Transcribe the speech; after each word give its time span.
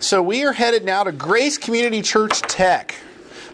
So 0.00 0.22
we 0.22 0.44
are 0.44 0.52
headed 0.52 0.84
now 0.84 1.04
to 1.04 1.12
Grace 1.12 1.56
Community 1.56 2.02
Church 2.02 2.40
Tech. 2.42 2.94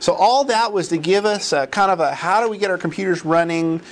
So 0.01 0.15
all 0.15 0.45
that 0.45 0.73
was 0.73 0.89
to 0.89 0.99
give 0.99 1.25
us 1.25 1.53
a 1.53 1.67
kind 1.67 1.91
of 1.91 2.01
a 2.01 2.15
how 2.15 2.43
do 2.43 2.49
we 2.49 2.59
get 2.59 2.71
our 2.71 2.79
computers 2.79 3.25
running. 3.25 3.83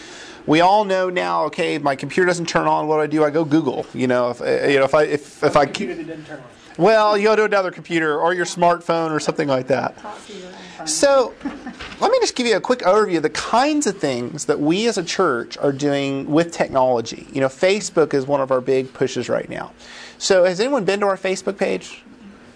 We 0.47 0.61
all 0.61 0.85
know 0.85 1.11
now. 1.11 1.45
Okay, 1.45 1.79
my 1.79 1.95
computer 1.95 2.27
doesn't 2.27 2.47
turn 2.47 2.67
on. 2.67 2.89
What 2.89 2.97
do 2.97 3.03
I 3.03 3.07
do? 3.07 3.25
I 3.25 3.31
go 3.31 3.45
Google. 3.45 3.87
You 3.93 4.07
know, 4.07 4.31
if 4.31 4.41
uh, 4.41 4.67
you 4.67 4.79
know 4.79 4.85
if 4.85 4.95
I 4.95 5.03
if, 5.05 5.45
if 5.45 5.57
I 5.57 5.67
Computer 5.67 5.95
that 5.97 6.07
didn't 6.07 6.25
turn 6.25 6.39
on. 6.39 6.45
well, 6.79 7.19
you 7.19 7.25
go 7.25 7.37
to 7.37 7.45
another 7.45 7.71
computer 7.71 8.19
or 8.19 8.33
your 8.33 8.47
smartphone 8.47 9.11
or 9.11 9.21
something 9.21 9.47
like 9.47 9.67
that. 9.67 9.95
So, 10.87 11.35
let 12.01 12.11
me 12.11 12.19
just 12.21 12.35
give 12.35 12.47
you 12.47 12.57
a 12.57 12.61
quick 12.61 12.79
overview 12.81 13.19
of 13.19 13.25
the 13.25 13.31
kinds 13.31 13.87
of 13.87 13.99
things 13.99 14.47
that 14.47 14.61
we 14.61 14.87
as 14.89 14.97
a 14.97 15.05
church 15.05 15.59
are 15.59 15.73
doing 15.73 16.31
with 16.31 16.53
technology. 16.53 17.27
You 17.33 17.43
know, 17.43 17.49
Facebook 17.49 18.15
is 18.15 18.27
one 18.27 18.41
of 18.41 18.51
our 18.51 18.61
big 18.63 18.95
pushes 18.95 19.29
right 19.29 19.49
now. 19.51 19.73
So, 20.17 20.45
has 20.45 20.61
anyone 20.61 20.85
been 20.87 21.01
to 21.01 21.07
our 21.07 21.19
Facebook 21.19 21.59
page? 21.59 22.03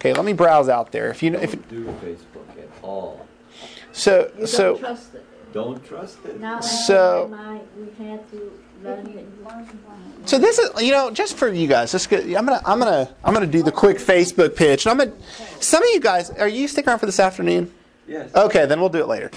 Okay, 0.03 0.11
let 0.11 0.25
me 0.25 0.33
browse 0.33 0.67
out 0.67 0.91
there. 0.91 1.09
If 1.09 1.23
you 1.23 1.33
if 1.35 1.53
Don't 1.53 1.69
do 1.69 1.85
Facebook 2.05 2.61
at 2.61 2.67
all. 2.81 3.25
so 3.93 4.29
You 4.37 4.45
so 4.47 4.73
don't 4.73 4.79
trust 4.81 5.15
it. 5.15 5.25
Don't 5.53 5.85
trust 5.85 6.17
it. 6.25 6.39
Now, 6.41 6.59
So- 6.59 7.29
my, 7.31 7.61
we 7.77 8.05
had 8.05 8.29
to 8.31 8.51
learn 8.83 9.07
it 9.07 9.15
and 9.15 9.45
learn 9.45 9.63
it. 9.63 10.27
So 10.27 10.37
this 10.39 10.59
is, 10.59 10.69
you 10.83 10.91
know, 10.91 11.09
just 11.09 11.37
for 11.37 11.47
you 11.47 11.69
guys. 11.69 11.93
Just 11.93 12.09
get, 12.09 12.25
I'm 12.25 12.45
gonna, 12.45 12.61
I'm 12.65 12.79
gonna, 12.79 13.15
I'm 13.23 13.33
gonna 13.33 13.47
do 13.47 13.63
the 13.63 13.71
quick 13.71 13.97
Facebook 13.97 14.57
pitch. 14.57 14.85
And 14.85 14.91
I'm 14.91 14.97
gonna. 15.07 15.17
Some 15.61 15.81
of 15.81 15.87
you 15.93 16.01
guys, 16.01 16.29
are 16.31 16.49
you 16.49 16.67
sticking 16.67 16.89
around 16.89 16.99
for 16.99 17.05
this 17.05 17.21
afternoon? 17.21 17.71
Yes. 18.07 18.33
Okay, 18.35 18.65
then 18.65 18.79
we'll 18.79 18.89
do 18.89 18.99
it 18.99 19.07
later. 19.07 19.31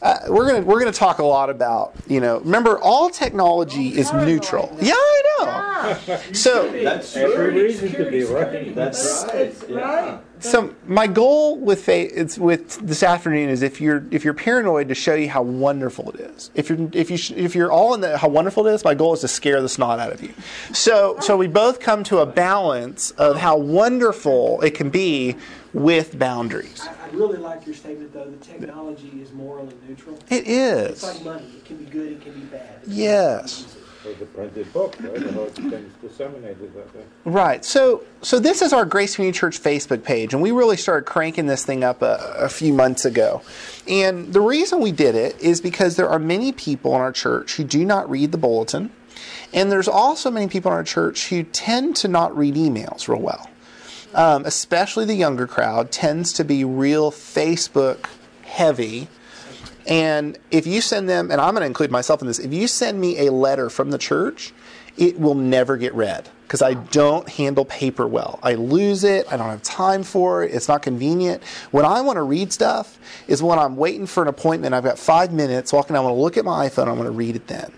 Uh, 0.00 0.16
we're 0.28 0.46
gonna, 0.48 0.64
we're 0.64 0.78
gonna 0.78 0.92
talk 0.92 1.18
a 1.18 1.24
lot 1.24 1.50
about, 1.50 1.92
you 2.06 2.20
know, 2.20 2.38
remember 2.40 2.78
all 2.80 3.10
technology 3.10 3.88
is 3.98 4.12
neutral. 4.12 4.76
Yeah, 4.80 4.92
I 4.94 5.96
know. 6.06 6.18
So, 6.32 6.70
That's 6.82 7.16
Every 7.16 7.34
true. 7.34 7.50
reason 7.50 7.92
to 7.92 8.10
be 8.10 8.22
right. 8.24 8.74
That's 8.74 9.24
right. 9.32 9.54
Yeah. 9.68 10.18
so 10.40 10.74
my 10.86 11.06
goal 11.08 11.58
with 11.58 11.84
fa- 11.84 12.20
it's 12.20 12.38
with 12.38 12.76
this 12.86 13.02
afternoon 13.02 13.48
is 13.48 13.62
if 13.62 13.80
you're 13.80 14.04
if 14.12 14.24
you're 14.24 14.34
paranoid 14.34 14.88
to 14.88 14.94
show 14.94 15.14
you 15.14 15.28
how 15.28 15.42
wonderful 15.42 16.10
it 16.10 16.20
is. 16.20 16.50
If 16.54 16.68
you're 16.68 16.88
if 16.92 17.10
you 17.10 17.16
sh- 17.16 17.32
if 17.32 17.54
you're 17.56 17.70
all 17.72 17.94
in 17.94 18.00
the 18.00 18.18
how 18.18 18.28
wonderful 18.28 18.66
it 18.68 18.74
is, 18.74 18.84
my 18.84 18.94
goal 18.94 19.14
is 19.14 19.20
to 19.22 19.28
scare 19.28 19.60
the 19.62 19.68
snot 19.68 19.98
out 20.00 20.12
of 20.12 20.22
you. 20.22 20.32
So 20.72 21.16
so 21.20 21.36
we 21.36 21.46
both 21.48 21.80
come 21.80 22.04
to 22.04 22.18
a 22.18 22.26
balance 22.26 23.10
of 23.12 23.36
how 23.36 23.56
wonderful 23.56 24.60
it 24.62 24.74
can 24.74 24.90
be 24.90 25.36
with 25.72 26.18
boundaries. 26.18 26.88
I, 27.18 27.24
I 27.24 27.26
really 27.26 27.38
like 27.38 27.66
your 27.66 27.74
statement 27.74 28.12
though. 28.12 28.24
The 28.24 28.36
technology 28.44 29.12
is 29.20 29.32
moral 29.32 29.68
and 29.68 29.88
neutral. 29.88 30.18
It 30.30 30.46
It's 30.46 31.02
like 31.02 31.22
money. 31.24 31.46
It 31.56 31.64
can 31.64 31.76
be 31.76 31.84
good. 31.84 32.12
It 32.12 32.20
can 32.20 32.34
be 32.34 32.40
bad. 32.46 32.80
It's 32.82 32.88
Yes. 32.88 33.76
Or 34.06 34.12
the 34.12 34.26
printed 34.26 34.72
book, 34.72 34.96
right? 35.00 35.20
How 35.30 35.42
it's 35.42 35.58
been 35.58 35.90
disseminated 36.00 36.72
that 36.74 36.94
way. 36.94 37.02
Right. 37.24 37.64
So 37.64 38.04
so 38.22 38.38
this 38.38 38.62
is 38.62 38.72
our 38.72 38.84
Grace 38.84 39.16
Community 39.16 39.36
Church 39.36 39.60
Facebook 39.60 40.04
page, 40.04 40.32
and 40.32 40.42
we 40.42 40.52
really 40.52 40.76
started 40.76 41.04
cranking 41.04 41.46
this 41.46 41.64
thing 41.64 41.82
up 41.82 42.00
a, 42.02 42.34
a 42.38 42.48
few 42.48 42.72
months 42.72 43.04
ago. 43.04 43.42
And 43.88 44.32
the 44.32 44.40
reason 44.40 44.80
we 44.80 44.92
did 44.92 45.14
it 45.16 45.38
is 45.40 45.60
because 45.60 45.96
there 45.96 46.08
are 46.08 46.20
many 46.20 46.52
people 46.52 46.94
in 46.94 47.00
our 47.00 47.12
church 47.12 47.56
who 47.56 47.64
do 47.64 47.84
not 47.84 48.08
read 48.08 48.30
the 48.30 48.38
bulletin, 48.38 48.92
and 49.52 49.72
there's 49.72 49.88
also 49.88 50.30
many 50.30 50.46
people 50.46 50.70
in 50.70 50.76
our 50.76 50.84
church 50.84 51.28
who 51.28 51.42
tend 51.42 51.96
to 51.96 52.08
not 52.08 52.36
read 52.36 52.54
emails 52.54 53.08
real 53.08 53.20
well. 53.20 53.50
Um, 54.14 54.44
especially 54.46 55.04
the 55.04 55.14
younger 55.14 55.46
crowd 55.46 55.92
tends 55.92 56.32
to 56.34 56.44
be 56.44 56.64
real 56.64 57.10
Facebook 57.10 58.06
heavy. 58.42 59.08
And 59.86 60.38
if 60.50 60.66
you 60.66 60.80
send 60.80 61.08
them, 61.08 61.30
and 61.30 61.40
I'm 61.40 61.54
going 61.54 61.62
to 61.62 61.66
include 61.66 61.90
myself 61.90 62.20
in 62.20 62.26
this, 62.26 62.38
if 62.38 62.52
you 62.52 62.66
send 62.68 63.00
me 63.00 63.26
a 63.26 63.32
letter 63.32 63.70
from 63.70 63.90
the 63.90 63.98
church, 63.98 64.52
it 64.96 65.18
will 65.20 65.34
never 65.34 65.76
get 65.76 65.94
read 65.94 66.28
because 66.42 66.62
I 66.62 66.74
don't 66.74 67.28
handle 67.28 67.64
paper 67.64 68.06
well. 68.06 68.40
I 68.42 68.54
lose 68.54 69.04
it. 69.04 69.30
I 69.30 69.36
don't 69.36 69.48
have 69.48 69.62
time 69.62 70.02
for 70.02 70.42
it. 70.42 70.52
It's 70.54 70.66
not 70.66 70.82
convenient. 70.82 71.42
When 71.70 71.84
I 71.84 72.00
want 72.00 72.16
to 72.16 72.22
read 72.22 72.52
stuff 72.52 72.98
is 73.28 73.42
when 73.42 73.58
I'm 73.58 73.76
waiting 73.76 74.06
for 74.06 74.22
an 74.22 74.28
appointment. 74.28 74.74
I've 74.74 74.84
got 74.84 74.98
five 74.98 75.32
minutes 75.32 75.72
walking. 75.72 75.94
I 75.94 76.00
want 76.00 76.14
to 76.16 76.20
look 76.20 76.36
at 76.36 76.44
my 76.44 76.68
iPhone. 76.68 76.88
I 76.88 76.92
want 76.92 77.04
to 77.04 77.10
read 77.10 77.36
it 77.36 77.46
then. 77.46 77.70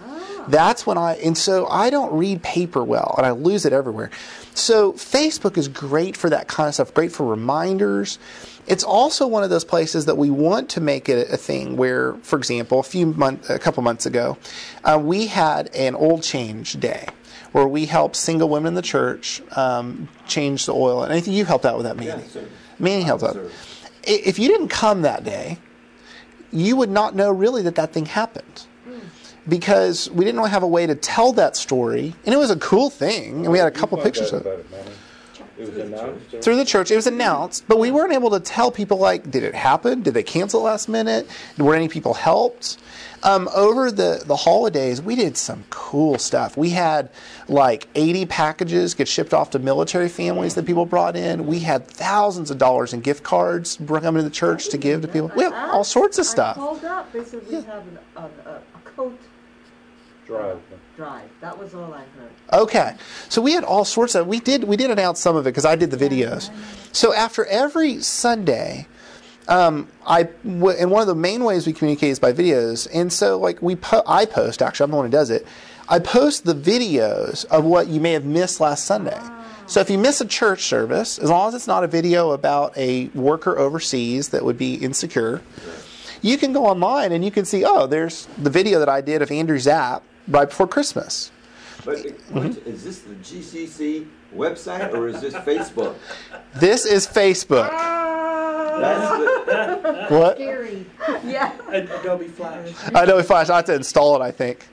That's 0.50 0.86
when 0.86 0.98
I, 0.98 1.14
and 1.16 1.36
so 1.36 1.66
I 1.68 1.90
don't 1.90 2.12
read 2.12 2.42
paper 2.42 2.82
well 2.82 3.14
and 3.16 3.26
I 3.26 3.30
lose 3.30 3.64
it 3.64 3.72
everywhere. 3.72 4.10
So 4.54 4.92
Facebook 4.94 5.56
is 5.56 5.68
great 5.68 6.16
for 6.16 6.28
that 6.30 6.48
kind 6.48 6.68
of 6.68 6.74
stuff, 6.74 6.92
great 6.92 7.12
for 7.12 7.26
reminders. 7.26 8.18
It's 8.66 8.84
also 8.84 9.26
one 9.26 9.44
of 9.44 9.50
those 9.50 9.64
places 9.64 10.06
that 10.06 10.16
we 10.16 10.30
want 10.30 10.68
to 10.70 10.80
make 10.80 11.08
it 11.08 11.30
a 11.30 11.36
thing 11.36 11.76
where, 11.76 12.14
for 12.22 12.36
example, 12.36 12.80
a 12.80 12.82
few 12.82 13.06
month, 13.06 13.48
a 13.48 13.58
couple 13.58 13.82
months 13.82 14.06
ago, 14.06 14.38
uh, 14.84 15.00
we 15.02 15.26
had 15.26 15.74
an 15.74 15.94
oil 15.94 16.18
change 16.18 16.74
day 16.74 17.06
where 17.52 17.66
we 17.66 17.86
helped 17.86 18.16
single 18.16 18.48
women 18.48 18.68
in 18.68 18.74
the 18.74 18.82
church 18.82 19.42
um, 19.56 20.08
change 20.26 20.66
the 20.66 20.74
oil. 20.74 21.02
And 21.02 21.12
I 21.12 21.20
think 21.20 21.36
you 21.36 21.44
helped 21.44 21.64
out 21.64 21.76
with 21.76 21.86
that, 21.86 21.96
Manny. 21.96 22.22
sir. 22.28 22.46
Manny 22.78 23.02
helped 23.02 23.24
out. 23.24 23.36
If 24.02 24.38
you 24.38 24.48
didn't 24.48 24.68
come 24.68 25.02
that 25.02 25.24
day, 25.24 25.58
you 26.52 26.76
would 26.76 26.90
not 26.90 27.14
know 27.14 27.30
really 27.30 27.62
that 27.62 27.74
that 27.76 27.92
thing 27.92 28.06
happened 28.06 28.66
because 29.50 30.08
we 30.10 30.24
didn't 30.24 30.38
really 30.38 30.50
have 30.50 30.62
a 30.62 30.68
way 30.68 30.86
to 30.86 30.94
tell 30.94 31.32
that 31.34 31.56
story, 31.56 32.14
and 32.24 32.34
it 32.34 32.38
was 32.38 32.50
a 32.50 32.56
cool 32.56 32.88
thing, 32.88 33.44
and 33.44 33.52
we 33.52 33.58
had 33.58 33.68
a 33.68 33.70
couple 33.70 33.98
pictures 33.98 34.32
of 34.32 34.46
it 34.46 34.66
it, 35.60 35.68
was 35.68 35.76
announced. 35.76 36.42
through 36.42 36.56
the 36.56 36.64
church. 36.64 36.90
It 36.90 36.96
was 36.96 37.06
announced, 37.06 37.64
but 37.68 37.78
we 37.78 37.90
weren't 37.90 38.12
able 38.12 38.30
to 38.30 38.40
tell 38.40 38.70
people 38.70 38.98
like, 38.98 39.30
did 39.30 39.42
it 39.42 39.54
happen? 39.54 40.02
Did 40.02 40.14
they 40.14 40.22
cancel 40.22 40.62
last 40.62 40.88
minute? 40.88 41.28
Were 41.58 41.74
any 41.74 41.88
people 41.88 42.14
helped? 42.14 42.78
Um, 43.22 43.50
over 43.54 43.90
the, 43.90 44.22
the 44.24 44.36
holidays, 44.36 45.02
we 45.02 45.14
did 45.14 45.36
some 45.36 45.64
cool 45.68 46.16
stuff. 46.16 46.56
We 46.56 46.70
had 46.70 47.10
like 47.48 47.86
80 47.94 48.24
packages 48.26 48.94
get 48.94 49.08
shipped 49.08 49.34
off 49.34 49.50
to 49.50 49.58
military 49.58 50.08
families 50.08 50.54
that 50.54 50.64
people 50.64 50.86
brought 50.86 51.16
in. 51.16 51.46
We 51.46 51.58
had 51.58 51.86
thousands 51.86 52.50
of 52.50 52.56
dollars 52.56 52.94
in 52.94 53.00
gift 53.00 53.22
cards 53.22 53.76
brought 53.76 54.04
into 54.04 54.22
the 54.22 54.30
church 54.30 54.70
to 54.70 54.78
give 54.78 55.02
to 55.02 55.08
people. 55.08 55.30
We 55.36 55.42
have 55.42 55.52
all 55.52 55.84
sorts 55.84 56.18
of 56.18 56.24
I 56.24 56.28
stuff. 56.28 56.56
called 56.56 56.84
up, 56.84 57.12
they 57.12 57.24
said 57.24 57.46
we 57.46 57.56
have 57.56 57.66
an- 57.86 57.98
a, 58.16 58.20
a, 58.20 58.54
a 58.54 58.80
coat 58.86 59.18
Drive. 60.30 60.60
drive. 60.96 61.28
That 61.40 61.58
was 61.58 61.74
all 61.74 61.92
I 61.92 62.04
heard. 62.18 62.62
Okay, 62.62 62.94
so 63.28 63.42
we 63.42 63.52
had 63.52 63.64
all 63.64 63.84
sorts 63.84 64.14
of. 64.14 64.26
We 64.26 64.38
did 64.38 64.64
we 64.64 64.76
did 64.76 64.90
announce 64.90 65.18
some 65.18 65.34
of 65.36 65.46
it 65.46 65.50
because 65.50 65.64
I 65.64 65.74
did 65.76 65.90
the 65.90 65.96
videos. 65.96 66.50
So 66.94 67.12
after 67.12 67.44
every 67.46 68.00
Sunday, 68.00 68.86
um, 69.48 69.88
I 70.06 70.24
w- 70.44 70.76
and 70.78 70.90
one 70.90 71.00
of 71.02 71.08
the 71.08 71.14
main 71.16 71.42
ways 71.42 71.66
we 71.66 71.72
communicate 71.72 72.10
is 72.10 72.18
by 72.20 72.32
videos. 72.32 72.86
And 72.94 73.12
so 73.12 73.38
like 73.38 73.60
we 73.60 73.74
po- 73.76 74.04
I 74.06 74.24
post 74.24 74.62
actually 74.62 74.84
I'm 74.84 74.90
the 74.92 74.96
one 74.98 75.06
who 75.06 75.12
does 75.12 75.30
it. 75.30 75.46
I 75.88 75.98
post 75.98 76.44
the 76.44 76.54
videos 76.54 77.44
of 77.46 77.64
what 77.64 77.88
you 77.88 78.00
may 78.00 78.12
have 78.12 78.24
missed 78.24 78.60
last 78.60 78.84
Sunday. 78.84 79.20
So 79.66 79.80
if 79.80 79.90
you 79.90 79.98
miss 79.98 80.20
a 80.20 80.26
church 80.26 80.62
service, 80.64 81.18
as 81.18 81.30
long 81.30 81.48
as 81.48 81.54
it's 81.54 81.66
not 81.66 81.82
a 81.82 81.88
video 81.88 82.30
about 82.30 82.76
a 82.76 83.06
worker 83.08 83.58
overseas 83.58 84.28
that 84.28 84.44
would 84.44 84.58
be 84.58 84.74
insecure, 84.74 85.42
you 86.22 86.38
can 86.38 86.52
go 86.52 86.66
online 86.66 87.12
and 87.12 87.24
you 87.24 87.30
can 87.30 87.44
see, 87.44 87.64
oh, 87.64 87.86
there's 87.86 88.26
the 88.38 88.50
video 88.50 88.78
that 88.78 88.88
I 88.88 89.00
did 89.00 89.22
of 89.22 89.30
Andrew 89.30 89.58
Zapp 89.58 90.02
right 90.30 90.48
before 90.48 90.66
Christmas. 90.68 91.30
But 91.84 91.98
it- 92.04 92.18
Mm-hmm. 92.30 92.68
is 92.68 92.84
this 92.84 93.00
the 93.00 93.14
GCC 93.16 94.06
website 94.34 94.92
or 94.94 95.08
is 95.08 95.20
this 95.20 95.34
Facebook? 95.34 95.94
This 96.54 96.84
is 96.86 97.06
Facebook. 97.06 97.68
That's 98.80 99.46
the, 99.48 100.06
What? 100.16 100.36
Scary. 100.36 100.86
Yeah. 101.24 101.52
Adobe 101.70 102.28
Flash. 102.28 102.72
I 102.94 103.04
know 103.04 103.22
Flash. 103.22 103.48
I 103.50 103.56
have 103.56 103.64
to 103.66 103.74
install 103.74 104.16
it. 104.20 104.24
I 104.24 104.30
think. 104.30 104.66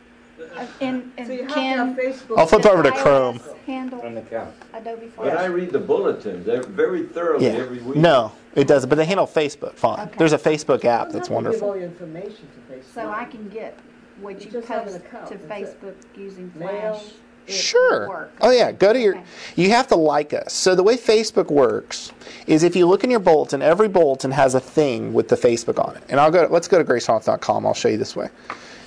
And, 0.81 1.12
and 1.17 1.28
So 1.28 1.34
you 1.34 1.40
have 1.46 1.47
to 1.50 1.53
can 1.53 1.96
Facebook. 1.96 2.38
I'll 2.38 2.47
flip 2.47 2.66
over 2.66 2.84
to 2.84 2.90
iOS 2.90 3.01
Chrome. 3.03 3.40
handle 3.66 4.01
An 4.01 4.17
account. 4.17 4.53
Adobe 4.73 5.07
Flash. 5.07 5.29
but 5.29 5.38
I 5.38 5.46
read 5.46 5.72
the 5.72 5.79
bulletins 5.79 6.46
They're 6.46 6.63
very 6.63 7.03
thoroughly 7.03 7.46
Yeah. 7.46 7.53
every 7.53 7.79
week. 7.79 7.96
No, 7.97 8.31
it 8.56 8.67
doesn't. 8.67 8.90
But 8.90 8.96
they 8.96 9.06
handle 9.06 9.28
Facebook 9.28 9.73
fine. 9.73 10.07
Okay. 10.07 10.16
There's 10.17 10.34
a 10.34 10.38
Facebook 10.38 10.84
app 10.85 11.09
that's 11.12 11.28
don't 11.29 11.44
have 11.44 11.53
to 11.53 11.59
Give 11.59 11.63
all 11.63 11.69
wonderful. 11.69 11.75
your 11.78 11.85
information 11.85 12.47
to 12.56 12.73
Facebook. 12.73 12.94
So 12.94 13.09
I 13.09 13.25
can 13.25 13.50
get 13.50 13.78
what 14.22 14.39
You 14.39 14.45
you 14.47 14.51
just 14.51 14.67
have 14.67 14.88
an 14.88 14.94
post 14.94 15.05
account, 15.05 15.28
to 15.28 15.38
that's 15.38 15.69
it. 15.72 15.81
Facebook 15.81 15.95
using 16.17 16.51
Mail. 16.55 16.95
Flash. 16.95 17.13
it 17.47 17.51
Sure. 17.53 18.09
work. 18.09 18.31
Oh 18.41 18.51
yeah. 18.51 18.72
Go 18.72 18.91
to 18.94 19.00
your. 19.00 19.16
Okay. 19.16 19.23
You 19.55 19.69
have 19.69 19.88
to 19.88 19.95
like 19.95 20.33
us. 20.33 20.53
So 20.53 20.75
the 20.75 20.83
way 20.83 20.97
Facebook 20.97 21.50
works 21.50 22.11
is 22.46 22.64
if 22.64 22.75
you 22.75 22.85
look 22.87 23.03
in 23.03 23.11
your 23.11 23.19
bulletin, 23.22 23.61
every 23.61 23.87
bulletin 23.87 24.31
has 24.31 24.53
a 24.55 24.59
thing 24.59 25.14
with 25.14 25.29
the 25.29 25.35
Facebook 25.37 25.84
on 25.84 25.96
it. 25.96 26.03
And 26.09 26.19
I'll 26.19 26.31
go. 26.31 26.47
Let's 26.49 26.67
go 26.67 26.78
to 26.78 26.84
gracearlington.com. 26.84 27.66
I'll 27.66 27.73
show 27.73 27.90
you 27.90 27.97
this 27.97 28.16
way. 28.16 28.29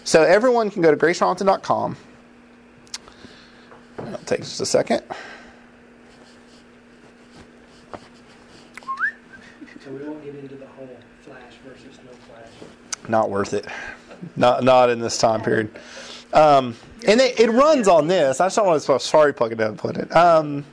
So 0.05 0.23
everyone 0.23 0.71
can 0.71 0.83
go 0.83 0.91
to 0.91 0.97
gracearlington.com. 0.97 1.97
It'll 3.99 4.19
take 4.21 4.41
just 4.41 4.61
a 4.61 4.67
second. 4.67 5.03
So 9.85 9.91
we 9.91 10.05
won't 10.05 10.23
get 10.25 10.35
into 10.35 10.57
the 10.57 10.67
whole 10.67 10.89
Flash 11.23 11.55
versus 11.67 11.99
no 12.05 12.13
Flash. 12.13 13.09
not 13.09 13.31
worth 13.31 13.55
it. 13.55 13.67
Not 14.37 14.65
not 14.65 14.91
in 14.91 15.01
this 15.01 15.19
time 15.19 15.43
period. 15.43 15.71
Um, 16.33 16.77
and 17.07 17.21
it, 17.21 17.41
it 17.41 17.51
runs 17.51 17.89
on 17.89 18.07
this. 18.07 18.41
I 18.41 18.47
just 18.47 18.57
don't 18.57 18.67
want 18.67 18.83
to 18.83 19.01
sorry 19.01 19.33
plug 19.33 19.53
it 19.53 19.61
in 19.61 19.67
and 19.67 19.79
put 19.79 19.97
it. 19.97 20.15
Um, 20.15 20.65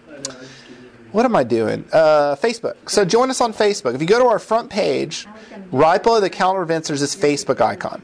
what 1.12 1.26
am 1.26 1.36
I 1.36 1.44
doing? 1.44 1.86
Uh, 1.92 2.36
Facebook. 2.36 2.76
So 2.90 3.06
join 3.06 3.30
us 3.30 3.42
on 3.42 3.54
Facebook. 3.54 3.96
If 3.96 4.02
you 4.02 4.08
go 4.08 4.20
to 4.20 4.28
our 4.28 4.40
front 4.40 4.70
page, 4.70 5.26
right 5.72 6.02
below 6.02 6.20
the 6.20 6.30
calendar 6.30 6.62
events, 6.62 6.90
there's 6.90 7.00
this 7.00 7.16
Facebook 7.16 7.62
icon. 7.62 8.02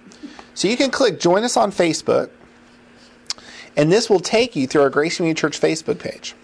So 0.53 0.67
you 0.67 0.77
can 0.77 0.89
click 0.89 1.19
join 1.19 1.43
us 1.43 1.57
on 1.57 1.71
Facebook, 1.71 2.29
and 3.75 3.91
this 3.91 4.09
will 4.09 4.19
take 4.19 4.55
you 4.55 4.67
through 4.67 4.83
our 4.83 4.89
Grace 4.89 5.17
Community 5.17 5.39
Church 5.39 5.59
Facebook 5.59 5.99
page. 5.99 6.35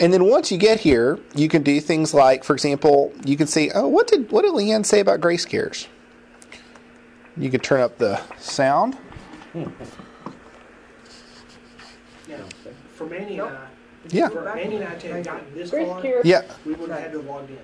And 0.00 0.12
then 0.12 0.24
once 0.24 0.50
you 0.50 0.56
get 0.56 0.80
here, 0.80 1.18
you 1.34 1.48
can 1.48 1.62
do 1.62 1.78
things 1.80 2.14
like, 2.14 2.42
for 2.42 2.54
example, 2.54 3.12
you 3.24 3.36
can 3.36 3.46
see, 3.46 3.70
oh, 3.74 3.86
what 3.86 4.06
did 4.08 4.30
what 4.32 4.42
did 4.42 4.52
Leanne 4.54 4.84
say 4.86 5.00
about 5.00 5.20
grace 5.20 5.44
cares? 5.44 5.86
You 7.36 7.50
can 7.50 7.60
turn 7.60 7.80
up 7.82 7.98
the 7.98 8.20
sound. 8.38 8.96
Now, 9.54 9.66
for 12.94 13.06
Manny 13.06 13.38
and 13.38 13.48
I, 13.50 13.66
Yeah. 14.08 14.28
for 14.28 14.42
Manny 14.42 14.76
and 14.76 14.84
I 14.88 14.94
to 14.96 15.12
have 15.12 15.24
gotten 15.24 15.54
this 15.54 15.70
Grace 15.70 15.86
far, 15.88 16.00
Care- 16.02 16.22
Yeah. 16.24 16.42
we 16.64 16.72
would 16.74 16.90
have 16.90 17.00
had 17.00 17.12
to 17.12 17.20
log 17.20 17.48
in. 17.50 17.58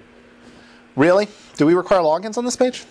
Really? 0.95 1.29
Do 1.57 1.67
we 1.67 1.75
require 1.75 2.01
logins 2.01 2.37
on 2.39 2.45
this 2.45 2.57
page? 2.57 2.85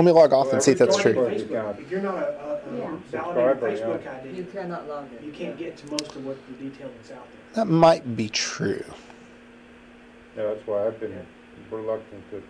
Let 0.00 0.06
me 0.06 0.12
log 0.12 0.32
off 0.32 0.50
and 0.54 0.62
see 0.62 0.70
if 0.72 0.78
that's 0.78 0.96
true. 0.96 1.12
Facebook, 1.12 1.78
If 1.78 1.90
you're 1.90 2.00
not 2.00 2.14
a, 2.16 2.18
a, 2.18 2.78
Yeah. 2.78 2.94
a 2.94 2.96
validated 3.10 3.78
Subscriber, 3.78 4.00
yeah. 4.02 4.20
Facebook 4.20 4.34
You 4.34 4.44
cannot 4.44 4.88
log 4.88 5.04
in. 5.12 5.26
you 5.26 5.30
can't 5.30 5.58
get 5.58 5.76
to 5.76 5.90
most 5.90 6.16
of 6.16 6.24
what 6.24 6.38
the 6.46 6.54
detail 6.54 6.88
that's 6.96 7.10
out 7.10 7.26
there. 7.30 7.64
That 7.66 7.70
might 7.70 8.16
be 8.16 8.30
true. 8.30 8.82
Yeah, 10.38 10.44
that's 10.44 10.66
why 10.66 10.86
I've 10.86 10.98
been 10.98 11.26
reluctant 11.70 12.30
to. 12.30 12.42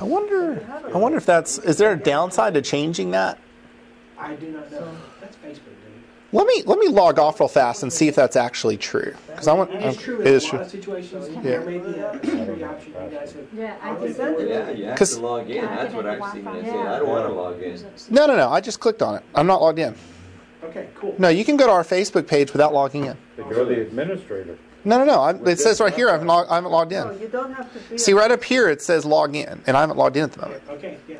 I 0.00 0.02
wonder. 0.02 0.66
I 0.92 0.98
wonder 0.98 1.18
if 1.18 1.24
that's. 1.24 1.58
Is 1.58 1.76
there 1.76 1.92
a 1.92 1.96
downside 1.96 2.54
to 2.54 2.62
changing 2.62 3.12
that? 3.12 3.38
I 4.22 4.34
do 4.36 4.52
not 4.52 4.70
know. 4.70 4.96
That's 5.20 5.36
Facebook, 5.36 5.64
dude. 5.64 5.76
Let 6.34 6.46
me 6.46 6.62
let 6.64 6.78
me 6.78 6.88
log 6.88 7.18
off 7.18 7.40
real 7.40 7.48
fast 7.48 7.82
and 7.82 7.92
see 7.92 8.08
if 8.08 8.14
that's 8.14 8.36
actually 8.36 8.78
true. 8.78 9.12
Because 9.26 9.48
I 9.48 9.52
want. 9.52 9.70
It 9.74 9.82
is 9.82 9.96
um, 9.98 10.02
true 10.02 10.20
It 10.20 10.26
in 10.28 10.34
is 10.34 10.44
a 10.44 10.48
true. 10.48 10.58
lot 10.60 10.64
of 10.66 10.70
situations. 10.70 11.28
Yeah. 11.28 11.40
There 11.42 11.60
may 11.60 11.78
be 11.78 11.98
a 11.98 12.12
security 12.22 12.64
option 12.64 12.92
you 12.92 13.10
guys 13.18 13.32
have. 13.32 13.44
Yeah, 13.54 13.74
I 13.82 13.88
probably 13.88 14.08
just 14.08 14.18
forwarded. 14.20 14.48
sent 14.48 14.66
Yeah, 14.68 14.74
you 14.74 14.84
have 14.86 14.98
'Cause- 14.98 15.14
to 15.16 15.20
log 15.20 15.50
in. 15.50 15.56
Yeah, 15.56 15.76
That's 15.76 15.94
what 15.94 16.06
I 16.06 16.14
did 16.14 16.22
I've 16.22 16.26
the 16.28 16.32
seen. 16.32 16.44
Wi-Fi. 16.44 16.62
They 16.62 16.70
say, 16.70 16.76
Yeah. 16.78 16.94
I 16.94 16.98
don't 17.00 17.08
want 17.08 17.26
to 17.26 17.32
log 17.34 17.62
in. 17.62 17.84
No, 18.10 18.26
no, 18.26 18.36
no. 18.36 18.48
I 18.50 18.60
just 18.60 18.80
clicked 18.80 19.02
on 19.02 19.16
it. 19.16 19.22
I'm 19.34 19.46
not 19.46 19.60
logged 19.60 19.78
in. 19.78 19.94
Okay, 20.64 20.86
cool. 20.94 21.14
No, 21.18 21.28
you 21.28 21.44
can 21.44 21.56
go 21.58 21.66
to 21.66 21.72
our 21.72 21.84
Facebook 21.84 22.26
page 22.26 22.52
without 22.52 22.72
logging 22.72 23.04
in. 23.06 23.16
To 23.36 23.42
go 23.42 23.64
to 23.68 23.74
the 23.74 23.80
administrator. 23.82 24.56
No, 24.84 24.98
no, 24.98 25.04
no. 25.04 25.20
I'm, 25.22 25.46
it 25.46 25.60
says 25.60 25.80
right 25.80 25.94
here 25.94 26.08
I 26.08 26.12
haven't, 26.12 26.26
log, 26.26 26.48
I 26.50 26.56
haven't 26.56 26.70
logged 26.72 26.92
in. 26.92 27.04
No, 27.04 27.10
in. 27.10 27.20
you 27.20 27.28
don't 27.28 27.52
have 27.54 27.72
to 27.72 27.78
be. 27.90 27.98
See, 27.98 28.12
right 28.12 28.30
up 28.30 28.42
here 28.42 28.68
it 28.68 28.82
says 28.82 29.04
log 29.04 29.34
in, 29.36 29.62
and 29.66 29.76
I 29.76 29.80
haven't 29.80 29.96
logged 29.96 30.16
in 30.16 30.24
at 30.24 30.32
the 30.32 30.40
moment. 30.42 30.62
Okay, 30.70 30.98
yeah. 31.08 31.16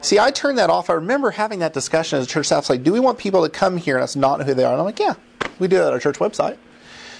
See, 0.00 0.18
I 0.18 0.30
turned 0.30 0.58
that 0.58 0.70
off. 0.70 0.90
I 0.90 0.94
remember 0.94 1.30
having 1.30 1.58
that 1.60 1.72
discussion 1.72 2.18
as 2.18 2.24
a 2.24 2.28
church 2.28 2.46
staff. 2.46 2.60
It's 2.62 2.70
like, 2.70 2.82
do 2.82 2.92
we 2.92 3.00
want 3.00 3.18
people 3.18 3.42
to 3.44 3.48
come 3.48 3.76
here 3.76 3.96
and 3.96 4.02
us 4.04 4.16
not 4.16 4.38
know 4.40 4.44
who 4.44 4.54
they 4.54 4.64
are? 4.64 4.72
And 4.72 4.80
I'm 4.80 4.86
like, 4.86 4.98
yeah, 4.98 5.14
we 5.58 5.68
do 5.68 5.76
that 5.78 5.86
at 5.88 5.92
our 5.92 5.98
church 6.00 6.18
website. 6.18 6.56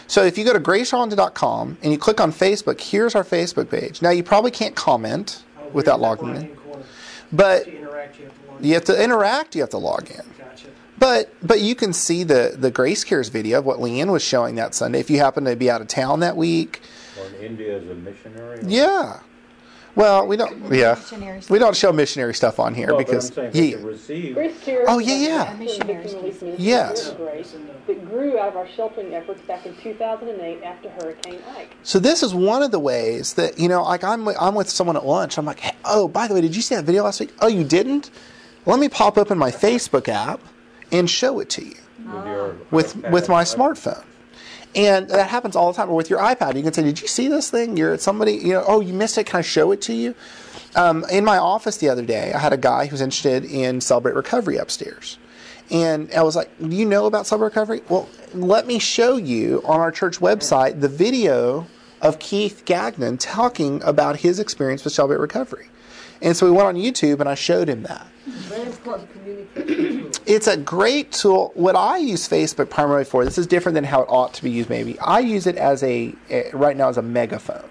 So 0.09 0.23
if 0.25 0.39
you 0.39 0.45
go 0.45 0.53
to 0.53 0.61
gracearlington.com 0.61 1.79
and 1.83 1.93
you 1.93 1.99
click 1.99 2.21
on 2.21 2.33
Facebook, 2.33 2.81
here's 2.81 3.15
our 3.15 3.25
Facebook 3.25 3.71
page. 3.71 4.03
Now, 4.03 4.11
you 4.11 4.23
probably 4.23 4.51
can't 4.51 4.75
comment 4.77 5.43
Oh, 5.59 5.69
without 5.73 6.01
logging 6.01 6.29
in, 6.29 6.35
right-hand 6.35 6.59
corner? 6.65 6.85
but 7.33 7.65
To 7.65 7.77
interact, 7.77 8.19
you 8.21 8.25
have 8.27 8.35
to 8.35 8.47
log 8.53 8.61
in. 8.61 8.65
you 8.69 8.75
have 8.75 8.85
to 8.85 9.03
interact. 9.05 9.55
You 9.57 9.61
have 9.63 9.71
to 9.71 9.79
log 9.79 10.11
in. 10.11 10.17
Gotcha. 10.39 10.67
But 10.99 11.33
but 11.43 11.61
you 11.61 11.75
can 11.75 11.93
see 11.93 12.25
the 12.25 12.55
the 12.59 12.71
Grace 12.71 13.05
Cares 13.05 13.29
video 13.29 13.59
of 13.59 13.67
what 13.67 13.79
Leanne 13.79 14.11
was 14.11 14.23
showing 14.25 14.55
that 14.57 14.75
Sunday. 14.75 15.01
If 15.01 15.11
you 15.11 15.19
happen 15.19 15.45
to 15.45 15.55
be 15.57 15.71
out 15.71 15.81
of 15.81 15.89
town 15.89 16.21
that 16.21 16.37
week, 16.37 16.81
Or 17.21 17.27
in 17.37 17.45
India 17.45 17.77
as 17.79 17.89
a 17.89 17.95
missionary. 17.95 18.61
or- 18.61 18.69
yeah. 18.69 19.21
Well, 19.95 20.27
we 20.27 20.37
don't. 20.37 20.71
Yeah, 20.71 20.99
we 21.49 21.59
don't 21.59 21.75
show 21.75 21.91
missionary 21.91 22.35
stuff 22.35 22.61
on 22.61 22.75
here 22.75 22.89
Well, 22.89 22.99
but 22.99 23.07
because 23.07 23.31
I'm 23.31 23.35
saying 23.35 23.51
they 23.53 23.79
yeah. 23.79 23.87
receive. 23.87 24.35
Grace 24.35 24.55
Care. 24.63 24.85
Oh, 24.87 24.99
yeah, 24.99 25.15
yeah. 25.17 25.45
is 25.45 25.55
a 25.55 25.57
Missionaries 25.57 26.03
victim 26.13 26.21
relief 26.21 26.43
ministry 26.43 26.67
Yes. 26.67 27.03
here 27.05 27.13
at 27.13 27.19
Grace 27.19 27.55
That 27.87 28.11
grew 28.11 28.39
out 28.39 28.49
of 28.49 28.57
our 28.59 28.69
sheltering 28.77 29.15
efforts 29.15 29.41
back 29.49 29.65
in 29.65 29.75
2008 29.77 30.63
after 30.63 30.91
Hurricane 30.91 31.41
Ike. 31.57 31.71
So 31.83 31.99
this 31.99 32.23
is 32.23 32.35
one 32.35 32.63
of 32.63 32.73
the 32.73 32.79
ways 32.79 33.33
that 33.35 33.59
you 33.59 33.69
know, 33.71 33.85
like 33.85 34.05
I'm 34.05 34.27
with, 34.27 34.37
I'm 34.39 34.55
with 34.55 34.69
someone 34.69 34.97
at 34.99 35.07
lunch. 35.07 35.39
I'm 35.39 35.47
like, 35.47 35.61
hey, 35.61 35.75
oh, 35.87 36.09
by 36.09 36.27
the 36.29 36.35
way, 36.35 36.43
did 36.43 36.55
you 36.55 36.61
see 36.61 36.75
that 36.75 36.85
video 36.85 37.03
last 37.05 37.19
week? 37.21 37.33
Oh, 37.41 37.49
you 37.49 37.65
didn't? 37.65 38.11
Let 38.67 38.79
me 38.79 38.91
pop 38.91 39.17
open 39.17 39.39
my 39.39 39.51
Facebook 39.51 40.09
app 40.09 40.41
and 40.93 41.09
show 41.09 41.41
it 41.41 41.51
to 41.51 41.65
you 41.65 41.77
With 42.71 42.97
with 42.97 43.11
with 43.11 43.29
my 43.29 43.45
smartphone. 43.45 44.05
And 44.75 45.09
that 45.09 45.31
happens 45.31 45.57
all 45.57 45.73
the 45.73 45.77
time. 45.77 45.89
Or 45.89 45.97
with 45.97 46.11
your 46.11 46.19
iPad, 46.19 46.55
you 46.57 46.63
can 46.63 46.73
say, 46.73 46.83
"Did 46.83 47.01
you 47.01 47.09
see 47.09 47.29
this 47.29 47.51
thing?" 47.51 47.77
You're 47.77 47.95
at 47.95 48.01
somebody, 48.01 48.35
you 48.35 48.53
know, 48.53 48.65
oh, 48.67 48.81
you 48.81 48.93
missed 48.93 49.17
it. 49.17 49.25
Can 49.25 49.39
I 49.39 49.43
show 49.43 49.73
it 49.73 49.81
to 49.83 49.95
you? 49.95 50.15
Um, 50.75 51.05
in 51.11 51.25
my 51.25 51.39
office 51.39 51.79
the 51.79 51.89
other 51.89 52.05
day, 52.05 52.33
I 52.35 52.39
had 52.39 52.53
a 52.53 52.59
guy 52.59 52.87
who's 52.87 53.01
interested 53.01 53.45
in 53.45 53.81
Celebrate 53.81 54.15
Recovery 54.15 54.59
upstairs. 54.59 55.19
And 55.71 56.13
I 56.13 56.23
was 56.23 56.37
like, 56.37 56.51
Do 56.59 56.77
you 56.77 56.85
know 56.85 57.07
about 57.07 57.27
Celebrate 57.27 57.49
Recovery? 57.49 57.83
Well, 57.89 58.09
let 58.35 58.67
me 58.67 58.79
show 58.79 59.17
you 59.17 59.63
on 59.65 59.81
our 59.81 59.91
church 59.91 60.19
website 60.21 60.81
the 60.81 60.89
video 60.89 61.67
of 62.03 62.19
Keith 62.19 62.63
Gagnon 62.67 63.17
talking 63.17 63.83
about 63.83 64.17
his 64.17 64.39
experience 64.39 64.85
with 64.85 64.93
Celebrate 64.93 65.19
Recovery. 65.19 65.69
And 66.21 66.37
so 66.37 66.47
we 66.47 66.53
went 66.53 66.69
on 66.69 66.77
YouTube 66.77 67.21
and 67.21 67.29
I 67.29 67.35
showed 67.35 67.69
him 67.69 67.83
that. 67.85 68.07
It's 70.27 70.47
a 70.47 70.57
great 70.57 71.13
tool. 71.13 71.53
What 71.55 71.77
I 71.77 71.99
use 71.99 72.29
Facebook 72.29 72.71
primarily 72.71 73.05
for, 73.05 73.25
this 73.25 73.39
is 73.39 73.47
different 73.47 73.75
than 73.75 73.85
how 73.85 74.03
it 74.03 74.07
ought 74.09 74.35
to 74.35 74.43
be 74.43 74.51
used, 74.51 74.69
maybe. 74.69 74.99
I 74.99 75.21
use 75.21 75.47
it 75.47 75.57
as 75.57 75.83
a, 75.83 76.15
a 76.31 76.51
right 76.53 76.77
now 76.77 76.89
as 76.89 76.99
a 76.99 77.03
megaphone. 77.03 77.69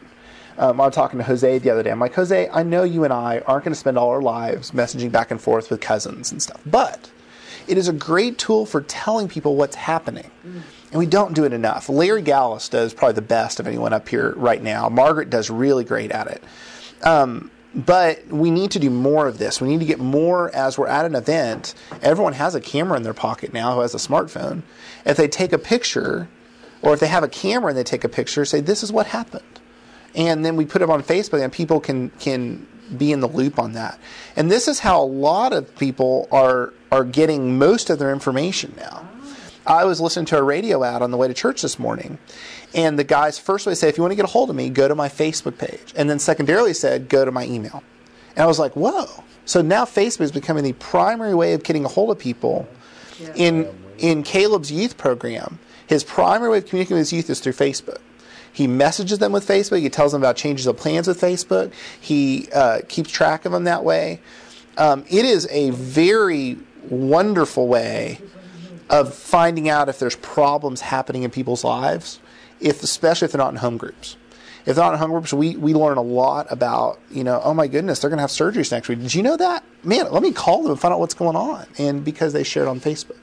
Um, 0.57 0.79
I 0.79 0.85
was 0.85 0.95
talking 0.95 1.19
to 1.19 1.25
Jose 1.25 1.59
the 1.59 1.69
other 1.69 1.83
day. 1.83 1.91
I'm 1.91 1.99
like, 1.99 2.13
Jose, 2.13 2.49
I 2.49 2.63
know 2.63 2.83
you 2.83 3.03
and 3.03 3.11
I 3.11 3.39
aren't 3.39 3.65
going 3.65 3.73
to 3.73 3.79
spend 3.79 3.97
all 3.97 4.09
our 4.09 4.21
lives 4.21 4.71
messaging 4.71 5.11
back 5.11 5.31
and 5.31 5.41
forth 5.41 5.69
with 5.69 5.81
cousins 5.81 6.31
and 6.31 6.41
stuff, 6.41 6.61
but 6.65 7.11
it 7.67 7.77
is 7.77 7.89
a 7.89 7.93
great 7.93 8.37
tool 8.37 8.65
for 8.65 8.81
telling 8.81 9.27
people 9.27 9.55
what's 9.57 9.75
happening. 9.75 10.31
And 10.91 10.99
we 10.99 11.07
don't 11.07 11.33
do 11.33 11.43
it 11.43 11.51
enough. 11.51 11.89
Larry 11.89 12.21
Gallus 12.21 12.69
does 12.69 12.93
probably 12.93 13.15
the 13.15 13.21
best 13.21 13.59
of 13.59 13.67
anyone 13.67 13.91
up 13.91 14.07
here 14.07 14.33
right 14.37 14.63
now. 14.63 14.87
Margaret 14.87 15.29
does 15.29 15.49
really 15.49 15.83
great 15.83 16.11
at 16.11 16.27
it. 16.27 16.43
Um, 17.03 17.51
but 17.75 18.25
we 18.27 18.51
need 18.51 18.71
to 18.71 18.79
do 18.79 18.89
more 18.89 19.27
of 19.27 19.37
this. 19.37 19.59
We 19.59 19.67
need 19.67 19.81
to 19.81 19.85
get 19.85 19.99
more 19.99 20.53
as 20.55 20.77
we're 20.77 20.87
at 20.87 21.05
an 21.05 21.13
event. 21.13 21.75
Everyone 22.01 22.33
has 22.33 22.55
a 22.55 22.61
camera 22.61 22.95
in 22.95 23.03
their 23.03 23.13
pocket 23.13 23.51
now 23.51 23.75
who 23.75 23.81
has 23.81 23.93
a 23.93 23.97
smartphone. 23.97 24.61
If 25.05 25.17
they 25.17 25.27
take 25.27 25.51
a 25.51 25.57
picture, 25.57 26.29
or 26.81 26.93
if 26.93 27.01
they 27.01 27.07
have 27.07 27.23
a 27.23 27.27
camera 27.27 27.69
and 27.69 27.77
they 27.77 27.83
take 27.83 28.05
a 28.05 28.09
picture, 28.09 28.45
say, 28.45 28.61
This 28.61 28.81
is 28.81 28.93
what 28.93 29.07
happened. 29.07 29.43
And 30.15 30.45
then 30.45 30.55
we 30.55 30.65
put 30.65 30.81
it 30.81 30.89
on 30.89 31.03
Facebook 31.03 31.43
and 31.43 31.51
people 31.51 31.81
can, 31.81 32.09
can 32.11 32.65
be 32.95 33.11
in 33.11 33.19
the 33.19 33.27
loop 33.27 33.59
on 33.59 33.73
that. 33.73 33.99
And 34.37 34.49
this 34.49 34.69
is 34.69 34.79
how 34.79 35.01
a 35.01 35.05
lot 35.05 35.51
of 35.51 35.75
people 35.75 36.29
are, 36.31 36.73
are 36.91 37.03
getting 37.03 37.57
most 37.57 37.89
of 37.89 37.99
their 37.99 38.13
information 38.13 38.73
now. 38.77 39.09
I 39.67 39.83
was 39.85 39.99
listening 39.99 40.27
to 40.27 40.37
a 40.37 40.43
radio 40.43 40.83
ad 40.83 41.01
on 41.01 41.09
the 41.09 41.17
way 41.17 41.27
to 41.27 41.33
church 41.33 41.63
this 41.63 41.79
morning, 41.79 42.19
and 42.75 42.99
the 42.99 43.03
guys 43.03 43.39
first 43.39 43.65
would 43.65 43.77
say, 43.77 43.87
if 43.89 43.97
you 43.97 44.03
want 44.03 44.11
to 44.11 44.15
get 44.15 44.25
a 44.25 44.31
hold 44.31 44.49
of 44.49 44.55
me, 44.55 44.69
go 44.69 44.87
to 44.87 44.95
my 44.95 45.09
Facebook 45.09 45.57
page. 45.57 45.93
And 45.95 46.09
then 46.09 46.19
secondarily 46.19 46.73
said, 46.73 47.09
go 47.09 47.25
to 47.25 47.31
my 47.31 47.45
email. 47.45 47.81
And 48.31 48.43
I 48.43 48.45
was 48.45 48.59
like, 48.59 48.75
whoa. 48.75 49.23
So 49.45 49.61
now 49.61 49.85
Facebook 49.85 50.21
is 50.21 50.31
becoming 50.31 50.63
the 50.63 50.73
primary 50.73 51.33
way 51.33 51.53
of 51.53 51.63
getting 51.63 51.85
a 51.85 51.87
hold 51.87 52.11
of 52.11 52.19
people. 52.19 52.67
In, 53.35 53.73
in 53.97 54.23
Caleb's 54.23 54.71
youth 54.71 54.97
program, 54.97 55.57
his 55.87 56.03
primary 56.03 56.51
way 56.51 56.57
of 56.57 56.65
communicating 56.65 56.97
with 56.97 57.09
his 57.09 57.13
youth 57.13 57.29
is 57.29 57.39
through 57.39 57.53
Facebook. 57.53 57.99
He 58.51 58.67
messages 58.67 59.19
them 59.19 59.31
with 59.31 59.47
Facebook. 59.47 59.79
He 59.79 59.89
tells 59.89 60.11
them 60.11 60.21
about 60.21 60.35
changes 60.35 60.65
of 60.65 60.75
plans 60.77 61.07
with 61.07 61.19
Facebook. 61.19 61.71
He 61.99 62.49
uh, 62.53 62.81
keeps 62.89 63.09
track 63.09 63.45
of 63.45 63.53
them 63.53 63.63
that 63.65 63.83
way. 63.83 64.19
Um, 64.77 65.05
it 65.09 65.23
is 65.23 65.47
a 65.49 65.69
very 65.69 66.57
wonderful 66.89 67.67
way 67.67 68.19
of 68.89 69.13
finding 69.13 69.69
out 69.69 69.89
if 69.89 69.99
there's 69.99 70.15
problems 70.17 70.81
happening 70.81 71.23
in 71.23 71.31
people's 71.31 71.63
lives, 71.63 72.19
if 72.65 72.83
especially 72.83 73.25
if 73.25 73.31
they're 73.31 73.39
not 73.39 73.51
in 73.51 73.57
home 73.57 73.77
groups. 73.77 74.17
If 74.65 74.75
they're 74.75 74.83
not 74.83 74.93
in 74.93 74.99
home 74.99 75.11
groups, 75.11 75.31
we, 75.31 75.55
we 75.55 75.75
learn 75.75 75.97
a 75.97 76.01
lot 76.01 76.47
about, 76.49 76.99
you 77.11 77.23
know, 77.23 77.39
oh 77.43 77.53
my 77.53 77.67
goodness, 77.67 77.99
they're 77.99 78.09
going 78.09 78.17
to 78.17 78.23
have 78.23 78.31
surgeries 78.31 78.71
next 78.71 78.89
week. 78.89 78.99
Did 78.99 79.13
you 79.13 79.21
know 79.21 79.37
that? 79.37 79.63
Man, 79.83 80.11
let 80.11 80.23
me 80.23 80.31
call 80.31 80.63
them 80.63 80.71
and 80.71 80.79
find 80.79 80.91
out 80.91 80.99
what's 80.99 81.13
going 81.13 81.35
on. 81.35 81.67
And 81.77 82.03
because 82.03 82.33
they 82.33 82.43
shared 82.43 82.67
on 82.67 82.79
Facebook. 82.79 83.17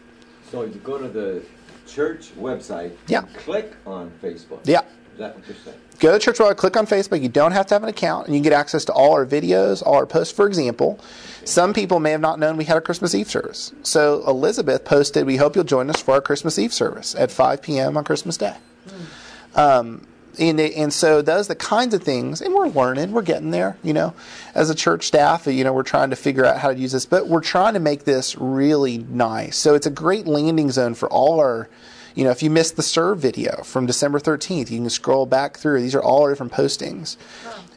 So 0.52 0.62
you 0.62 0.74
go 0.84 0.96
to 0.96 1.08
the 1.08 1.42
church 1.88 2.30
website. 2.38 2.96
Yeah. 3.08 3.22
Click 3.38 3.72
on 3.84 4.12
Facebook. 4.22 4.60
Yeah. 4.64 4.82
Is 5.12 5.18
that 5.18 5.34
what 5.34 5.46
you're 5.46 5.56
saying? 5.56 5.78
Go 5.98 6.12
to 6.12 6.18
Church 6.18 6.40
Royal, 6.40 6.54
click 6.54 6.76
on 6.76 6.86
Facebook. 6.86 7.20
You 7.22 7.28
don't 7.28 7.52
have 7.52 7.66
to 7.66 7.74
have 7.74 7.82
an 7.82 7.88
account, 7.88 8.26
and 8.26 8.34
you 8.34 8.38
can 8.40 8.44
get 8.44 8.52
access 8.52 8.84
to 8.86 8.92
all 8.92 9.12
our 9.12 9.26
videos, 9.26 9.82
all 9.84 9.94
our 9.94 10.06
posts. 10.06 10.34
For 10.34 10.46
example, 10.46 10.98
some 11.44 11.72
people 11.72 12.00
may 12.00 12.10
have 12.12 12.20
not 12.20 12.38
known 12.38 12.56
we 12.56 12.64
had 12.64 12.76
a 12.76 12.80
Christmas 12.80 13.14
Eve 13.14 13.30
service. 13.30 13.72
So 13.82 14.24
Elizabeth 14.26 14.84
posted, 14.84 15.26
"We 15.26 15.36
hope 15.36 15.54
you'll 15.54 15.64
join 15.64 15.90
us 15.90 16.00
for 16.00 16.14
our 16.14 16.20
Christmas 16.20 16.58
Eve 16.58 16.72
service 16.72 17.14
at 17.14 17.30
5 17.30 17.62
p.m. 17.62 17.96
on 17.96 18.04
Christmas 18.04 18.36
Day." 18.36 18.56
Hmm. 18.88 19.04
Um, 19.54 20.06
and, 20.38 20.58
and 20.58 20.92
so 20.92 21.20
those 21.20 21.46
are 21.46 21.54
the 21.54 21.56
kinds 21.56 21.92
of 21.92 22.02
things, 22.02 22.40
and 22.40 22.54
we're 22.54 22.68
learning, 22.68 23.12
we're 23.12 23.22
getting 23.22 23.50
there. 23.50 23.76
You 23.82 23.92
know, 23.92 24.14
as 24.54 24.70
a 24.70 24.74
church 24.74 25.06
staff, 25.06 25.46
you 25.46 25.62
know, 25.64 25.72
we're 25.72 25.82
trying 25.82 26.10
to 26.10 26.16
figure 26.16 26.44
out 26.44 26.58
how 26.58 26.72
to 26.72 26.78
use 26.78 26.92
this, 26.92 27.04
but 27.04 27.28
we're 27.28 27.42
trying 27.42 27.74
to 27.74 27.80
make 27.80 28.04
this 28.04 28.36
really 28.36 28.98
nice. 28.98 29.56
So 29.56 29.74
it's 29.74 29.86
a 29.86 29.90
great 29.90 30.26
landing 30.26 30.70
zone 30.70 30.94
for 30.94 31.08
all 31.10 31.38
our. 31.40 31.68
You 32.14 32.24
know, 32.24 32.30
if 32.30 32.42
you 32.42 32.50
missed 32.50 32.76
the 32.76 32.82
serve 32.82 33.20
video 33.20 33.62
from 33.62 33.86
December 33.86 34.18
13th, 34.18 34.70
you 34.70 34.80
can 34.80 34.90
scroll 34.90 35.24
back 35.24 35.56
through. 35.56 35.80
These 35.80 35.94
are 35.94 36.02
all 36.02 36.24
our 36.24 36.28
different 36.28 36.52
postings. 36.52 37.16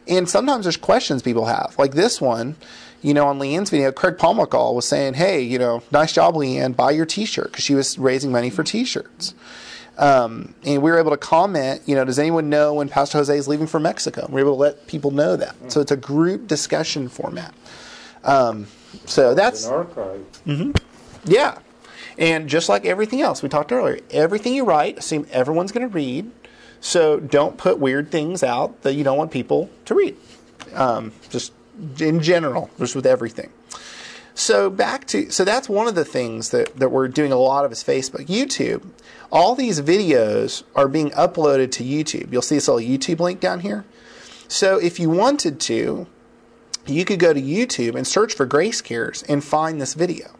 And 0.06 0.28
sometimes 0.28 0.66
there's 0.66 0.76
questions 0.76 1.22
people 1.22 1.46
have. 1.46 1.74
Like 1.78 1.94
this 1.94 2.20
one, 2.20 2.56
you 3.00 3.14
know, 3.14 3.28
on 3.28 3.38
Leanne's 3.38 3.70
video, 3.70 3.92
Craig 3.92 4.18
Palmacall 4.18 4.74
was 4.74 4.86
saying, 4.86 5.14
hey, 5.14 5.40
you 5.40 5.58
know, 5.58 5.82
nice 5.90 6.12
job, 6.12 6.34
Leanne, 6.34 6.76
buy 6.76 6.90
your 6.90 7.06
t 7.06 7.24
shirt 7.24 7.50
because 7.50 7.64
she 7.64 7.74
was 7.74 7.98
raising 7.98 8.30
money 8.30 8.50
for 8.50 8.62
t 8.62 8.84
shirts. 8.84 9.32
Um, 9.98 10.54
and 10.64 10.82
we 10.82 10.90
were 10.90 10.98
able 10.98 11.12
to 11.12 11.16
comment, 11.16 11.82
you 11.86 11.94
know, 11.94 12.04
does 12.04 12.18
anyone 12.18 12.50
know 12.50 12.74
when 12.74 12.88
Pastor 12.88 13.18
Jose 13.18 13.36
is 13.36 13.48
leaving 13.48 13.66
for 13.66 13.80
Mexico? 13.80 14.26
We 14.28 14.34
were 14.34 14.48
able 14.48 14.56
to 14.56 14.60
let 14.60 14.86
people 14.86 15.10
know 15.10 15.36
that. 15.36 15.54
So 15.72 15.80
it's 15.80 15.92
a 15.92 15.96
group 15.96 16.46
discussion 16.46 17.08
format. 17.08 17.54
Um, 18.22 18.66
so 19.06 19.34
that's. 19.34 19.66
An 19.66 19.72
archive. 19.72 20.26
Yeah. 21.24 21.58
And 22.18 22.48
just 22.48 22.68
like 22.68 22.84
everything 22.84 23.20
else 23.20 23.42
we 23.42 23.48
talked 23.48 23.72
earlier, 23.72 24.00
everything 24.10 24.54
you 24.54 24.64
write, 24.64 24.98
assume 24.98 25.26
everyone's 25.30 25.72
going 25.72 25.88
to 25.88 25.92
read. 25.92 26.30
So 26.80 27.18
don't 27.18 27.56
put 27.56 27.78
weird 27.78 28.10
things 28.10 28.42
out 28.42 28.82
that 28.82 28.94
you 28.94 29.04
don't 29.04 29.18
want 29.18 29.30
people 29.30 29.70
to 29.86 29.94
read. 29.94 30.16
Um, 30.74 31.12
just 31.30 31.52
in 32.00 32.20
general, 32.20 32.70
just 32.78 32.94
with 32.94 33.06
everything. 33.06 33.50
So 34.34 34.68
back 34.68 35.06
to 35.08 35.30
so 35.30 35.44
that's 35.44 35.68
one 35.68 35.88
of 35.88 35.94
the 35.94 36.04
things 36.04 36.50
that, 36.50 36.76
that 36.76 36.90
we're 36.90 37.08
doing 37.08 37.32
a 37.32 37.36
lot 37.36 37.64
of 37.64 37.72
is 37.72 37.82
Facebook. 37.82 38.26
YouTube, 38.26 38.82
all 39.30 39.54
these 39.54 39.80
videos 39.80 40.62
are 40.74 40.88
being 40.88 41.10
uploaded 41.10 41.72
to 41.72 41.84
YouTube. 41.84 42.32
You'll 42.32 42.42
see 42.42 42.56
this 42.56 42.68
little 42.68 42.86
YouTube 42.86 43.20
link 43.20 43.40
down 43.40 43.60
here. 43.60 43.84
So 44.48 44.78
if 44.78 45.00
you 45.00 45.10
wanted 45.10 45.60
to, 45.60 46.06
you 46.86 47.04
could 47.04 47.18
go 47.18 47.32
to 47.32 47.40
YouTube 47.40 47.94
and 47.96 48.06
search 48.06 48.34
for 48.34 48.46
Grace 48.46 48.80
Cares 48.80 49.22
and 49.24 49.42
find 49.42 49.80
this 49.80 49.94
video. 49.94 50.36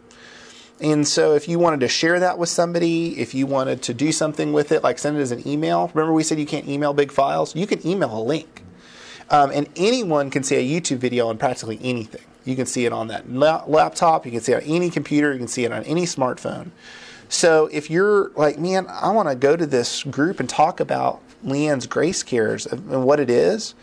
And 0.79 1.07
so 1.07 1.33
if 1.33 1.47
you 1.47 1.57
wanted 1.57 1.79
to 1.81 1.87
share 1.87 2.19
that 2.19 2.37
with 2.37 2.49
somebody, 2.49 3.19
if 3.19 3.33
you 3.33 3.47
wanted 3.47 3.81
to 3.83 3.93
do 3.93 4.11
something 4.11 4.53
with 4.53 4.71
it, 4.71 4.83
like 4.83 4.99
send 4.99 5.17
it 5.17 5.21
as 5.21 5.31
an 5.31 5.47
email. 5.47 5.89
Remember 5.93 6.13
we 6.13 6.23
said 6.23 6.39
you 6.39 6.45
can't 6.45 6.67
email 6.67 6.93
big 6.93 7.11
files? 7.11 7.55
You 7.55 7.65
can 7.65 7.85
email 7.85 8.15
a 8.15 8.21
link. 8.21 8.63
Um, 9.29 9.51
and 9.53 9.67
anyone 9.75 10.29
can 10.29 10.43
see 10.43 10.55
a 10.55 10.81
YouTube 10.81 10.97
video 10.97 11.27
on 11.27 11.37
practically 11.37 11.79
anything. 11.81 12.21
You 12.45 12.55
can 12.55 12.65
see 12.65 12.85
it 12.85 12.93
on 12.93 13.07
that 13.09 13.29
la- 13.29 13.65
laptop, 13.67 14.25
you 14.25 14.31
can 14.31 14.39
see 14.39 14.53
it 14.53 14.63
on 14.63 14.69
any 14.69 14.89
computer, 14.89 15.33
you 15.33 15.39
can 15.39 15.49
see 15.49 15.65
it 15.65 15.71
on 15.71 15.83
any 15.83 16.03
smartphone. 16.03 16.71
So 17.29 17.69
if 17.71 17.89
you're 17.89 18.31
like, 18.35 18.57
man, 18.57 18.87
I 18.87 19.11
want 19.11 19.29
to 19.29 19.35
go 19.35 19.55
to 19.55 19.65
this 19.65 20.03
group 20.03 20.39
and 20.39 20.47
talk 20.47 20.79
about 20.79 21.21
Leanne's 21.43 21.87
Grace 21.87 22.23
Cares 22.23 22.65
and 22.65 23.03
what 23.03 23.19
it 23.19 23.29
is, 23.29 23.75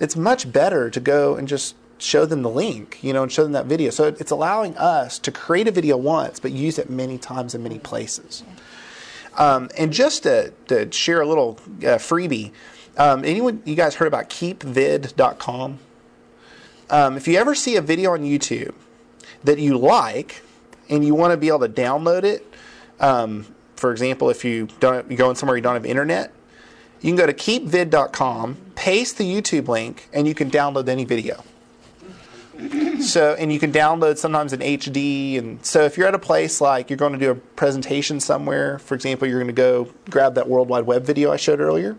it's 0.00 0.16
much 0.16 0.50
better 0.52 0.90
to 0.90 1.00
go 1.00 1.36
and 1.36 1.46
just 1.46 1.74
show 1.98 2.26
them 2.26 2.42
the 2.42 2.50
link, 2.50 2.98
you 3.02 3.12
know, 3.12 3.22
and 3.22 3.30
show 3.30 3.44
them 3.44 3.52
that 3.52 3.66
video. 3.66 3.90
So 3.90 4.06
it's 4.06 4.30
allowing 4.30 4.76
us 4.76 5.18
to 5.20 5.30
create 5.30 5.68
a 5.68 5.70
video 5.70 5.96
once, 5.96 6.40
but 6.40 6.52
use 6.52 6.78
it 6.78 6.90
many 6.90 7.18
times 7.18 7.54
in 7.54 7.62
many 7.62 7.78
places. 7.78 8.42
Um, 9.38 9.70
and 9.78 9.92
just 9.92 10.24
to, 10.24 10.52
to 10.68 10.90
share 10.92 11.20
a 11.20 11.26
little 11.26 11.58
uh, 11.80 11.98
freebie, 11.98 12.52
um, 12.96 13.24
anyone, 13.24 13.62
you 13.64 13.74
guys 13.74 13.94
heard 13.94 14.08
about 14.08 14.28
keepvid.com? 14.28 15.78
Um, 16.90 17.16
if 17.16 17.26
you 17.26 17.38
ever 17.38 17.54
see 17.54 17.76
a 17.76 17.80
video 17.80 18.12
on 18.12 18.22
YouTube 18.22 18.74
that 19.44 19.58
you 19.58 19.78
like 19.78 20.42
and 20.90 21.04
you 21.04 21.14
want 21.14 21.30
to 21.30 21.36
be 21.36 21.48
able 21.48 21.60
to 21.60 21.68
download 21.68 22.24
it, 22.24 22.51
um, 23.02 23.46
for 23.76 23.90
example, 23.90 24.30
if 24.30 24.44
you 24.44 24.68
don't 24.80 25.10
you 25.10 25.16
go 25.16 25.28
in 25.28 25.36
somewhere 25.36 25.56
you 25.56 25.62
don't 25.62 25.74
have 25.74 25.84
internet, 25.84 26.32
you 27.00 27.10
can 27.10 27.16
go 27.16 27.26
to 27.26 27.34
keepvid.com, 27.34 28.56
paste 28.76 29.18
the 29.18 29.24
YouTube 29.24 29.68
link, 29.68 30.08
and 30.12 30.26
you 30.26 30.34
can 30.34 30.50
download 30.50 30.88
any 30.88 31.04
video. 31.04 31.42
So, 33.00 33.34
and 33.36 33.52
you 33.52 33.58
can 33.58 33.72
download 33.72 34.18
sometimes 34.18 34.52
in 34.52 34.60
HD. 34.60 35.36
And 35.36 35.64
so, 35.66 35.82
if 35.82 35.98
you're 35.98 36.06
at 36.06 36.14
a 36.14 36.18
place 36.18 36.60
like 36.60 36.90
you're 36.90 36.96
going 36.96 37.12
to 37.12 37.18
do 37.18 37.30
a 37.32 37.34
presentation 37.34 38.20
somewhere, 38.20 38.78
for 38.78 38.94
example, 38.94 39.26
you're 39.26 39.40
going 39.40 39.48
to 39.48 39.52
go 39.52 39.88
grab 40.10 40.36
that 40.36 40.48
World 40.48 40.68
Wide 40.68 40.86
Web 40.86 41.04
video 41.04 41.32
I 41.32 41.36
showed 41.36 41.58
earlier, 41.58 41.96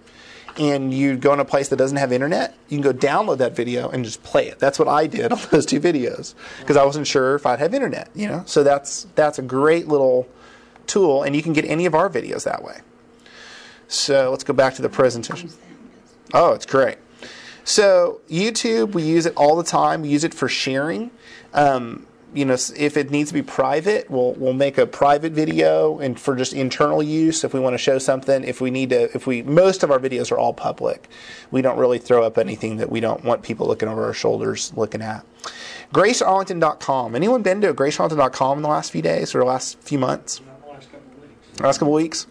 and 0.58 0.94
you 0.94 1.18
go 1.18 1.34
in 1.34 1.42
a 1.42 1.46
place 1.46 1.68
that 1.68 1.76
doesn't 1.76 1.98
have 1.98 2.14
internet, 2.14 2.56
you 2.70 2.78
can 2.78 2.84
go 2.84 2.94
download 2.98 3.40
that 3.40 3.58
video 3.58 3.90
and 3.90 4.06
just 4.06 4.24
play 4.24 4.48
it. 4.48 4.60
That's 4.60 4.80
what 4.80 4.88
I 4.88 5.08
did 5.08 5.34
on 5.34 5.40
those 5.52 5.66
two 5.66 5.82
videos 5.82 6.34
because 6.60 6.78
I 6.78 6.86
wasn't 6.86 7.08
sure 7.08 7.36
if 7.36 7.46
I'd 7.46 7.60
have 7.60 7.74
internet. 7.74 8.10
You 8.16 8.30
know, 8.30 8.44
so 8.46 8.64
that's 8.64 9.08
that's 9.16 9.40
a 9.40 9.44
great 9.44 9.90
little 9.90 10.30
tool, 10.88 11.24
and 11.24 11.36
you 11.36 11.42
can 11.42 11.54
get 11.54 11.66
any 11.66 11.86
of 11.86 11.96
our 11.96 12.10
videos 12.10 12.44
that 12.44 12.64
way. 12.64 12.80
So 13.88 14.32
let's 14.32 14.44
go 14.44 14.54
back 14.54 14.74
to 14.76 14.82
the 14.82 14.90
presentation. 14.90 15.50
Oh, 16.34 16.54
it's 16.54 16.66
great. 16.66 16.98
So 17.64 18.22
YouTube, 18.30 18.94
we 18.94 19.04
use 19.04 19.26
it 19.26 19.34
all 19.36 19.56
the 19.56 19.64
time. 19.64 20.02
We 20.02 20.10
use 20.10 20.24
it 20.24 20.34
for 20.34 20.48
sharing. 20.48 21.12
Um, 21.54 22.08
you 22.34 22.46
know, 22.46 22.54
if 22.54 22.98
it 22.98 23.12
needs 23.12 23.30
to 23.30 23.34
be 23.34 23.44
private, 23.44 24.10
we'll 24.10 24.34
we'll 24.34 24.54
make 24.54 24.80
a 24.80 24.88
private 24.88 25.34
video, 25.34 26.00
and 26.00 26.20
for 26.20 26.36
just 26.36 26.54
internal 26.54 27.04
use, 27.04 27.44
if 27.44 27.54
we 27.54 27.60
want 27.60 27.76
to 27.76 27.78
show 27.78 28.00
something, 28.00 28.44
if 28.44 28.60
we 28.60 28.72
need 28.72 28.90
to, 28.90 29.16
if 29.16 29.28
we 29.28 29.44
most 29.44 29.84
of 29.84 29.92
our 29.92 30.00
videos 30.00 30.32
are 30.32 30.38
all 30.40 30.54
public, 30.54 31.08
we 31.52 31.62
don't 31.62 31.78
really 31.78 32.00
throw 32.00 32.24
up 32.24 32.40
anything 32.40 32.78
that 32.78 32.90
we 32.90 33.00
don't 33.00 33.24
want 33.24 33.44
people 33.44 33.68
looking 33.68 33.88
over 33.88 34.04
our 34.06 34.14
shoulders 34.14 34.74
looking 34.76 35.02
at. 35.02 35.24
GraceArlington.com. 35.94 37.16
Anyone 37.16 37.44
been 37.44 37.62
to 37.62 37.74
GraceArlington.com 37.74 38.58
in 38.58 38.64
the 38.64 38.70
last 38.70 38.92
few 38.92 39.04
days 39.04 39.36
or 39.36 39.40
the 39.40 39.46
last 39.46 39.78
few 39.80 40.00
months? 40.00 40.42
The 41.56 41.64
last 41.64 41.78
couple 41.78 41.94
weeks. 41.94 42.28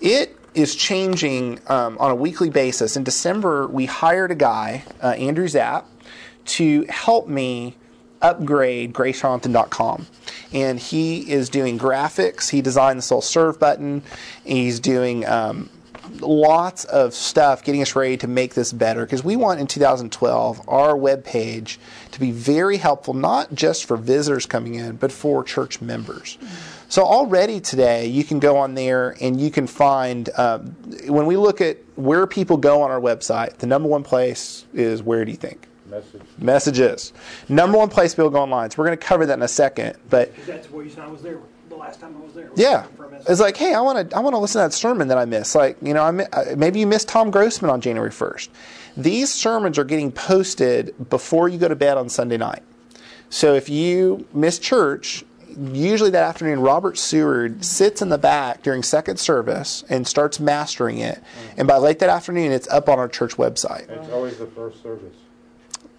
It 0.00 0.36
is 0.54 0.74
changing 0.74 1.60
um, 1.68 1.98
on 1.98 2.10
a 2.10 2.14
weekly 2.14 2.50
basis. 2.50 2.96
In 2.96 3.04
December, 3.04 3.66
we 3.66 3.86
hired 3.86 4.30
a 4.30 4.34
guy, 4.34 4.84
uh, 5.02 5.08
Andrew 5.08 5.46
Zapp, 5.46 5.86
to 6.46 6.84
help 6.88 7.28
me 7.28 7.76
upgrade 8.22 8.92
GraceArlington.com. 8.92 10.06
And 10.52 10.78
he 10.78 11.30
is 11.30 11.48
doing 11.48 11.78
graphics. 11.78 12.50
He 12.50 12.60
designed 12.60 12.98
this 12.98 13.10
little 13.10 13.22
serve 13.22 13.58
button. 13.58 14.02
He's 14.44 14.80
doing 14.80 15.26
um, 15.26 15.70
lots 16.20 16.84
of 16.84 17.14
stuff 17.14 17.62
getting 17.62 17.82
us 17.82 17.94
ready 17.94 18.16
to 18.18 18.26
make 18.26 18.54
this 18.54 18.72
better 18.72 19.04
because 19.04 19.22
we 19.22 19.36
want 19.36 19.60
in 19.60 19.66
2012 19.66 20.68
our 20.68 20.96
web 20.96 21.24
page 21.24 21.78
to 22.12 22.20
be 22.20 22.30
very 22.30 22.78
helpful, 22.78 23.14
not 23.14 23.54
just 23.54 23.84
for 23.84 23.96
visitors 23.96 24.46
coming 24.46 24.74
in, 24.74 24.96
but 24.96 25.12
for 25.12 25.44
church 25.44 25.80
members. 25.80 26.38
So 26.90 27.04
already 27.04 27.60
today, 27.60 28.06
you 28.08 28.24
can 28.24 28.40
go 28.40 28.56
on 28.56 28.74
there 28.74 29.16
and 29.20 29.40
you 29.40 29.52
can 29.52 29.68
find, 29.68 30.28
um, 30.36 30.72
when 31.06 31.24
we 31.26 31.36
look 31.36 31.60
at 31.60 31.78
where 31.94 32.26
people 32.26 32.56
go 32.56 32.82
on 32.82 32.90
our 32.90 33.00
website, 33.00 33.58
the 33.58 33.68
number 33.68 33.88
one 33.88 34.02
place 34.02 34.64
is 34.74 35.00
where 35.00 35.24
do 35.24 35.30
you 35.30 35.36
think? 35.36 35.68
Message. 35.86 36.22
Messages. 36.38 37.12
Number 37.48 37.78
one 37.78 37.90
place 37.90 38.12
people 38.16 38.30
go 38.30 38.40
online. 38.40 38.72
So 38.72 38.78
we're 38.78 38.86
going 38.86 38.98
to 38.98 39.04
cover 39.06 39.24
that 39.26 39.34
in 39.34 39.42
a 39.42 39.46
second. 39.48 39.98
But 40.08 40.32
Because 40.32 40.46
that's 40.48 40.66
the 40.66 40.76
reason 40.76 41.00
I 41.00 41.06
was 41.06 41.22
there 41.22 41.38
the 41.68 41.76
last 41.76 42.00
time 42.00 42.16
I 42.20 42.24
was 42.24 42.34
there. 42.34 42.50
yeah, 42.56 42.82
For 42.96 43.04
a 43.04 43.10
message. 43.12 43.28
it's 43.30 43.40
like, 43.40 43.56
hey, 43.56 43.72
I 43.72 43.80
want 43.80 44.10
to, 44.10 44.16
I 44.16 44.18
want 44.18 44.34
to 44.34 44.38
listen 44.38 44.60
to 44.60 44.66
that 44.66 44.74
sermon 44.74 45.06
that 45.08 45.18
I 45.18 45.26
missed. 45.26 45.54
Like, 45.54 45.76
you 45.80 45.94
know, 45.94 46.02
I 46.02 46.08
uh, 46.32 46.56
maybe 46.56 46.80
you 46.80 46.88
missed 46.88 47.06
Tom 47.06 47.30
Grossman 47.30 47.70
on 47.70 47.80
January 47.80 48.10
first. 48.10 48.50
These 48.96 49.32
sermons 49.32 49.78
are 49.78 49.84
getting 49.84 50.10
posted 50.10 50.92
before 51.08 51.48
you 51.48 51.56
go 51.58 51.68
to 51.68 51.76
bed 51.76 51.96
on 51.98 52.08
Sunday 52.08 52.36
night. 52.36 52.64
So 53.28 53.54
if 53.54 53.68
you 53.68 54.26
miss 54.34 54.58
church, 54.58 55.24
usually 55.58 56.10
that 56.10 56.22
afternoon, 56.22 56.60
Robert 56.60 56.98
Seward 56.98 57.64
sits 57.64 58.02
in 58.02 58.08
the 58.08 58.18
back 58.18 58.62
during 58.62 58.82
second 58.82 59.18
service 59.18 59.84
and 59.88 60.06
starts 60.06 60.40
mastering 60.40 60.98
it. 60.98 61.22
And 61.56 61.66
by 61.66 61.76
late 61.76 61.98
that 62.00 62.08
afternoon, 62.10 62.52
it's 62.52 62.68
up 62.68 62.88
on 62.88 62.98
our 62.98 63.08
church 63.08 63.36
website. 63.36 63.88
It's 63.88 64.10
always 64.10 64.38
the 64.38 64.46
first 64.46 64.82
service. 64.82 65.14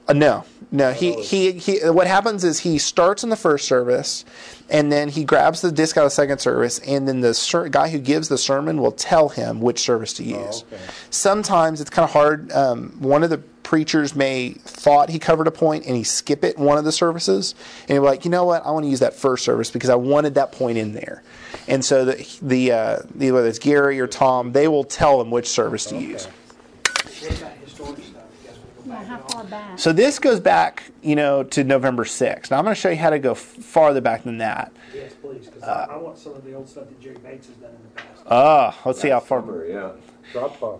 Uh, 0.08 0.14
no, 0.14 0.44
no. 0.72 0.92
He, 0.92 1.22
he 1.22 1.52
he. 1.54 1.78
What 1.90 2.08
happens 2.08 2.44
is 2.44 2.60
he 2.60 2.80
starts 2.80 3.24
in 3.24 3.30
the 3.30 3.36
first 3.36 3.68
service, 3.68 4.26
and 4.70 4.92
then 4.92 5.10
he 5.10 5.24
grabs 5.24 5.62
the 5.62 5.72
disc 5.72 5.96
out 5.96 6.06
of 6.06 6.08
the 6.08 6.16
second 6.16 6.40
service, 6.40 6.80
and 6.80 7.08
then 7.08 7.22
the 7.22 7.36
ser- 7.36 7.70
guy 7.70 7.90
who 7.90 8.00
gives 8.00 8.28
the 8.28 8.38
sermon 8.38 8.82
will 8.82 8.92
tell 8.92 9.30
him 9.30 9.62
which 9.62 9.80
service 9.80 10.14
to 10.14 10.24
use. 10.24 10.64
okay. 10.74 10.82
Sometimes 11.12 11.82
it's 11.82 11.92
kind 11.92 12.04
of 12.04 12.12
hard. 12.12 12.52
Um, 12.52 12.96
one 13.00 13.24
of 13.24 13.30
the 13.30 13.44
preachers 13.72 14.14
may 14.18 14.50
thought 14.52 15.10
he 15.10 15.18
covered 15.18 15.48
a 15.48 15.52
point, 15.52 15.86
and 15.86 15.96
he 15.96 16.04
skip 16.04 16.44
it 16.44 16.58
in 16.58 16.64
one 16.66 16.78
of 16.78 16.84
the 16.84 16.92
services, 16.92 17.56
and 17.84 17.92
he'll 17.92 18.02
be 18.02 18.06
like, 18.10 18.26
you 18.26 18.30
know 18.30 18.44
what, 18.44 18.66
I 18.66 18.72
want 18.72 18.84
to 18.84 18.90
use 18.90 19.00
that 19.00 19.14
first 19.14 19.46
service 19.46 19.72
because 19.72 19.90
I 19.90 19.96
wanted 19.96 20.36
that 20.36 20.52
point 20.52 20.78
in 20.78 20.92
there. 20.92 21.24
And 21.70 21.84
so 21.86 22.04
the 22.04 22.38
the, 22.42 22.72
uh, 22.74 23.00
the 23.16 23.32
whether 23.32 23.48
it's 23.48 23.60
Gary 23.60 24.02
or 24.02 24.08
Tom, 24.08 24.52
they 24.52 24.68
will 24.68 24.84
tell 24.84 25.22
him 25.22 25.32
which 25.32 25.48
service 25.48 25.86
to 25.86 25.98
use. 25.98 26.26
What 26.26 27.40
about 27.40 27.54
historic 27.64 28.00
stuff? 28.04 28.24
You 28.44 28.50
guys 28.50 28.58
want 28.58 28.84
to 28.84 28.90
go 28.90 28.94
Yeah, 28.94 29.00
back 29.00 29.06
how 29.08 29.16
at 29.16 29.22
all? 29.22 29.30
far 29.30 29.44
back? 29.46 29.80
So 29.80 29.94
this 29.94 30.20
goes 30.20 30.42
back, 30.42 30.92
you 31.02 31.16
know, 31.16 31.44
to 31.44 31.64
November 31.64 32.04
6th. 32.04 32.52
Now 32.52 32.58
I'm 32.58 32.66
going 32.66 32.76
to 32.76 32.82
show 32.82 32.90
you 32.90 32.98
how 32.98 33.12
to 33.12 33.20
go 33.20 33.34
farther 33.36 34.02
back 34.02 34.24
than 34.26 34.40
that. 34.40 34.74
Yes, 34.94 35.14
please, 35.14 35.46
because 35.46 35.64
I, 35.64 35.86
I 35.92 35.96
want 35.96 36.18
some 36.18 36.34
of 36.34 36.44
the 36.44 36.56
old 36.56 36.68
stuff 36.68 36.90
that 36.90 37.00
Jerry 37.00 37.16
Bates 37.24 37.48
has 37.48 37.56
done 37.56 37.70
in 37.72 37.78
the 37.84 38.02
past. 38.02 38.22
Ah, 38.30 38.78
let's 38.84 39.00
see 39.00 39.08
how 39.08 39.22
far. 39.22 39.40
Summer, 39.40 39.66
yeah. 39.66 39.92
Dropbox. 40.34 40.80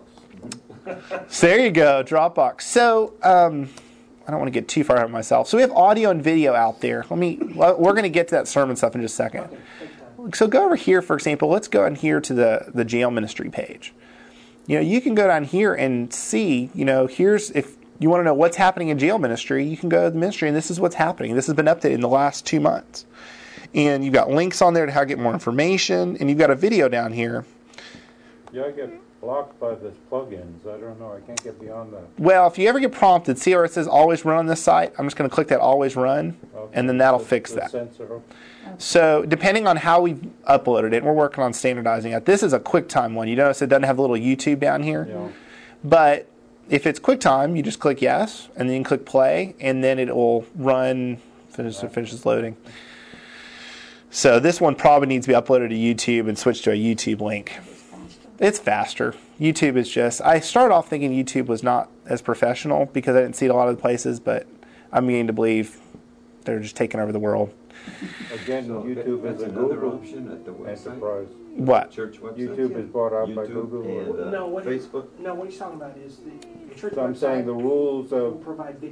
So 1.28 1.46
there 1.46 1.60
you 1.60 1.70
go, 1.70 2.02
Dropbox. 2.02 2.62
So 2.62 3.14
um, 3.22 3.68
I 4.26 4.30
don't 4.30 4.40
want 4.40 4.52
to 4.52 4.58
get 4.58 4.68
too 4.68 4.84
far 4.84 4.96
ahead 4.96 5.06
of 5.06 5.12
myself. 5.12 5.48
So 5.48 5.56
we 5.56 5.62
have 5.62 5.72
audio 5.72 6.10
and 6.10 6.22
video 6.22 6.54
out 6.54 6.80
there. 6.80 7.04
Let 7.08 7.18
me. 7.18 7.36
We're 7.36 7.92
going 7.92 8.02
to 8.02 8.08
get 8.08 8.28
to 8.28 8.34
that 8.36 8.48
sermon 8.48 8.76
stuff 8.76 8.94
in 8.94 9.02
just 9.02 9.14
a 9.14 9.16
second. 9.16 9.48
So 10.34 10.46
go 10.46 10.64
over 10.64 10.76
here, 10.76 11.02
for 11.02 11.14
example. 11.14 11.48
Let's 11.48 11.68
go 11.68 11.84
in 11.86 11.96
here 11.96 12.20
to 12.20 12.34
the 12.34 12.70
the 12.72 12.84
jail 12.84 13.10
ministry 13.10 13.50
page. 13.50 13.92
You 14.66 14.76
know, 14.76 14.82
you 14.82 15.00
can 15.00 15.14
go 15.14 15.26
down 15.26 15.44
here 15.44 15.74
and 15.74 16.12
see. 16.12 16.70
You 16.74 16.84
know, 16.84 17.06
here's 17.06 17.50
if 17.50 17.76
you 17.98 18.10
want 18.10 18.20
to 18.20 18.24
know 18.24 18.34
what's 18.34 18.56
happening 18.56 18.88
in 18.88 18.98
jail 18.98 19.18
ministry, 19.18 19.64
you 19.64 19.76
can 19.76 19.88
go 19.88 20.04
to 20.04 20.10
the 20.10 20.18
ministry, 20.18 20.48
and 20.48 20.56
this 20.56 20.70
is 20.70 20.80
what's 20.80 20.96
happening. 20.96 21.34
This 21.34 21.46
has 21.46 21.54
been 21.54 21.66
updated 21.66 21.92
in 21.92 22.00
the 22.00 22.08
last 22.08 22.46
two 22.46 22.60
months. 22.60 23.06
And 23.74 24.04
you've 24.04 24.12
got 24.12 24.28
links 24.28 24.60
on 24.60 24.74
there 24.74 24.84
to 24.84 24.92
how 24.92 25.00
to 25.00 25.06
get 25.06 25.18
more 25.18 25.32
information, 25.32 26.16
and 26.18 26.28
you've 26.28 26.38
got 26.38 26.50
a 26.50 26.54
video 26.54 26.88
down 26.88 27.12
here. 27.12 27.46
Yeah, 28.52 28.64
I 28.64 28.70
get 28.72 29.00
blocked 29.22 29.58
by 29.60 29.74
this 29.76 29.94
plugins. 30.10 30.66
I 30.66 30.78
don't 30.80 30.98
know. 31.00 31.12
I 31.16 31.20
can't 31.24 31.42
get 31.42 31.58
beyond 31.58 31.92
that. 31.94 32.02
Well, 32.18 32.48
if 32.48 32.58
you 32.58 32.68
ever 32.68 32.80
get 32.80 32.90
prompted, 32.92 33.38
see 33.38 33.54
where 33.54 33.64
it 33.64 33.72
says 33.72 33.86
always 33.86 34.24
run 34.24 34.36
on 34.36 34.46
this 34.46 34.60
site? 34.60 34.92
I'm 34.98 35.06
just 35.06 35.16
going 35.16 35.30
to 35.30 35.34
click 35.34 35.46
that 35.48 35.60
always 35.60 35.94
run, 35.96 36.36
Okay. 36.54 36.72
and 36.74 36.88
then 36.88 36.98
that'll 36.98 37.20
The- 37.20 37.24
fix 37.24 37.50
the 37.52 37.60
that. 37.60 37.70
Sensor. 37.70 38.20
So, 38.78 39.24
depending 39.26 39.66
on 39.66 39.76
how 39.76 40.00
we've 40.02 40.20
uploaded 40.48 40.92
it, 40.92 41.04
we're 41.04 41.12
working 41.12 41.42
on 41.44 41.52
standardizing 41.52 42.12
it. 42.12 42.24
This 42.26 42.42
is 42.42 42.52
a 42.52 42.58
QuickTime 42.60 43.14
one. 43.14 43.28
You 43.28 43.36
notice 43.36 43.62
it 43.62 43.68
doesn't 43.68 43.82
have 43.84 43.98
a 43.98 44.00
little 44.02 44.16
YouTube 44.16 44.58
down 44.58 44.82
here? 44.82 45.04
Know, 45.04 45.32
But 45.84 46.26
if 46.68 46.86
it's 46.86 46.98
QuickTime, 46.98 47.56
you 47.56 47.62
just 47.62 47.78
click 47.80 48.02
yes, 48.02 48.48
and 48.56 48.68
then 48.68 48.76
you 48.78 48.84
click 48.84 49.04
play, 49.06 49.54
and 49.60 49.84
then 49.84 49.98
it 50.00 50.14
will 50.14 50.44
run, 50.56 51.18
finish, 51.50 51.82
it 51.82 51.92
finishes 51.92 52.26
loading. 52.26 52.56
So, 54.10 54.40
this 54.40 54.60
one 54.60 54.74
probably 54.74 55.08
needs 55.08 55.26
to 55.26 55.32
be 55.32 55.38
uploaded 55.38 55.68
to 55.68 55.74
YouTube 55.74 56.28
and 56.28 56.36
switched 56.38 56.64
to 56.64 56.72
a 56.72 56.76
YouTube 56.76 57.20
link. 57.20 57.52
It's 58.42 58.58
faster. 58.58 59.14
YouTube 59.40 59.76
is 59.76 59.88
just. 59.88 60.20
I 60.20 60.40
started 60.40 60.74
off 60.74 60.88
thinking 60.88 61.12
YouTube 61.12 61.46
was 61.46 61.62
not 61.62 61.88
as 62.06 62.20
professional 62.20 62.86
because 62.86 63.14
I 63.16 63.20
didn't 63.20 63.36
see 63.36 63.46
it 63.46 63.50
a 63.50 63.54
lot 63.54 63.68
of 63.68 63.76
the 63.76 63.80
places, 63.80 64.18
but 64.18 64.46
I'm 64.92 65.06
beginning 65.06 65.28
to 65.28 65.32
believe 65.32 65.78
they're 66.44 66.58
just 66.58 66.74
taking 66.74 66.98
over 67.00 67.12
the 67.12 67.20
world. 67.20 67.54
Again, 68.32 68.66
So 68.66 68.82
YouTube 68.82 69.22
that's 69.22 69.36
is 69.42 69.42
a 69.42 69.50
another 69.50 69.74
Google 69.76 69.94
option 69.94 70.30
at 70.32 70.44
the 70.44 70.52
website? 70.52 70.86
enterprise. 70.90 71.28
What? 71.54 71.90
Church 71.92 72.20
website? 72.20 72.38
YouTube 72.38 72.76
is 72.78 72.86
bought 72.88 73.12
out 73.12 73.32
by 73.34 73.46
Google. 73.46 73.82
and 73.82 74.20
uh, 74.20 74.30
No, 74.30 74.46
what 74.48 74.64
he- 74.66 74.72
Facebook? 74.72 75.06
No, 75.20 75.34
what 75.34 75.48
he's 75.48 75.58
talking 75.58 75.76
about 75.80 75.96
is 75.98 76.16
the, 76.18 76.30
the 76.68 76.74
church 76.74 76.94
So 76.94 77.04
I'm 77.04 77.14
saying 77.14 77.46
the 77.46 77.54
rules 77.54 78.12
of 78.12 78.44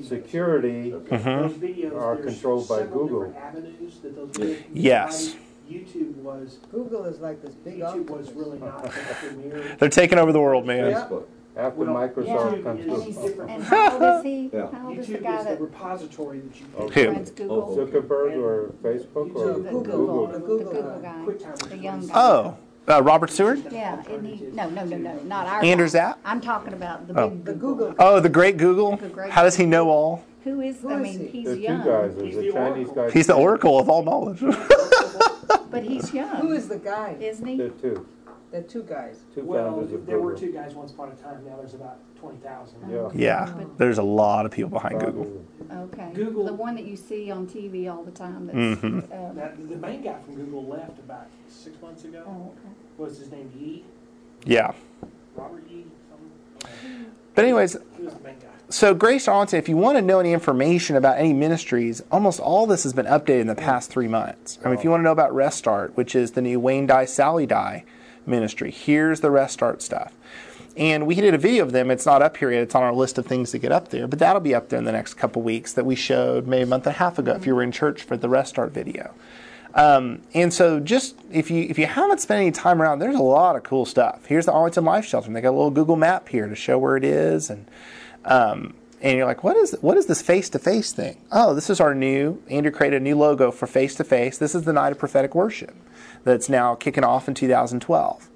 security, 0.04 0.92
Okay. 0.94 1.16
Mhm. 1.18 1.24
Those 1.42 1.52
videos, 1.54 2.00
Are 2.00 2.16
controlled 2.16 2.68
by 2.68 2.82
Google. 2.84 3.34
avenues 3.36 3.98
that 4.02 4.14
those 4.14 4.30
videos 4.30 4.62
Yes. 4.74 5.30
provided. 5.30 5.46
YouTube 5.70 6.14
was, 6.16 6.58
Google 6.72 7.04
is 7.04 7.20
like 7.20 7.40
this 7.42 7.54
big 7.54 7.78
YouTube 7.78 8.10
was 8.10 8.30
really 8.32 8.58
not 8.58 8.82
the 8.82 8.88
premier. 8.90 9.76
They're 9.78 9.88
taking 9.88 10.18
over 10.18 10.32
the 10.32 10.40
world, 10.40 10.66
man. 10.66 10.92
Facebook. 10.92 11.24
after 11.56 11.78
Well, 11.84 11.94
Microsoft 12.08 12.26
YouTube 12.26 12.62
comes 12.64 12.80
is 12.86 12.86
And 12.86 13.14
to 13.16 13.22
different. 13.28 13.50
and 13.50 13.62
how 13.64 13.92
old 13.92 14.02
is 14.18 14.22
he? 14.24 14.50
Yeah. 14.52 14.70
How 14.72 14.88
old 14.88 14.98
is 14.98 15.06
the 15.06 15.14
YouTube 15.14 15.22
guy 15.22 15.36
is 15.38 15.44
the 15.44 15.50
that 15.50 15.60
repository 15.60 16.40
that 16.40 16.60
you 16.60 16.66
Okay. 16.78 17.04
can. 17.04 17.14
runs 17.14 17.30
Oh, 17.30 17.34
Google? 17.36 17.76
Zuckerberg 17.76 18.36
or 18.42 18.72
Facebook 18.82 19.34
or 19.34 19.46
The 19.46 19.54
Google. 19.70 19.82
Google. 19.82 20.26
The 20.26 20.32
The 20.32 20.38
Google 20.40 20.72
Google 20.72 20.98
guy. 21.00 21.24
guy, 21.24 21.68
the 21.68 21.76
young 21.76 22.06
guy. 22.06 22.12
Oh, 22.14 22.56
uh, 22.88 23.02
Robert 23.02 23.30
Stewart? 23.30 23.58
Yeah, 23.70 24.02
and 24.10 24.26
he, 24.26 24.46
no, 24.46 24.68
no, 24.70 24.84
no, 24.84 24.96
no, 24.96 25.14
not 25.24 25.46
our. 25.46 25.62
Andrew 25.64 25.86
guy. 25.86 25.90
Zapp? 25.90 26.18
I'm 26.24 26.40
talking 26.40 26.72
about 26.72 27.06
the 27.06 27.20
Oh. 27.20 27.28
big 27.30 27.44
The 27.44 27.52
Google. 27.54 27.88
Google. 27.90 27.94
Oh, 27.98 28.20
the 28.20 28.28
great 28.28 28.56
Google. 28.56 28.96
The 28.96 29.08
great 29.08 29.30
How 29.30 29.42
does 29.44 29.56
he 29.56 29.66
know 29.66 29.88
all? 29.88 30.24
Who 30.44 30.60
is, 30.62 30.80
Who 30.80 30.90
I 30.90 30.96
mean, 30.98 31.18
he? 31.18 31.26
he's 31.26 31.44
There 31.44 31.52
are 31.52 31.56
two 31.56 31.60
young, 31.62 31.84
guys. 31.84 32.12
He's 32.14 32.34
There's 32.34 32.36
a 32.36 32.40
the 32.48 32.52
Chinese 32.52 32.88
guy. 32.94 33.10
He's 33.10 33.26
the 33.26 33.34
oracle 33.34 33.78
of 33.78 33.90
all 33.90 34.02
knowledge. 34.02 34.40
but 35.70 35.82
he's 35.84 36.12
young. 36.12 36.36
Who 36.36 36.52
is 36.52 36.68
the 36.68 36.78
guy? 36.78 37.16
Isn't 37.20 37.46
he? 37.46 37.56
There 37.56 37.66
are 37.68 37.70
he? 37.70 37.80
two. 37.80 38.06
The 38.50 38.62
two 38.62 38.82
guys. 38.82 39.20
Two 39.32 39.44
Well, 39.44 39.70
founders 39.76 39.92
of 39.92 40.06
there 40.06 40.18
were 40.18 40.32
Google. 40.34 40.48
two 40.48 40.52
guys 40.52 40.74
once 40.74 40.90
upon 40.90 41.10
a 41.10 41.14
time, 41.14 41.44
now 41.46 41.56
there's 41.56 41.74
about 41.74 41.98
twenty 42.18 42.38
thousand. 42.38 42.78
Yeah. 42.90 43.08
yeah, 43.14 43.54
there's 43.78 43.98
a 43.98 44.02
lot 44.02 44.44
of 44.44 44.50
people 44.50 44.70
behind 44.70 44.98
Google. 45.00 45.44
Okay. 45.72 46.10
Google- 46.14 46.44
The 46.46 46.52
one 46.54 46.74
that 46.74 46.84
you 46.84 46.96
see 46.96 47.30
on 47.30 47.46
TV 47.46 47.88
all 47.88 48.02
the 48.02 48.10
time 48.10 48.46
that's, 48.46 48.58
Mhm. 48.58 49.04
uh, 49.12 49.32
Now, 49.34 49.50
the 49.68 49.76
main 49.76 50.02
guy 50.02 50.18
from 50.24 50.34
Google 50.34 50.64
left 50.66 50.98
about 50.98 51.26
six 51.48 51.80
months 51.80 52.04
ago. 52.04 52.24
oh, 52.26 52.50
okay. 52.58 52.74
What 52.96 53.10
was 53.10 53.18
his 53.18 53.30
name? 53.30 53.52
Yee? 53.56 53.84
Yeah. 54.44 54.72
Robert 55.36 55.62
Yee? 55.70 55.86
Something? 56.10 57.06
But 57.36 57.44
anyways, 57.44 57.76
He 57.96 58.02
was 58.04 58.14
the 58.14 58.24
main 58.24 58.34
guy. 58.40 58.46
So 58.70 58.94
Grace 58.94 59.26
Arlington, 59.26 59.58
if 59.58 59.68
you 59.68 59.76
want 59.76 59.98
to 59.98 60.02
know 60.02 60.20
any 60.20 60.32
information 60.32 60.96
about 60.96 61.18
any 61.18 61.32
ministries, 61.32 62.02
almost 62.10 62.40
all 62.40 62.66
this 62.66 62.84
has 62.84 62.92
been 62.92 63.06
updated 63.06 63.40
in 63.40 63.46
the 63.48 63.54
past 63.54 63.90
three 63.90 64.08
months. 64.08 64.58
I 64.64 64.68
mean, 64.68 64.78
if 64.78 64.84
you 64.84 64.90
want 64.90 65.00
to 65.00 65.04
know 65.04 65.12
about 65.12 65.34
Restart, 65.34 65.96
which 65.96 66.14
is 66.14 66.32
the 66.32 66.42
new 66.42 66.60
Wayne 66.60 66.86
Dye, 66.86 67.04
Sally 67.04 67.46
Dye 67.46 67.84
ministry, 68.26 68.70
here's 68.70 69.20
the 69.20 69.30
Restart 69.30 69.82
stuff. 69.82 70.12
And 70.76 71.06
we 71.06 71.16
did 71.16 71.34
a 71.34 71.38
video 71.38 71.64
of 71.64 71.72
them. 71.72 71.90
It's 71.90 72.06
not 72.06 72.22
up 72.22 72.36
here 72.36 72.52
yet. 72.52 72.62
It's 72.62 72.74
on 72.76 72.82
our 72.82 72.94
list 72.94 73.18
of 73.18 73.26
things 73.26 73.50
to 73.50 73.58
get 73.58 73.72
up 73.72 73.88
there, 73.88 74.06
but 74.06 74.20
that'll 74.20 74.40
be 74.40 74.54
up 74.54 74.68
there 74.68 74.78
in 74.78 74.84
the 74.84 74.92
next 74.92 75.14
couple 75.14 75.42
weeks 75.42 75.72
that 75.72 75.84
we 75.84 75.96
showed 75.96 76.46
maybe 76.46 76.62
a 76.62 76.66
month 76.66 76.86
and 76.86 76.94
a 76.94 76.98
half 76.98 77.18
ago 77.18 77.32
if 77.32 77.46
you 77.46 77.54
were 77.54 77.62
in 77.62 77.72
church 77.72 78.02
for 78.02 78.16
the 78.16 78.28
Restart 78.28 78.70
video. 78.70 79.12
Um, 79.74 80.22
and 80.32 80.52
so, 80.52 80.80
just 80.80 81.16
if 81.30 81.50
you 81.50 81.66
if 81.68 81.78
you 81.78 81.86
haven't 81.86 82.20
spent 82.20 82.40
any 82.40 82.50
time 82.50 82.82
around, 82.82 82.98
there's 82.98 83.16
a 83.16 83.22
lot 83.22 83.56
of 83.56 83.62
cool 83.62 83.84
stuff. 83.84 84.26
Here's 84.26 84.46
the 84.46 84.52
Arlington 84.52 84.84
Life 84.84 85.04
Shelter. 85.04 85.30
They 85.32 85.40
got 85.40 85.50
a 85.50 85.58
little 85.58 85.70
Google 85.70 85.96
map 85.96 86.28
here 86.28 86.48
to 86.48 86.56
show 86.56 86.76
where 86.76 86.96
it 86.96 87.04
is, 87.04 87.50
and 87.50 87.66
um, 88.24 88.74
and 89.00 89.16
you're 89.16 89.26
like, 89.26 89.42
what 89.42 89.56
is 89.56 89.76
what 89.80 89.96
is 89.96 90.06
this 90.06 90.20
face 90.20 90.50
to 90.50 90.58
face 90.58 90.92
thing? 90.92 91.16
Oh, 91.32 91.54
this 91.54 91.70
is 91.70 91.80
our 91.80 91.94
new. 91.94 92.42
Andrew 92.50 92.70
created 92.70 93.00
a 93.00 93.04
new 93.04 93.16
logo 93.16 93.50
for 93.50 93.66
face 93.66 93.94
to 93.96 94.04
face. 94.04 94.38
This 94.38 94.54
is 94.54 94.64
the 94.64 94.72
night 94.72 94.92
of 94.92 94.98
prophetic 94.98 95.34
worship 95.34 95.74
that's 96.24 96.48
now 96.48 96.74
kicking 96.74 97.04
off 97.04 97.26
in 97.26 97.34
2012. 97.34 98.28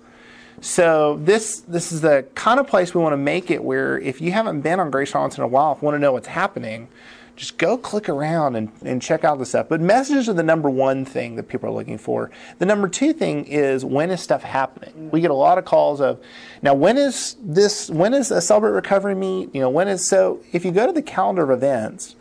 So 0.60 1.18
this 1.22 1.60
this 1.60 1.92
is 1.92 2.00
the 2.00 2.26
kind 2.34 2.58
of 2.58 2.66
place 2.66 2.94
we 2.94 3.02
want 3.02 3.12
to 3.12 3.18
make 3.18 3.50
it 3.50 3.62
where 3.62 3.98
if 3.98 4.20
you 4.20 4.32
haven't 4.32 4.62
been 4.62 4.80
on 4.80 4.90
Grace 4.90 5.14
Arlington 5.14 5.42
in 5.42 5.44
a 5.44 5.48
while, 5.48 5.72
if 5.72 5.82
you 5.82 5.86
want 5.86 5.96
to 5.96 5.98
know 6.00 6.12
what's 6.12 6.28
happening, 6.28 6.88
just 7.36 7.58
go 7.58 7.76
click 7.76 8.08
around 8.08 8.54
and, 8.54 8.70
and 8.82 9.02
check 9.02 9.24
out 9.24 9.38
the 9.38 9.46
stuff. 9.46 9.68
But 9.68 9.80
messages 9.80 10.28
are 10.28 10.34
the 10.34 10.42
number 10.42 10.70
one 10.70 11.04
thing 11.04 11.36
that 11.36 11.48
people 11.48 11.68
are 11.68 11.72
looking 11.72 11.98
for. 11.98 12.30
The 12.58 12.66
number 12.66 12.88
two 12.88 13.12
thing 13.12 13.44
is 13.46 13.84
when 13.84 14.10
is 14.10 14.20
stuff 14.20 14.42
happening? 14.42 15.10
We 15.10 15.20
get 15.20 15.30
a 15.30 15.34
lot 15.34 15.58
of 15.58 15.64
calls 15.64 16.00
of 16.00 16.22
now 16.62 16.74
when 16.74 16.96
is 16.96 17.36
this 17.40 17.90
when 17.90 18.14
is 18.14 18.30
a 18.30 18.40
celebrate 18.40 18.70
recovery 18.70 19.14
meet? 19.14 19.54
You 19.54 19.60
know, 19.60 19.70
when 19.70 19.88
is 19.88 20.08
so 20.08 20.40
if 20.52 20.64
you 20.64 20.70
go 20.70 20.86
to 20.86 20.92
the 20.92 21.02
calendar 21.02 21.42
of 21.42 21.50
events, 21.50 22.14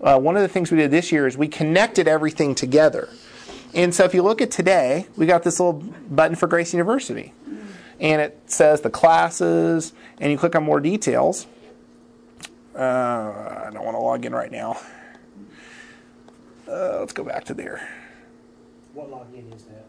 uh, 0.00 0.18
one 0.18 0.36
of 0.36 0.42
the 0.42 0.48
things 0.48 0.70
we 0.70 0.76
did 0.76 0.90
this 0.90 1.10
year 1.10 1.26
is 1.26 1.38
we 1.38 1.48
connected 1.48 2.06
everything 2.06 2.54
together. 2.54 3.08
And 3.74 3.94
so 3.94 4.04
if 4.04 4.14
you 4.14 4.22
look 4.22 4.40
at 4.40 4.50
today, 4.50 5.06
we 5.16 5.26
got 5.26 5.42
this 5.42 5.60
little 5.60 5.74
button 5.74 6.36
for 6.36 6.46
Grace 6.46 6.72
University. 6.72 7.32
And 7.98 8.20
it 8.20 8.38
says 8.46 8.82
the 8.82 8.90
classes, 8.90 9.94
and 10.20 10.30
you 10.30 10.38
click 10.38 10.54
on 10.54 10.64
more 10.64 10.80
details. 10.80 11.46
Uh, 12.76 13.64
I 13.66 13.70
don't 13.72 13.84
want 13.84 13.94
to 13.94 14.00
log 14.00 14.26
in 14.26 14.34
right 14.34 14.52
now. 14.52 14.78
Uh, 16.68 16.98
let's 17.00 17.12
go 17.12 17.24
back 17.24 17.44
to 17.44 17.54
there. 17.54 17.88
What 18.92 19.10
login 19.10 19.54
is 19.54 19.64
that? 19.64 19.86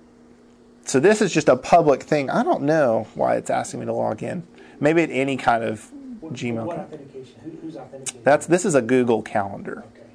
So 0.86 1.02
this 1.02 1.22
is 1.22 1.34
just 1.34 1.50
a 1.50 1.58
public 1.58 2.04
thing. 2.04 2.30
I 2.30 2.44
don't 2.44 2.64
know 2.64 3.08
why 3.14 3.36
it's 3.36 3.50
asking 3.50 3.82
me 3.82 3.88
to 3.88 3.94
log 3.94 4.24
in. 4.24 4.48
Maybe 4.80 5.02
at 5.02 5.10
any 5.10 5.36
kind 5.36 5.64
of 5.64 5.92
What, 6.22 6.34
Gmail. 6.34 6.66
What 6.66 6.78
authentication? 6.78 7.42
Who, 7.44 7.50
who's 7.62 7.76
authenticating? 7.76 8.22
That's 8.24 8.46
this 8.46 8.64
is 8.64 8.74
a 8.74 8.82
Google 8.82 9.22
Calendar. 9.22 9.84
Okay. 9.94 10.08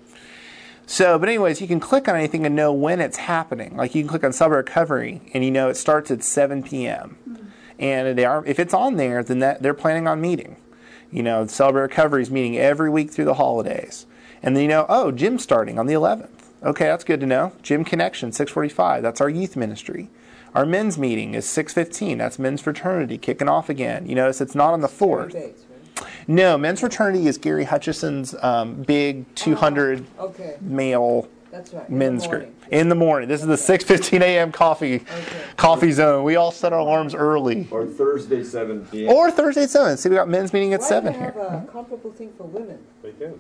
So, 0.86 1.18
but 1.18 1.28
anyways, 1.28 1.60
you 1.60 1.68
can 1.68 1.80
click 1.80 2.08
on 2.08 2.16
anything 2.16 2.46
and 2.46 2.56
know 2.56 2.72
when 2.72 3.00
it's 3.00 3.18
happening. 3.18 3.76
Like 3.76 3.94
you 3.94 4.02
can 4.02 4.08
click 4.08 4.24
on 4.24 4.32
sub 4.32 4.52
recovery 4.52 5.20
and 5.34 5.44
you 5.44 5.50
know 5.50 5.68
it 5.68 5.76
starts 5.76 6.10
at 6.10 6.22
7 6.22 6.62
p.m. 6.62 7.18
And 7.78 8.16
they 8.16 8.24
are, 8.24 8.44
if 8.46 8.58
it's 8.58 8.72
on 8.72 8.96
there, 8.96 9.22
then 9.22 9.40
that 9.40 9.62
they're 9.62 9.74
planning 9.74 10.06
on 10.06 10.20
meeting. 10.20 10.56
You 11.12 11.22
know, 11.22 11.46
Celebrate 11.46 11.82
Recovery 11.82 12.22
is 12.22 12.30
meeting 12.30 12.56
every 12.56 12.88
week 12.90 13.10
through 13.10 13.26
the 13.26 13.34
holidays, 13.34 14.06
and 14.42 14.56
then 14.56 14.62
you 14.62 14.68
know, 14.68 14.86
oh, 14.88 15.12
gym's 15.12 15.42
starting 15.42 15.78
on 15.78 15.86
the 15.86 15.94
11th. 15.94 16.28
Okay, 16.64 16.86
that's 16.86 17.04
good 17.04 17.20
to 17.20 17.26
know. 17.26 17.52
Gym 17.62 17.84
Connection, 17.84 18.30
6:45. 18.30 19.02
That's 19.02 19.20
our 19.20 19.28
youth 19.28 19.54
ministry. 19.56 20.08
Our 20.54 20.64
men's 20.64 20.96
meeting 20.96 21.34
is 21.34 21.44
6:15. 21.46 22.18
That's 22.18 22.38
men's 22.38 22.60
fraternity 22.60 23.18
kicking 23.18 23.48
off 23.48 23.68
again. 23.68 24.06
You 24.06 24.14
notice 24.14 24.40
it's 24.40 24.54
not 24.54 24.72
on 24.72 24.80
the 24.80 24.88
fourth. 24.88 25.32
Dates, 25.32 25.64
right? 25.70 26.08
No, 26.26 26.56
men's 26.56 26.80
fraternity 26.80 27.26
is 27.26 27.36
Gary 27.36 27.64
Hutchison's 27.64 28.34
um, 28.42 28.82
big 28.82 29.32
200 29.34 30.06
Okay, 30.18 30.56
male 30.60 31.28
that's 31.52 31.72
right. 31.74 31.88
in 31.88 31.98
men's 31.98 32.26
group 32.26 32.44
morning. 32.44 32.56
in 32.70 32.88
the 32.88 32.94
morning. 32.94 33.28
This 33.28 33.42
is 33.42 33.46
the 33.46 33.56
6:15 33.56 34.22
a.m. 34.22 34.50
coffee 34.50 35.04
coffee 35.56 35.92
zone. 35.92 36.24
We 36.24 36.36
all 36.36 36.50
set 36.50 36.72
our 36.72 36.78
alarms 36.80 37.14
early. 37.14 37.68
Or 37.70 37.86
Thursday, 37.86 38.42
seven 38.42 38.86
P.M. 38.86 39.12
Or 39.12 39.30
Thursday 39.30 39.66
seven. 39.66 39.98
See, 39.98 40.08
we 40.08 40.16
got 40.16 40.28
men's 40.28 40.52
meeting 40.52 40.72
at 40.72 40.80
Why 40.80 40.88
seven 40.88 41.12
do 41.12 41.18
they 41.18 41.24
here. 41.24 41.32
have 41.32 41.42
a 41.42 41.46
uh-huh. 41.46 41.66
comparable 41.66 42.10
thing 42.10 42.32
for 42.38 42.44
women? 42.44 42.78
They 43.02 43.12
do. 43.12 43.38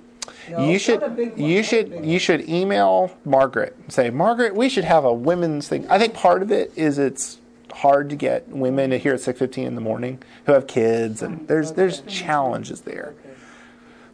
No, 0.50 0.68
you 0.68 0.78
should 0.78 1.02
a 1.02 1.08
big 1.08 1.32
one, 1.32 1.40
you 1.40 1.56
not 1.56 1.64
should 1.64 2.04
you 2.04 2.18
should 2.18 2.48
email 2.48 3.16
Margaret 3.24 3.74
and 3.82 3.92
say, 3.92 4.10
Margaret, 4.10 4.54
we 4.54 4.68
should 4.68 4.84
have 4.84 5.04
a 5.04 5.12
women's 5.12 5.66
thing. 5.66 5.88
I 5.90 5.98
think 5.98 6.12
part 6.12 6.42
of 6.42 6.52
it 6.52 6.70
is 6.76 6.98
it's 6.98 7.38
hard 7.72 8.10
to 8.10 8.16
get 8.16 8.46
women 8.48 8.90
to 8.90 8.98
here 8.98 9.14
at 9.14 9.20
6:15 9.20 9.66
in 9.66 9.74
the 9.74 9.80
morning 9.80 10.22
who 10.44 10.52
have 10.52 10.66
kids, 10.66 11.22
and 11.22 11.48
there's 11.48 11.72
there's 11.72 12.02
challenges 12.02 12.82
there. 12.82 13.14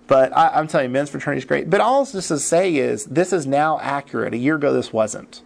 But 0.09 0.37
I, 0.37 0.49
I'm 0.49 0.67
telling 0.67 0.87
you, 0.87 0.93
men's 0.93 1.11
fraternity 1.11 1.39
is 1.39 1.45
great. 1.45 1.71
But 1.71 1.81
all 1.81 2.05
this 2.05 2.27
to 2.29 2.39
say 2.41 2.75
is 2.75 3.05
this 3.05 3.33
is 3.33 3.47
now 3.47 3.79
accurate. 3.81 4.35
A 4.35 4.39
year 4.39 4.57
ago, 4.57 4.73
this 4.73 4.93
wasn't. 4.93 5.43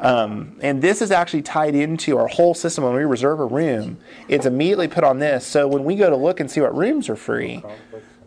Um, 0.00 0.56
and 0.60 0.80
this 0.80 1.02
is 1.02 1.10
actually 1.10 1.42
tied 1.42 1.74
into 1.74 2.16
our 2.18 2.28
whole 2.28 2.54
system. 2.54 2.84
When 2.84 2.94
we 2.94 3.04
reserve 3.04 3.38
a 3.40 3.44
room, 3.44 3.98
it's 4.28 4.46
immediately 4.46 4.88
put 4.88 5.04
on 5.04 5.18
this. 5.18 5.46
So 5.46 5.68
when 5.68 5.84
we 5.84 5.94
go 5.96 6.08
to 6.08 6.16
look 6.16 6.40
and 6.40 6.50
see 6.50 6.60
what 6.60 6.74
rooms 6.76 7.08
are 7.08 7.16
free, 7.16 7.62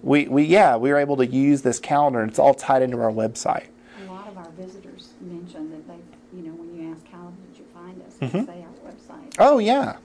we, 0.04 0.28
we 0.28 0.44
yeah, 0.44 0.76
we 0.76 0.90
were 0.92 0.98
able 0.98 1.18
to 1.18 1.26
use 1.26 1.62
this 1.62 1.80
calendar. 1.80 2.20
and 2.22 2.30
It's 2.30 2.40
all 2.40 2.54
tied 2.54 2.82
into 2.82 3.00
our 3.02 3.12
website. 3.12 3.66
A 4.02 4.12
lot 4.12 4.28
of 4.28 4.38
our 4.38 4.50
visitors 4.52 5.10
mention 5.22 5.72
that 5.72 5.88
they, 5.88 6.38
you 6.38 6.44
know, 6.48 6.54
when 6.54 6.76
you 6.76 6.92
ask 6.92 7.06
how 7.12 7.32
did 7.52 7.58
you 7.58 7.66
find 7.74 8.02
us, 8.02 8.14
Mm-hmm. 8.22 8.46
they 8.46 8.54
say 8.54 8.66
our 8.66 8.92
website. 8.92 9.36
Oh 9.40 9.58
yeah. 9.60 9.96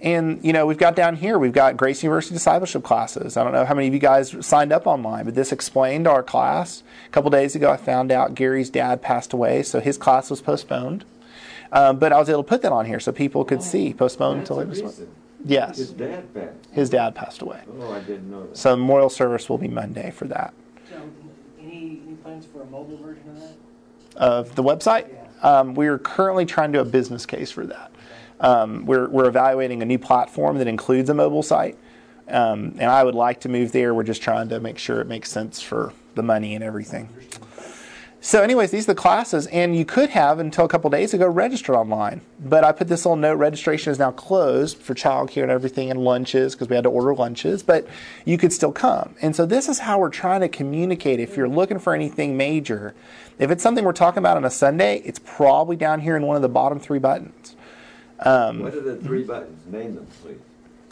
And 0.00 0.44
you 0.44 0.52
know, 0.52 0.66
we've 0.66 0.76
got 0.78 0.94
down 0.94 1.16
here, 1.16 1.38
we've 1.38 1.52
got 1.52 1.76
Grace 1.76 2.02
University 2.02 2.34
discipleship 2.34 2.82
classes. 2.82 3.36
I 3.36 3.44
don't 3.44 3.52
know 3.52 3.64
how 3.64 3.74
many 3.74 3.88
of 3.88 3.94
you 3.94 4.00
guys 4.00 4.34
signed 4.46 4.72
up 4.72 4.86
online, 4.86 5.24
but 5.24 5.34
this 5.34 5.52
explained 5.52 6.06
our 6.06 6.22
class. 6.22 6.82
A 7.06 7.10
couple 7.10 7.30
days 7.30 7.56
ago, 7.56 7.70
I 7.70 7.76
found 7.78 8.12
out 8.12 8.34
Gary's 8.34 8.68
dad 8.68 9.00
passed 9.00 9.32
away, 9.32 9.62
so 9.62 9.80
his 9.80 9.96
class 9.96 10.28
was 10.30 10.40
postponed. 10.42 11.04
Um, 11.72 11.98
but 11.98 12.12
I 12.12 12.18
was 12.18 12.28
able 12.28 12.42
to 12.44 12.48
put 12.48 12.62
that 12.62 12.72
on 12.72 12.84
here 12.86 13.00
so 13.00 13.10
people 13.10 13.44
could 13.44 13.62
see 13.62 13.92
postponed 13.94 14.40
until 14.40 14.56
the 14.56 14.62
it 14.62 14.68
was. 14.68 14.82
reason. 14.82 15.08
Yes, 15.44 15.78
His 15.78 15.90
dad 15.92 16.34
passed. 16.34 16.56
his 16.72 16.90
dad 16.90 17.14
passed 17.14 17.40
away. 17.42 17.60
Oh, 17.80 17.92
I 17.92 18.00
didn't 18.00 18.30
know 18.30 18.46
that. 18.46 18.56
So 18.56 18.76
memorial 18.76 19.08
service 19.08 19.48
will 19.48 19.58
be 19.58 19.68
Monday 19.68 20.10
for 20.10 20.26
that. 20.26 20.52
So, 20.90 20.96
any, 21.60 22.00
any 22.06 22.16
plans 22.22 22.46
for 22.46 22.62
a 22.62 22.66
mobile 22.66 22.96
version 22.98 23.22
of 23.30 23.40
that? 23.40 23.52
of 24.16 24.54
the 24.56 24.62
website. 24.62 25.06
Um, 25.44 25.74
we 25.74 25.86
are 25.88 25.98
currently 25.98 26.46
trying 26.46 26.72
to 26.72 26.78
do 26.78 26.82
a 26.82 26.84
business 26.84 27.26
case 27.26 27.50
for 27.50 27.64
that. 27.66 27.92
Um, 28.40 28.86
we're, 28.86 29.08
we're 29.08 29.28
evaluating 29.28 29.82
a 29.82 29.86
new 29.86 29.98
platform 29.98 30.58
that 30.58 30.66
includes 30.66 31.08
a 31.08 31.14
mobile 31.14 31.42
site, 31.42 31.78
um, 32.28 32.74
and 32.78 32.90
I 32.90 33.02
would 33.02 33.14
like 33.14 33.40
to 33.42 33.48
move 33.48 33.72
there. 33.72 33.94
We're 33.94 34.02
just 34.02 34.22
trying 34.22 34.48
to 34.50 34.60
make 34.60 34.78
sure 34.78 35.00
it 35.00 35.06
makes 35.06 35.30
sense 35.30 35.62
for 35.62 35.92
the 36.14 36.22
money 36.22 36.54
and 36.54 36.62
everything. 36.62 37.08
So, 38.20 38.42
anyways, 38.42 38.72
these 38.72 38.88
are 38.88 38.92
the 38.92 39.00
classes, 39.00 39.46
and 39.46 39.76
you 39.76 39.84
could 39.84 40.10
have 40.10 40.40
until 40.40 40.64
a 40.64 40.68
couple 40.68 40.90
days 40.90 41.14
ago 41.14 41.28
registered 41.28 41.76
online. 41.76 42.22
But 42.40 42.64
I 42.64 42.72
put 42.72 42.88
this 42.88 43.04
little 43.04 43.14
note: 43.14 43.36
registration 43.36 43.92
is 43.92 44.00
now 44.00 44.10
closed 44.10 44.78
for 44.78 44.94
childcare 44.94 45.42
and 45.42 45.50
everything, 45.52 45.92
and 45.92 46.02
lunches 46.02 46.54
because 46.54 46.68
we 46.68 46.74
had 46.74 46.82
to 46.84 46.90
order 46.90 47.14
lunches. 47.14 47.62
But 47.62 47.86
you 48.24 48.36
could 48.36 48.52
still 48.52 48.72
come, 48.72 49.14
and 49.22 49.36
so 49.36 49.46
this 49.46 49.68
is 49.68 49.78
how 49.78 50.00
we're 50.00 50.10
trying 50.10 50.40
to 50.40 50.48
communicate. 50.48 51.20
If 51.20 51.36
you're 51.36 51.48
looking 51.48 51.78
for 51.78 51.94
anything 51.94 52.36
major, 52.36 52.94
if 53.38 53.50
it's 53.50 53.62
something 53.62 53.84
we're 53.84 53.92
talking 53.92 54.18
about 54.18 54.36
on 54.36 54.44
a 54.44 54.50
Sunday, 54.50 55.02
it's 55.04 55.20
probably 55.20 55.76
down 55.76 56.00
here 56.00 56.16
in 56.16 56.24
one 56.24 56.36
of 56.36 56.42
the 56.42 56.48
bottom 56.48 56.80
three 56.80 56.98
buttons. 56.98 57.55
Um, 58.20 58.60
What 58.60 58.74
are 58.74 58.80
the 58.80 58.96
three 58.96 59.22
buttons? 59.24 59.60
Name 59.72 59.94
them, 59.96 60.06
please. 60.22 60.38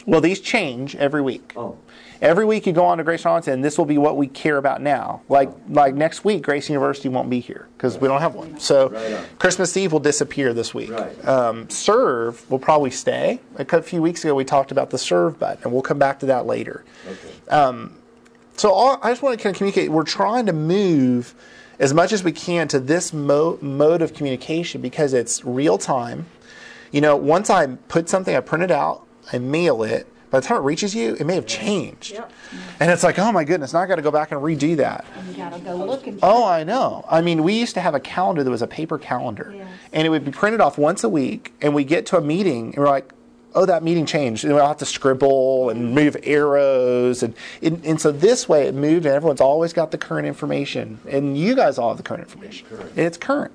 Well, 0.07 0.21
these 0.21 0.39
change 0.39 0.95
every 0.95 1.21
week. 1.21 1.53
Oh, 1.55 1.77
Every 2.21 2.45
week 2.45 2.65
you 2.65 2.71
go 2.73 2.85
on 2.85 2.99
to 2.99 3.03
Grace 3.03 3.25
University, 3.25 3.51
and 3.51 3.63
this 3.63 3.77
will 3.77 3.85
be 3.85 3.97
what 3.97 4.15
we 4.15 4.27
care 4.27 4.57
about 4.57 4.81
now. 4.81 5.21
Like 5.27 5.49
like 5.67 5.95
next 5.95 6.23
week, 6.23 6.43
Grace 6.43 6.69
University 6.69 7.09
won't 7.09 7.29
be 7.29 7.39
here 7.41 7.67
because 7.75 7.97
we 7.97 8.07
don't 8.07 8.21
have 8.21 8.35
one. 8.35 8.57
So 8.59 8.89
Right 8.89 9.13
on. 9.13 9.25
Christmas 9.37 9.75
Eve 9.75 9.91
will 9.91 9.99
disappear 9.99 10.53
this 10.53 10.73
week. 10.73 10.91
Right. 10.91 11.27
Um, 11.27 11.69
serve 11.69 12.49
will 12.49 12.59
probably 12.59 12.91
stay. 12.91 13.41
A 13.57 13.81
few 13.81 14.01
weeks 14.01 14.23
ago 14.23 14.33
we 14.33 14.45
talked 14.45 14.71
about 14.71 14.91
the 14.91 14.97
serve 14.97 15.37
button, 15.39 15.63
and 15.63 15.73
we'll 15.73 15.81
come 15.81 15.99
back 15.99 16.19
to 16.19 16.27
that 16.27 16.45
later. 16.45 16.85
okay. 17.07 17.89
So 18.57 18.71
all, 18.71 18.97
I 19.03 19.11
just 19.11 19.21
want 19.21 19.37
to 19.37 19.43
kind 19.43 19.53
of 19.53 19.57
communicate. 19.57 19.91
We're 19.91 20.03
trying 20.03 20.45
to 20.45 20.53
move 20.53 21.35
as 21.77 21.93
much 21.93 22.13
as 22.13 22.23
we 22.23 22.31
can 22.31 22.69
to 22.69 22.79
this 22.79 23.11
mo- 23.11 23.57
mode 23.61 24.01
of 24.01 24.13
communication 24.13 24.81
because 24.81 25.13
it's 25.13 25.43
real 25.43 25.77
time. 25.77 26.27
You 26.95 27.01
know, 27.01 27.17
once 27.17 27.49
I 27.49 27.67
put 27.67 28.07
something, 28.07 28.33
I 28.33 28.39
print 28.39 28.63
it 28.63 28.71
out, 28.71 29.05
I 29.33 29.37
mail 29.37 29.83
it. 29.83 30.07
By 30.31 30.39
the 30.39 30.47
time 30.47 30.55
it 30.59 30.61
reaches 30.61 30.95
you, 30.95 31.13
it 31.19 31.25
may 31.25 31.35
have 31.35 31.45
changed, 31.45 32.13
Yep. 32.13 32.31
and 32.79 32.89
it's 32.89 33.03
like, 33.03 33.19
oh 33.19 33.33
my 33.33 33.43
goodness, 33.43 33.73
now 33.73 33.81
I 33.81 33.85
got 33.85 33.97
to 33.97 34.01
go 34.01 34.11
back 34.11 34.31
and 34.31 34.39
redo 34.39 34.77
that. 34.77 35.03
And 35.17 35.27
you 35.27 35.33
gotta 35.35 35.59
go 35.59 35.75
look 35.75 36.07
and. 36.07 36.19
Oh, 36.23 36.45
I 36.45 36.63
know. 36.63 37.03
I 37.11 37.19
mean, 37.19 37.43
we 37.43 37.51
used 37.59 37.73
to 37.73 37.81
have 37.81 37.95
a 37.95 37.99
calendar 37.99 38.45
that 38.45 38.49
was 38.49 38.61
a 38.61 38.67
paper 38.67 38.97
calendar, 38.97 39.51
Yes. 39.53 39.67
and 39.91 40.07
it 40.07 40.09
would 40.09 40.23
be 40.23 40.31
printed 40.31 40.61
off 40.61 40.77
once 40.77 41.03
a 41.03 41.09
week. 41.09 41.53
And 41.61 41.75
we 41.75 41.83
get 41.83 42.05
to 42.07 42.17
a 42.17 42.21
meeting, 42.21 42.67
and 42.67 42.77
we're 42.77 42.87
like, 42.89 43.11
"Oh, 43.55 43.65
that 43.65 43.83
meeting 43.83 44.05
changed." 44.05 44.45
And 44.45 44.53
we'll 44.55 44.65
have 44.65 44.77
to 44.77 44.85
scribble 44.85 45.69
and 45.69 45.93
move 45.93 46.15
arrows, 46.23 47.23
and 47.23 47.33
and, 47.61 47.85
and 47.85 47.99
so 47.99 48.09
this 48.13 48.47
way 48.47 48.67
it 48.67 48.73
moved, 48.73 49.05
and 49.05 49.13
everyone's 49.13 49.41
always 49.41 49.73
got 49.73 49.91
the 49.91 49.97
current 49.97 50.27
information, 50.27 50.99
and 51.09 51.37
you 51.37 51.55
guys 51.55 51.77
all 51.77 51.89
have 51.89 51.97
the 51.97 52.03
current 52.03 52.23
information. 52.23 52.65
And 52.71 52.99
it's 53.05 53.17
current. 53.17 53.51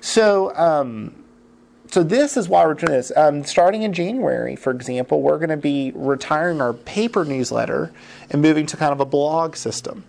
So. 0.00 0.52
Um, 0.56 1.14
so 1.94 2.02
this 2.02 2.36
is 2.36 2.48
why 2.48 2.66
we're 2.66 2.74
doing 2.74 2.90
this. 2.90 3.12
Um, 3.14 3.44
starting 3.44 3.84
in 3.84 3.92
January, 3.92 4.56
for 4.56 4.72
example, 4.72 5.22
we're 5.22 5.38
going 5.38 5.50
to 5.50 5.56
be 5.56 5.92
retiring 5.94 6.60
our 6.60 6.72
paper 6.72 7.24
newsletter 7.24 7.92
and 8.30 8.42
moving 8.42 8.66
to 8.66 8.76
kind 8.76 8.92
of 8.92 8.98
a 8.98 9.04
blog 9.04 9.54
system. 9.54 10.02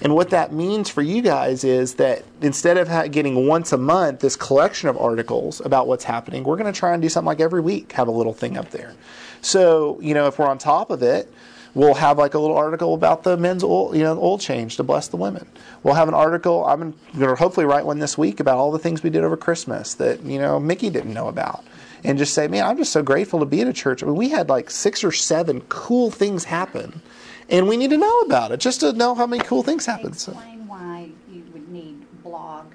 And 0.00 0.16
what 0.16 0.30
that 0.30 0.52
means 0.52 0.90
for 0.90 1.00
you 1.00 1.22
guys 1.22 1.62
is 1.62 1.94
that 1.94 2.24
instead 2.42 2.76
of 2.76 3.12
getting 3.12 3.46
once 3.46 3.72
a 3.72 3.78
month 3.78 4.18
this 4.18 4.34
collection 4.34 4.88
of 4.88 4.98
articles 4.98 5.60
about 5.60 5.86
what's 5.86 6.02
happening, 6.02 6.42
we're 6.42 6.56
going 6.56 6.72
to 6.72 6.76
try 6.76 6.92
and 6.92 7.00
do 7.00 7.08
something 7.08 7.28
like 7.28 7.40
every 7.40 7.60
week, 7.60 7.92
have 7.92 8.08
a 8.08 8.12
little 8.12 8.34
thing 8.34 8.56
up 8.56 8.72
there. 8.72 8.94
So, 9.40 10.00
you 10.00 10.14
know, 10.14 10.26
if 10.26 10.40
we're 10.40 10.48
on 10.48 10.58
top 10.58 10.90
of 10.90 11.04
it, 11.04 11.32
we'll 11.74 11.94
have 11.94 12.18
like 12.18 12.34
a 12.34 12.38
little 12.38 12.56
article 12.56 12.94
about 12.94 13.22
the 13.22 13.36
men's 13.36 13.62
oil, 13.62 13.94
you 13.94 14.02
know, 14.02 14.18
oil 14.18 14.38
change 14.38 14.76
to 14.76 14.82
bless 14.82 15.08
the 15.08 15.16
women. 15.16 15.46
We'll 15.82 15.94
have 15.94 16.08
an 16.08 16.14
article. 16.14 16.66
I'm 16.66 16.80
going 16.80 16.94
to 17.18 17.34
hopefully 17.34 17.66
write 17.66 17.86
one 17.86 17.98
this 17.98 18.16
week 18.18 18.40
about 18.40 18.58
all 18.58 18.70
the 18.70 18.78
things 18.78 19.02
we 19.02 19.10
did 19.10 19.24
over 19.24 19.36
Christmas 19.36 19.94
that 19.94 20.22
you 20.22 20.38
know 20.38 20.58
Mickey 20.58 20.90
didn't 20.90 21.14
know 21.14 21.28
about, 21.28 21.64
and 22.04 22.18
just 22.18 22.34
say, 22.34 22.48
man, 22.48 22.64
I'm 22.64 22.76
just 22.76 22.92
so 22.92 23.02
grateful 23.02 23.40
to 23.40 23.46
be 23.46 23.60
in 23.60 23.68
a 23.68 23.72
church. 23.72 24.02
I 24.02 24.06
mean, 24.06 24.16
we 24.16 24.28
had 24.30 24.48
like 24.48 24.70
six 24.70 25.04
or 25.04 25.12
seven 25.12 25.60
cool 25.62 26.10
things 26.10 26.44
happen, 26.44 27.00
and 27.48 27.68
we 27.68 27.76
need 27.76 27.90
to 27.90 27.98
know 27.98 28.18
about 28.20 28.52
it 28.52 28.60
just 28.60 28.80
to 28.80 28.92
know 28.92 29.14
how 29.14 29.26
many 29.26 29.42
cool 29.44 29.62
things 29.62 29.86
happened. 29.86 30.16
So. 30.16 30.32
Explain 30.32 30.66
why 30.66 31.10
you 31.30 31.44
would 31.52 31.68
need 31.68 32.04
blog 32.22 32.66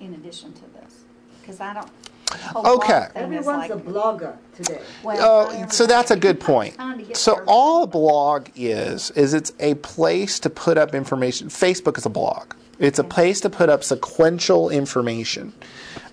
in 0.00 0.14
addition 0.14 0.52
to 0.54 0.64
this, 0.80 1.04
because 1.40 1.60
I 1.60 1.74
don't. 1.74 1.88
The 2.30 2.36
whole 2.48 2.62
blog 2.62 2.78
Okay. 2.84 3.06
Everyone's 3.14 3.46
like- 3.46 3.70
a 3.70 3.76
blogger 3.76 4.34
today. 4.56 4.80
well, 5.02 5.48
Uh, 5.50 5.66
so 5.68 5.86
that's 5.86 6.10
a 6.10 6.16
good 6.16 6.40
point. 6.40 6.74
Trying 6.76 6.98
to 6.98 7.04
get 7.04 7.16
So 7.16 7.40
all 7.46 7.82
a 7.82 7.86
blog 7.86 8.48
is 8.56 9.10
is 9.12 9.34
it's 9.34 9.52
a 9.60 9.74
place 9.74 10.38
to 10.40 10.50
put 10.50 10.78
up 10.78 10.94
information. 10.94 11.48
Facebook 11.48 11.96
is 11.98 12.06
a 12.06 12.10
blog. 12.10 12.54
It's 12.78 12.98
a 12.98 13.04
place 13.04 13.40
to 13.42 13.50
put 13.50 13.68
up 13.68 13.84
sequential 13.84 14.70
information. 14.70 15.52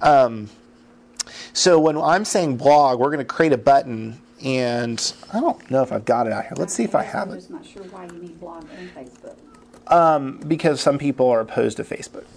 Um, 0.01 0.49
so 1.53 1.79
when 1.79 1.97
I'm 1.97 2.25
saying 2.25 2.57
blog, 2.57 2.99
we're 2.99 3.07
going 3.07 3.19
to 3.19 3.23
create 3.25 3.53
a 3.53 3.57
button, 3.57 4.19
and 4.43 5.13
I 5.33 5.39
don't 5.39 5.71
know 5.71 5.81
if 5.81 5.91
I've 5.93 6.03
got 6.05 6.27
it 6.27 6.33
out 6.33 6.43
here. 6.43 6.53
Let's 6.57 6.73
see 6.73 6.83
if 6.83 6.93
I 6.93 7.03
have 7.03 7.29
it. 7.29 7.31
I'm 7.31 7.37
it. 7.37 7.39
just 7.39 7.49
not 7.51 7.65
sure 7.65 7.83
why 7.83 8.05
you 8.05 8.19
need 8.21 8.39
blog 8.39 8.65
and 8.77 8.89
Facebook. 8.93 9.35
Because 10.47 10.81
some 10.81 10.97
people 10.97 11.29
are 11.29 11.39
opposed 11.39 11.77
to 11.77 11.83
Facebook, 11.83 12.17
Okay. 12.17 12.27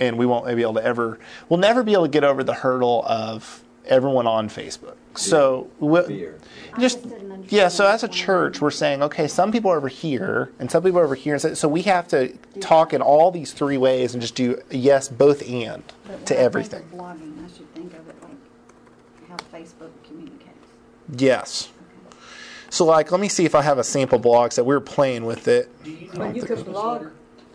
And 0.00 0.18
we 0.18 0.26
won't 0.26 0.46
be 0.46 0.62
able 0.62 0.74
to 0.74 0.84
ever. 0.84 1.18
We'll 1.48 1.60
never 1.60 1.82
be 1.82 1.92
able 1.92 2.04
to 2.04 2.10
get 2.10 2.24
over 2.24 2.42
the 2.44 2.54
hurdle 2.54 3.04
of 3.06 3.62
everyone 3.86 4.26
on 4.26 4.48
Facebook. 4.48 4.94
So 5.16 5.68
we'll, 5.78 6.06
just 6.08 6.80
just 6.80 7.02
didn't 7.02 7.30
understand 7.30 7.52
yeah 7.52 7.68
so 7.68 7.86
as 7.86 8.02
a 8.02 8.08
church 8.08 8.60
we're 8.60 8.70
saying 8.72 9.00
okay 9.02 9.28
some 9.28 9.52
people 9.52 9.70
are 9.70 9.76
over 9.76 9.86
here 9.86 10.50
and 10.58 10.68
some 10.70 10.82
people 10.82 10.98
are 10.98 11.04
over 11.04 11.14
here 11.14 11.34
and 11.34 11.40
so, 11.42 11.54
so 11.54 11.68
we 11.68 11.82
have 11.82 12.08
to 12.08 12.36
talk 12.60 12.92
in 12.92 13.00
all 13.00 13.30
these 13.30 13.52
three 13.52 13.76
ways 13.76 14.12
and 14.14 14.20
just 14.20 14.34
do 14.34 14.60
yes 14.70 15.06
both 15.08 15.40
and 15.48 15.84
But 16.04 16.26
to 16.26 16.34
when 16.34 16.40
I 16.42 16.44
everything 16.46 16.82
blogging, 16.92 17.44
I 17.44 17.48
should 17.56 17.72
think 17.74 17.92
of 17.94 18.08
it 18.08 18.16
like 18.22 19.28
how 19.28 19.36
Facebook 19.56 19.90
communicates. 20.02 20.66
yes 21.16 21.68
Okay. 22.08 22.16
so 22.70 22.84
like 22.86 23.12
let 23.12 23.20
me 23.20 23.28
see 23.28 23.44
if 23.44 23.54
i 23.54 23.62
have 23.62 23.78
a 23.78 23.84
sample 23.84 24.18
blog 24.18 24.50
so 24.50 24.64
we're 24.64 24.80
playing 24.80 25.26
with 25.26 25.46
it 25.46 25.68
Do 25.84 25.90
you 25.92 26.10
Well, 26.16 26.32
do 26.32 26.38
you 26.38 26.42
a 26.42 26.46
could 26.46 26.64
blog. 26.64 27.06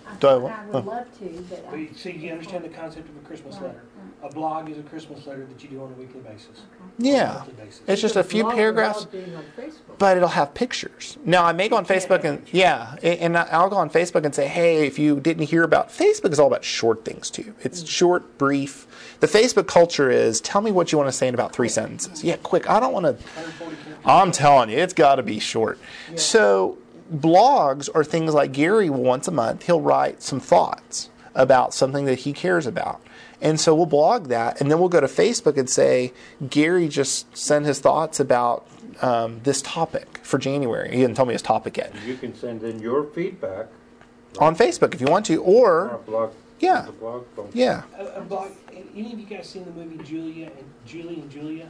Letter? 0.09 0.19
Do 0.19 0.27
I 0.27 0.31
I 0.31 0.35
wa- 0.37 0.51
would 0.65 0.75
oh. 0.75 0.79
love 0.89 1.19
to, 1.19 1.25
but 1.49 1.63
Well, 1.65 1.75
I, 1.75 1.77
you- 1.77 1.89
So 1.95 2.09
you 2.09 2.31
understand 2.31 2.63
the 2.63 2.69
concept 2.69 3.09
of 3.09 3.15
a 3.17 3.27
Christmas 3.27 3.55
Right, 3.55 3.63
letter? 3.63 3.81
A 4.21 4.29
blog 4.29 4.69
is 4.69 4.77
a 4.77 4.83
Christmas 4.83 5.25
letter 5.27 5.45
that 5.45 5.63
you 5.63 5.69
do 5.69 5.81
on 5.81 5.91
a 5.91 5.95
weekly 5.95 6.19
basis. 6.21 6.61
yeah 6.97 7.35
Monthly 7.35 7.53
basis. 7.53 7.81
it's 7.87 8.01
just 8.01 8.15
a 8.17 8.23
few 8.23 8.43
Blog 8.43 8.55
paragraphs 8.55 9.05
without 9.05 9.11
being 9.25 9.35
on 9.35 9.43
Facebook. 9.57 9.97
but 9.97 10.17
it'll 10.17 10.29
have 10.29 10.53
pictures. 10.53 11.17
Now 11.23 11.45
I 11.45 11.53
may 11.53 11.69
go 11.69 11.77
on 11.77 11.85
Facebook 11.85 12.25
and 12.25 12.45
yeah, 12.51 12.95
a- 13.01 13.21
and 13.21 13.37
I'll 13.37 13.69
go 13.69 13.77
on 13.77 13.89
Facebook 13.89 14.25
and 14.25 14.35
say, 14.35 14.47
hey, 14.47 14.85
if 14.85 14.99
you 14.99 15.19
didn't 15.21 15.43
hear 15.47 15.63
about 15.63 15.89
Facebook 15.89 16.31
is 16.33 16.39
all 16.39 16.47
about 16.47 16.65
short 16.65 17.05
things 17.05 17.29
too. 17.29 17.53
It's 17.61 17.81
mm. 17.83 17.87
short, 17.87 18.37
brief. 18.37 18.87
The 19.21 19.27
Facebook 19.27 19.67
culture 19.67 20.09
is 20.11 20.41
tell 20.41 20.61
me 20.61 20.71
what 20.71 20.91
you 20.91 20.97
want 20.97 21.07
to 21.09 21.13
say 21.13 21.27
in 21.27 21.33
about 21.33 21.53
three 21.53 21.69
sentences. 21.69 22.23
Yeah, 22.23 22.37
quick. 22.43 22.69
I 22.69 22.79
don't 22.81 22.91
want 22.93 23.05
to. 23.05 23.11
140 23.13 23.75
characters. 23.75 23.95
I'm 24.05 24.31
telling 24.31 24.69
you, 24.69 24.77
it's 24.79 24.93
got 24.93 25.15
to 25.15 25.23
be 25.23 25.39
short. 25.39 25.77
So 26.15 26.77
blogs 27.11 27.89
are 27.93 28.03
things 28.03 28.33
like 28.33 28.51
Gary 28.51 28.89
once 28.89 29.27
a 29.27 29.31
month 29.31 29.65
he'll 29.65 29.81
write 29.81 30.21
some 30.21 30.39
thoughts 30.39 31.09
about 31.35 31.73
something 31.73 32.05
that 32.05 32.19
he 32.19 32.33
cares 32.33 32.65
about. 32.65 33.01
And 33.41 33.59
so 33.59 33.73
we'll 33.73 33.85
blog 33.85 34.27
that, 34.27 34.59
and 34.59 34.69
then 34.69 34.79
we'll 34.79 34.89
go 34.89 34.99
to 34.99 35.07
Facebook 35.07 35.57
and 35.57 35.69
say, 35.69 36.11
Gary 36.49 36.89
just 36.89 37.35
sent 37.37 37.65
his 37.65 37.79
thoughts 37.79 38.19
about 38.19 38.67
um, 39.01 39.39
this 39.43 39.61
topic 39.61 40.19
for 40.23 40.37
January. 40.37 40.89
He 40.89 40.97
didn't 40.97 41.15
tell 41.15 41.25
me 41.25 41.33
his 41.33 41.41
topic 41.41 41.77
yet. 41.77 41.93
You 42.05 42.17
can 42.17 42.35
send 42.35 42.63
in 42.63 42.79
your 42.79 43.05
feedback 43.05 43.67
On 44.39 44.55
Facebook 44.55 44.93
if 44.93 44.99
you 44.99 45.07
want 45.07 45.25
to, 45.27 45.41
on 45.41 45.55
our 45.55 45.89
or, 45.89 45.97
blog. 45.99 46.33
Yeah. 46.59 46.81
the 46.81 46.91
blog 46.91 47.25
yeah, 47.53 47.83
A, 47.97 48.05
a 48.15 48.21
blog. 48.21 48.51
Any 48.93 49.13
of 49.13 49.19
you 49.19 49.25
guys 49.25 49.47
seen 49.47 49.63
the 49.63 49.71
movie 49.71 50.03
Julia 50.03 50.47
and 50.47 50.65
Julie 50.85 51.21
and 51.21 51.31
Julia? 51.31 51.69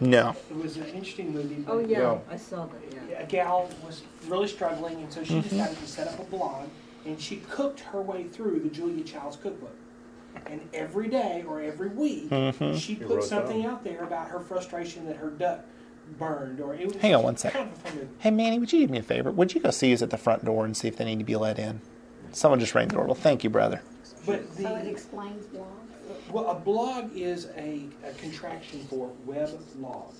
No. 0.00 0.34
It 0.50 0.56
was 0.56 0.76
an 0.76 0.86
interesting 0.86 1.32
movie. 1.32 1.64
Oh, 1.66 1.80
but 1.80 1.88
yeah, 1.88 1.98
Yeah. 2.00 2.18
I 2.30 2.36
saw 2.36 2.66
that, 2.66 2.80
yeah. 3.10 3.20
A 3.22 3.26
gal 3.26 3.68
was 3.84 4.02
really 4.26 4.48
struggling, 4.48 4.96
and 5.02 5.12
so 5.12 5.22
she 5.24 5.34
Mm-hmm. 5.34 5.48
decided 5.48 5.78
to 5.78 5.86
set 5.86 6.08
up 6.08 6.18
a 6.18 6.24
blog, 6.24 6.68
and 7.06 7.20
she 7.20 7.36
cooked 7.50 7.80
her 7.80 8.00
way 8.02 8.24
through 8.24 8.60
the 8.60 8.68
Julia 8.68 9.04
Child's 9.04 9.36
cookbook. 9.36 9.74
And 10.46 10.60
every 10.72 11.08
day 11.08 11.44
or 11.48 11.60
every 11.60 11.88
week, 11.88 12.30
Mm-hmm. 12.30 12.74
she 12.74 12.78
She 12.80 12.94
put 12.96 13.08
wrote 13.16 13.24
something 13.24 13.62
down. 13.62 13.72
out 13.72 13.84
there 13.84 14.04
about 14.04 14.28
her 14.28 14.40
frustration 14.40 15.06
that 15.06 15.16
her 15.16 15.30
duck 15.30 15.60
burned, 16.18 16.60
or 16.60 16.74
it 16.74 16.86
was 16.86 16.96
Hang 16.96 17.14
on 17.14 17.18
just 17.20 17.24
one 17.24 17.36
second. 17.36 17.60
Kind 17.60 17.72
of 17.72 17.78
a 17.78 17.80
fun 17.88 17.94
movie. 17.96 18.08
Hey, 18.18 18.30
Manny, 18.30 18.58
would 18.58 18.72
you 18.72 18.86
do 18.86 18.92
me 18.92 18.98
a 18.98 19.02
favor? 19.02 19.30
Would 19.30 19.54
you 19.54 19.60
go 19.60 19.70
see 19.70 19.90
who's 19.90 20.02
at 20.02 20.10
the 20.10 20.16
front 20.18 20.44
door 20.44 20.64
and 20.64 20.76
see 20.76 20.88
if 20.88 20.96
they 20.96 21.04
need 21.04 21.18
to 21.18 21.24
be 21.24 21.36
let 21.36 21.58
in? 21.58 21.80
Someone 22.32 22.60
just 22.60 22.74
rang 22.74 22.88
the 22.88 22.94
doorbell. 22.94 23.14
Thank 23.14 23.42
you, 23.44 23.50
brother. 23.50 23.82
But 24.26 24.54
the 24.56 24.62
so 24.62 24.76
it 24.76 24.86
explains 24.86 25.46
blogs. 25.46 25.64
Well, 26.30 26.50
a 26.50 26.54
blog 26.54 27.16
is 27.16 27.46
a, 27.56 27.84
a 28.04 28.12
contraction 28.18 28.84
for 28.90 29.10
web 29.24 29.58
log, 29.78 30.12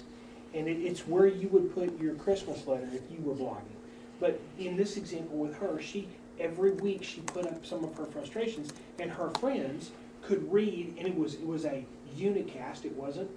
and 0.55 0.67
it, 0.67 0.79
it's 0.81 1.07
where 1.07 1.27
you 1.27 1.49
would 1.49 1.75
put 1.75 2.01
your 2.01 2.15
Christmas 2.15 2.67
letter 2.67 2.89
if 2.95 3.03
you 3.11 3.23
were 3.23 3.35
blogging. 3.35 3.77
But 4.19 4.41
in 4.59 4.75
this 4.75 4.97
example 4.97 5.37
with 5.37 5.55
her, 5.57 5.79
she 5.81 6.09
every 6.41 6.73
week 6.73 7.05
she 7.05 7.21
put 7.21 7.47
up 7.47 7.67
some 7.67 7.85
of 7.85 7.95
her 7.97 8.07
frustrations, 8.07 8.71
and 8.99 9.11
her 9.11 9.29
friends 9.39 9.91
could 10.23 10.51
read, 10.51 10.95
and 10.97 11.07
it 11.07 11.15
was 11.15 11.35
it 11.35 11.47
was 11.47 11.67
a 11.67 11.85
unicast. 12.17 12.87
It 12.87 12.97
wasn't 12.97 13.31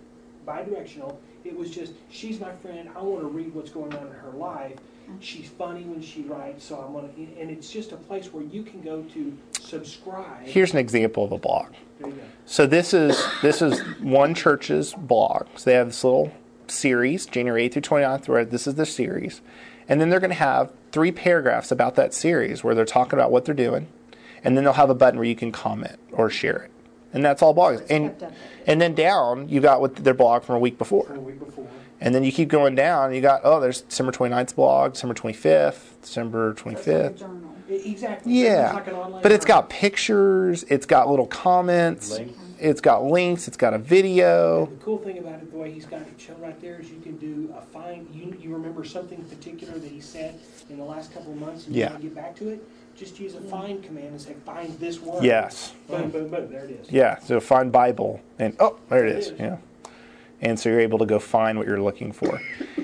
bidirectional. 0.47 1.17
It 1.43 1.55
was 1.55 1.71
just 1.71 1.91
she's 2.09 2.39
my 2.39 2.53
friend. 2.55 2.89
I 2.95 3.01
want 3.01 3.21
to 3.21 3.27
read 3.27 3.53
what's 3.53 3.71
going 3.71 3.93
on 3.93 4.07
in 4.07 4.13
her 4.13 4.31
life. 4.31 4.77
She's 5.19 5.49
funny 5.49 5.83
when 5.83 6.01
she 6.01 6.21
writes, 6.23 6.65
so 6.65 6.77
I'm 6.79 6.93
gonna. 6.93 7.09
And 7.39 7.49
it's 7.51 7.69
just 7.71 7.91
a 7.91 7.97
place 7.97 8.31
where 8.33 8.43
you 8.43 8.63
can 8.63 8.81
go 8.81 9.03
to 9.03 9.37
subscribe. 9.59 10.43
Here's 10.45 10.71
an 10.73 10.79
example 10.79 11.23
of 11.25 11.31
a 11.31 11.37
blog. 11.37 11.73
There 11.99 12.09
you 12.09 12.15
go. 12.15 12.21
So 12.45 12.65
this 12.65 12.93
is 12.93 13.23
this 13.41 13.61
is 13.61 13.79
one 13.99 14.33
church's 14.33 14.93
blog. 14.93 15.47
So 15.55 15.69
they 15.69 15.75
have 15.75 15.87
this 15.87 16.03
little 16.03 16.31
series, 16.67 17.25
January 17.25 17.67
8th 17.69 17.73
through 17.73 17.81
29th, 17.81 18.27
where 18.27 18.45
this 18.45 18.65
is 18.67 18.75
the 18.75 18.85
series. 18.85 19.41
And 19.89 19.99
then 19.99 20.09
they're 20.09 20.19
going 20.21 20.29
to 20.29 20.35
have 20.35 20.71
three 20.91 21.11
paragraphs 21.11 21.71
about 21.71 21.95
that 21.95 22.13
series 22.13 22.63
where 22.63 22.73
they're 22.73 22.85
talking 22.85 23.13
about 23.13 23.31
what 23.31 23.43
they're 23.45 23.53
doing. 23.55 23.87
and 24.43 24.55
then 24.57 24.63
they'll 24.63 24.73
have 24.73 24.89
a 24.89 24.95
button 24.95 25.19
where 25.19 25.27
you 25.27 25.35
can 25.35 25.51
comment 25.51 25.99
or 26.11 26.29
share 26.29 26.63
it, 26.63 26.71
and 27.13 27.23
that's 27.23 27.41
all 27.41 27.53
blogs. 27.53 27.85
And 27.89 28.15
and 28.65 28.81
then 28.81 28.95
down 28.95 29.49
you 29.49 29.59
got 29.61 29.81
what 29.81 29.95
their 29.97 30.13
blog 30.13 30.43
from 30.43 30.55
a 30.55 30.59
week 30.59 30.77
before. 30.77 31.07
From 32.03 32.13
the 32.13 32.13
week 32.13 32.13
before. 32.13 32.13
And 32.13 32.15
then 32.15 32.23
you 32.23 32.31
keep 32.31 32.49
going 32.49 32.75
down, 32.75 33.13
you 33.13 33.21
got, 33.21 33.41
oh, 33.43 33.59
there's 33.59 33.81
December 33.81 34.11
29th's 34.11 34.53
blog, 34.53 34.93
December 34.93 35.13
25th, 35.15 36.01
December 36.01 36.51
It's 36.51 36.65
like 36.65 36.75
a 36.75 36.79
25th. 36.79 37.19
journal. 37.19 37.37
E- 37.69 37.91
Exactly. 37.91 38.33
Yeah. 38.33 38.65
It's 38.65 38.73
like 38.75 38.87
an 38.87 38.93
online 38.95 39.21
But 39.21 39.31
it's 39.31 39.45
journal. 39.45 39.61
got 39.61 39.69
pictures, 39.69 40.63
it's 40.69 40.85
got 40.85 41.09
little 41.09 41.27
comments, 41.27 42.11
Links. 42.11 42.39
it's 42.59 42.81
got 42.81 43.03
links, 43.05 43.47
it's 43.47 43.55
got 43.57 43.73
a 43.73 43.77
video. 43.77 44.65
The 44.65 44.75
cool 44.83 44.97
thing 44.97 45.19
about 45.19 45.35
it, 45.35 45.51
the 45.51 45.57
way 45.57 45.71
he's 45.71 45.85
got 45.85 46.01
it 46.01 46.07
shown 46.17 46.39
right 46.41 46.59
there, 46.59 46.79
is 46.81 46.89
you 46.89 46.99
can 46.99 47.15
do 47.17 47.53
a 47.57 47.61
find. 47.61 48.07
You, 48.13 48.35
you 48.41 48.53
remember 48.53 48.83
something 48.83 49.23
particular 49.25 49.77
that 49.79 49.89
he 49.91 50.01
said 50.01 50.39
in 50.69 50.77
the 50.77 50.83
last 50.83 51.13
couple 51.13 51.31
of 51.31 51.37
months, 51.39 51.67
and 51.67 51.75
Yeah. 51.75 51.85
you 51.85 51.89
want 51.91 52.01
to 52.01 52.07
get 52.09 52.15
back 52.15 52.35
to 52.37 52.49
it. 52.49 52.63
Just 52.97 53.19
use 53.19 53.35
a 53.35 53.41
find 53.41 53.81
command 53.81 54.07
and 54.07 54.21
say 54.21 54.35
find 54.45 54.77
this 54.79 54.99
word. 55.01 55.23
Yes. 55.23 55.73
Boom, 55.87 56.09
boom, 56.09 56.27
boom. 56.29 56.51
There 56.51 56.65
it 56.65 56.71
is. 56.71 56.91
Yeah, 56.91 57.19
so 57.19 57.39
find 57.39 57.71
Bible, 57.71 58.19
and 58.37 58.55
oh, 58.59 58.77
there 58.89 59.05
it 59.05 59.11
it 59.13 59.17
is. 59.17 59.27
is. 59.29 59.39
Yeah. 59.39 59.57
And 60.41 60.59
so 60.59 60.69
you're 60.69 60.79
able 60.79 60.99
to 60.99 61.05
go 61.05 61.19
find 61.19 61.57
what 61.57 61.67
you're 61.67 61.81
looking 61.81 62.11
for. 62.11 62.37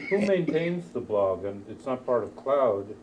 Who 0.09 0.19
maintains 0.19 0.89
the 0.91 0.99
blog? 0.99 1.43
And 1.45 1.65
it's 1.69 1.85
not 1.85 2.05
part 2.05 2.23
of 2.23 2.35
cloud. 2.35 2.95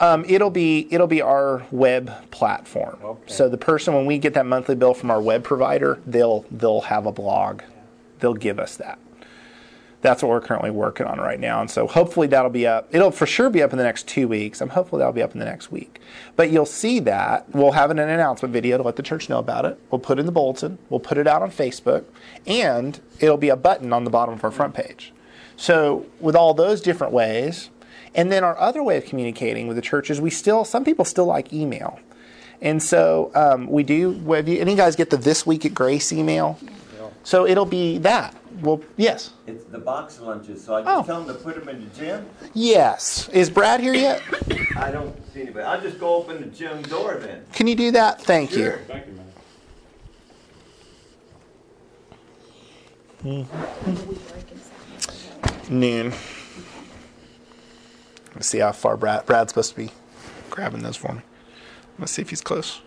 Um, 0.00 0.24
it'll 0.28 0.50
be 0.50 0.88
it'll 0.90 1.06
be 1.06 1.22
our 1.22 1.66
web 1.70 2.30
platform. 2.30 2.98
Okay. 3.02 3.32
So 3.32 3.48
the 3.48 3.58
person 3.58 3.94
when 3.94 4.06
we 4.06 4.18
get 4.18 4.34
that 4.34 4.46
monthly 4.46 4.74
bill 4.74 4.94
from 4.94 5.10
our 5.10 5.20
web 5.20 5.44
provider, 5.44 6.00
they'll 6.06 6.44
they'll 6.50 6.82
have 6.82 7.06
a 7.06 7.12
blog. 7.12 7.62
They'll 8.20 8.34
give 8.34 8.58
us 8.58 8.76
that. 8.76 8.98
That's 10.02 10.20
what 10.20 10.30
we're 10.30 10.40
currently 10.40 10.72
working 10.72 11.06
on 11.06 11.20
right 11.20 11.38
now, 11.38 11.60
and 11.60 11.70
so 11.70 11.86
hopefully 11.86 12.26
that'll 12.26 12.50
be 12.50 12.66
up. 12.66 12.88
It'll 12.90 13.12
for 13.12 13.24
sure 13.24 13.48
be 13.48 13.62
up 13.62 13.70
in 13.70 13.78
the 13.78 13.84
next 13.84 14.08
two 14.08 14.26
weeks. 14.26 14.60
I'm 14.60 14.70
hopefully 14.70 14.98
that'll 14.98 15.12
be 15.12 15.22
up 15.22 15.32
in 15.32 15.38
the 15.38 15.44
next 15.44 15.70
week. 15.70 16.00
But 16.34 16.50
you'll 16.50 16.66
see 16.66 16.98
that 17.00 17.48
we'll 17.54 17.70
have 17.70 17.92
an 17.92 18.00
announcement 18.00 18.52
video 18.52 18.76
to 18.76 18.82
let 18.82 18.96
the 18.96 19.02
church 19.04 19.28
know 19.28 19.38
about 19.38 19.64
it. 19.64 19.78
We'll 19.90 20.00
put 20.00 20.18
it 20.18 20.20
in 20.20 20.26
the 20.26 20.32
bulletin. 20.32 20.78
We'll 20.90 20.98
put 20.98 21.18
it 21.18 21.28
out 21.28 21.40
on 21.40 21.52
Facebook, 21.52 22.04
and 22.48 23.00
it'll 23.20 23.36
be 23.36 23.48
a 23.48 23.56
button 23.56 23.92
on 23.92 24.02
the 24.02 24.10
bottom 24.10 24.34
of 24.34 24.42
our 24.42 24.50
front 24.50 24.74
page. 24.74 25.12
So 25.56 26.06
with 26.18 26.34
all 26.34 26.52
those 26.52 26.80
different 26.80 27.12
ways, 27.12 27.70
and 28.12 28.32
then 28.32 28.42
our 28.42 28.58
other 28.58 28.82
way 28.82 28.96
of 28.96 29.04
communicating 29.04 29.68
with 29.68 29.76
the 29.76 29.82
church 29.82 30.10
is 30.10 30.20
we 30.20 30.30
still 30.30 30.64
some 30.64 30.84
people 30.84 31.04
still 31.04 31.26
like 31.26 31.52
email, 31.52 32.00
and 32.60 32.82
so 32.82 33.30
um, 33.36 33.68
we 33.68 33.84
do. 33.84 34.18
Have 34.32 34.48
you, 34.48 34.58
any 34.58 34.74
guys 34.74 34.96
get 34.96 35.10
the 35.10 35.16
This 35.16 35.46
Week 35.46 35.64
at 35.64 35.74
Grace 35.74 36.12
email? 36.12 36.58
So 37.22 37.46
it'll 37.46 37.66
be 37.66 37.98
that. 37.98 38.34
Well, 38.60 38.80
yes, 38.96 39.30
It's 39.46 39.64
the 39.64 39.78
box 39.78 40.20
lunches, 40.20 40.62
so 40.64 40.74
I 40.74 40.80
Oh. 40.80 40.84
just 40.98 41.06
tell 41.06 41.22
them 41.22 41.34
to 41.36 41.42
put 41.42 41.54
them 41.56 41.68
in 41.68 41.84
the 41.88 41.90
gym. 41.98 42.26
yes. 42.54 43.28
Is 43.30 43.48
Brad 43.50 43.80
here 43.80 43.94
yet? 43.94 44.20
I 44.76 44.90
don't 44.90 45.14
see 45.32 45.42
anybody. 45.42 45.64
I'll 45.64 45.80
just 45.80 45.98
go 45.98 46.14
open 46.16 46.40
the 46.40 46.46
gym 46.46 46.82
door 46.82 47.14
then. 47.20 47.44
Can 47.52 47.66
you 47.66 47.74
do 47.74 47.90
that? 47.92 48.20
Thank 48.22 48.50
you. 48.52 48.56
Sure. 48.64 48.78
Thank 48.86 49.06
you, 49.06 49.12
man. 49.14 49.26
When 53.22 53.94
do 53.94 54.02
we 54.04 54.16
reconcile? 54.34 55.70
Noon. 55.70 56.12
Let's 58.34 58.48
see 58.48 58.58
how 58.58 58.72
far 58.72 58.96
Brad 58.96 59.26
Brad's 59.26 59.50
supposed 59.50 59.70
to 59.70 59.76
be 59.76 59.90
grabbing 60.50 60.82
those 60.82 60.96
for 60.96 61.12
me. 61.12 61.20
Let's 61.98 62.12
see 62.12 62.22
if 62.22 62.30
he's 62.30 62.40
close. 62.40 62.80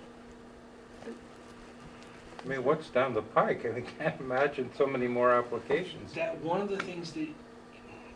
I 2.45 2.47
mean, 2.47 2.63
what's 2.63 2.89
down 2.89 3.13
the 3.13 3.21
pike? 3.23 3.65
I 3.75 3.81
can't 3.81 4.19
imagine 4.21 4.69
so 4.77 4.85
many 4.85 5.07
more 5.07 5.33
applications. 5.33 6.13
That 6.13 6.39
one 6.41 6.61
of 6.61 6.69
the 6.69 6.77
things 6.77 7.11
that 7.13 7.27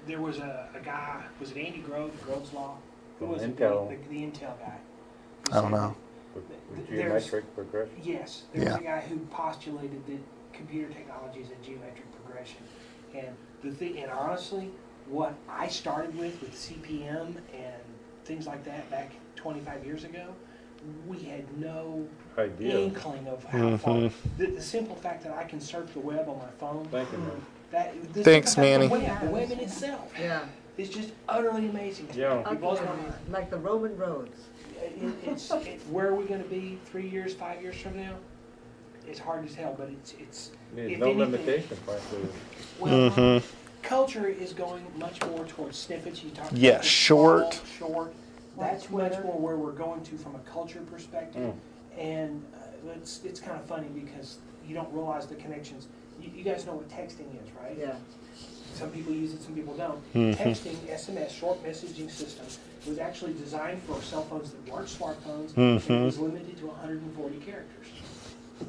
there 0.06 0.22
was 0.22 0.38
a, 0.38 0.70
a 0.76 0.80
guy. 0.80 1.24
Was 1.39 1.52
it 1.52 1.58
Andy 1.58 1.80
Grove? 1.80 2.12
Grove's 2.24 2.54
Law. 2.54 2.78
Who 3.20 3.26
was 3.28 3.42
it? 3.42 3.56
Intel. 3.58 3.89
The, 3.89 4.08
the, 4.10 4.22
Intel 4.22 4.58
guy. 4.60 4.78
Who 5.52 5.58
I 5.58 5.62
don't 5.62 5.63
said- 5.63 5.72
know. 5.72 5.96
with- 6.36 6.44
with 6.70 6.88
Geometric 6.89 7.56
progression. 7.56 7.96
Yes, 8.04 8.44
there 8.54 8.63
was 8.65 8.74
Yeah. 8.74 8.80
a 8.80 8.84
guy 8.84 9.02
who 9.02 9.18
postulated 9.32 10.06
that 10.06 10.20
computer 10.54 10.94
technology 10.94 11.39
is 11.42 11.48
a 11.50 11.65
geometric 11.65 12.06
progression. 12.24 12.58
And 13.15 13.36
the 13.63 13.72
thing, 13.72 13.98
and 13.98 14.12
honestly, 14.12 14.70
what 15.08 15.34
I 15.50 15.68
started 15.68 16.15
with 16.15 16.39
with 16.42 16.54
CPM 16.54 17.38
and 17.52 17.82
things 18.26 18.46
like 18.46 18.63
that 18.65 18.88
back 18.92 19.12
25 19.36 19.84
years 19.84 20.04
ago, 20.04 20.36
we 21.08 21.20
had 21.20 21.44
no 21.60 22.08
Idea. 22.38 22.78
inkling 22.80 23.28
of 23.28 23.44
how 23.46 23.78
far. 23.78 23.94
Mhm. 23.96 24.12
The, 24.38 24.46
the 24.48 24.62
simple 24.62 24.96
fact 24.96 25.24
that 25.24 25.34
I 25.34 25.44
can 25.44 25.60
surf 25.60 25.94
the 25.94 26.00
web 26.00 26.28
on 26.30 26.38
my 26.38 26.50
phone. 26.60 26.86
Thank 26.92 27.12
you, 27.12 27.18
man. 27.20 27.32
That, 27.72 28.13
the 28.13 28.24
Thanks, 28.24 28.54
simple 28.54 28.63
fact 28.72 28.80
Manny. 28.80 28.88
The 28.88 29.10
web, 29.10 29.22
the 29.22 29.30
web 29.30 29.52
in 29.52 29.60
itself 29.60 30.13
Yeah. 30.20 30.42
is 30.78 30.89
just 30.89 31.12
utterly 31.28 31.68
amazing. 31.70 32.08
Yeah. 32.13 32.50
It 32.52 32.60
blows 32.60 32.80
my 32.80 32.86
mind. 32.88 33.13
Like 33.30 33.50
the 33.50 33.58
Roman 33.58 33.96
roads. 33.98 34.38
It, 34.82 35.13
it's, 35.26 35.52
it, 35.52 35.82
where 35.89 36.08
are 36.08 36.15
we 36.15 36.24
going 36.26 36.42
to 36.42 36.50
be 36.50 36.80
three 36.86 37.08
years, 37.08 37.34
five 37.34 37.62
years 37.62 37.76
from 37.76 37.98
now? 37.98 38.13
It's 39.08 39.20
hard 39.20 39.48
to 39.48 39.54
tell, 39.54 39.74
but 39.74 39.89
it's 39.89 40.13
it's 40.20 40.52
There's 40.76 40.92
If 40.94 41.00
no 41.00 41.08
anything- 41.08 41.32
limitation, 41.32 41.78
frankly. 41.78 42.20
well. 42.80 43.10
Mhm. 43.12 43.44
Culture 43.82 44.28
is 44.28 44.54
going 44.54 44.84
much 44.98 45.24
more 45.26 45.46
towards 45.46 45.78
snippets. 45.78 46.24
You 46.24 46.30
talked 46.32 46.52
Yeah, 46.54 46.72
about 46.72 46.82
this, 46.82 46.92
short. 46.92 47.54
small, 47.54 47.89
short. 47.94 48.13
Like 48.60 48.72
That's 48.72 48.89
much 48.89 49.13
more 49.24 49.39
where 49.39 49.56
we're 49.56 49.72
going 49.72 50.02
to 50.04 50.17
from 50.17 50.36
a 50.36 50.39
culture 50.39 50.82
perspective, 50.91 51.54
Mm. 51.54 52.00
and 52.00 52.43
uh, 52.54 52.91
it's 52.95 53.22
it's 53.24 53.39
kind 53.39 53.58
of 53.58 53.65
funny 53.65 53.88
because 53.88 54.38
you 54.67 54.76
don't 54.76 54.91
realize 54.93 55.28
the 55.28 55.36
connections. 55.36 55.88
You, 56.22 56.30
you 56.36 56.43
guys 56.43 56.65
know 56.65 56.74
what 56.74 56.89
texting 56.89 57.28
is, 57.41 57.50
right? 57.62 57.78
Yeah. 57.80 57.95
Some 58.74 58.89
people 58.91 59.13
use 59.13 59.34
it, 59.34 59.41
some 59.41 59.54
people 59.56 59.74
don't. 59.76 60.00
Mhm. 60.13 60.36
Texting, 60.36 60.76
SMS, 60.89 61.30
short 61.32 61.63
messaging 61.63 62.10
system, 62.12 62.45
was 62.88 63.00
actually 63.00 63.34
designed 63.34 63.82
for 63.84 64.02
cell 64.02 64.24
phones 64.24 64.52
that 64.52 64.72
weren't 64.72 64.88
smartphones, 64.88 65.52
Mhm. 65.54 65.89
and 65.89 66.02
it 66.02 66.06
was 66.06 66.19
limited 66.19 66.58
to 66.58 66.67
140 66.67 67.38
characters. 67.38 67.88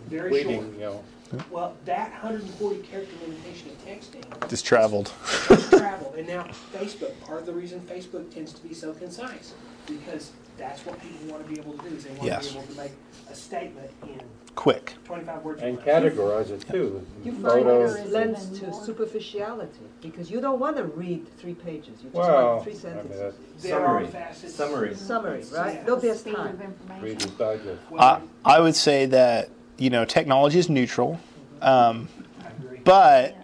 Very 0.08 0.42
short. 0.42 0.54
Tweeting, 0.54 0.72
you 0.74 0.80
know, 0.80 1.04
Well, 1.50 1.74
that 1.84 2.12
140 2.12 2.82
character 2.82 3.14
limitation 3.26 3.70
of 3.70 3.84
texting 3.86 4.48
Just 4.48 4.64
traveled. 4.64 5.12
just 5.48 5.70
travel. 5.70 6.12
And 6.16 6.26
now 6.26 6.44
Facebook, 6.72 7.20
part 7.20 7.40
of 7.40 7.46
the 7.46 7.52
reason 7.52 7.80
Facebook 7.82 8.32
tends 8.32 8.52
to 8.52 8.62
be 8.66 8.74
so 8.74 8.92
concise, 8.94 9.52
because 9.86 10.32
that's 10.58 10.84
what 10.84 11.00
people 11.00 11.26
want 11.32 11.46
to 11.46 11.52
be 11.52 11.58
able 11.60 11.72
to 11.74 11.88
do, 11.88 11.94
is 11.96 12.04
they 12.04 12.10
want 12.10 12.24
Yes. 12.24 12.48
to 12.48 12.52
be 12.54 12.58
able 12.60 12.68
to 12.74 12.76
make 12.80 12.92
a 13.30 13.34
statement 13.34 13.90
in 14.02 14.20
Quick. 14.56 14.94
25 15.04 15.42
words. 15.44 15.62
or 15.62 15.64
and 15.66 15.76
less. 15.78 15.86
categorize 15.86 16.50
it 16.50 16.68
too. 16.68 17.06
You 17.24 17.32
find 17.32 17.44
Photos. 17.44 17.94
there 17.94 18.04
is- 18.04 18.10
lends 18.12 18.58
to 18.60 18.72
superficiality 18.74 19.70
because 20.02 20.30
you 20.30 20.40
don't 20.40 20.58
want 20.58 20.76
to 20.76 20.84
read 20.84 21.26
three 21.38 21.54
pages. 21.54 21.88
You 22.02 22.10
just 22.10 22.14
Well, 22.14 22.52
want 22.56 22.64
three 22.64 22.72
I 22.72 22.74
mean, 22.74 22.82
sentences. 22.82 23.20
that's 23.20 23.62
There 23.62 23.78
are 23.80 23.86
Summary. 24.00 24.06
facets. 24.08 24.54
Summary. 24.54 24.94
Summary, 24.94 25.44
right? 25.52 25.74
Yeah. 25.76 25.82
Nobody 25.86 26.08
has 26.08 26.20
Speed 26.20 26.34
time. 26.34 26.54
of 26.54 26.60
information. 26.60 27.04
Reader's 27.04 27.30
Digest. 27.30 27.80
Well, 27.90 28.02
I, 28.44 28.56
I 28.56 28.60
would 28.60 28.76
say 28.76 29.06
that 29.06 29.48
you 29.78 29.88
know 29.88 30.04
technology 30.04 30.58
is 30.58 30.68
neutral, 30.68 31.18
um, 31.62 32.08
I 32.44 32.48
agree. 32.62 32.80
but 32.84 33.36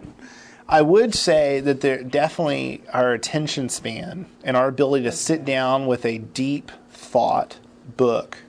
I 0.69 0.81
would 0.81 1.15
say 1.15 1.59
that 1.61 1.81
there 1.81 2.03
definitely 2.03 2.81
our 2.91 3.13
attention 3.13 3.69
span 3.69 4.25
and 4.43 4.57
our 4.57 4.67
ability 4.67 5.05
to 5.05 5.11
sit 5.11 5.45
down 5.45 5.87
with 5.87 6.05
a 6.05 6.17
deep 6.17 6.71
thought 6.91 7.59
book 7.95 8.39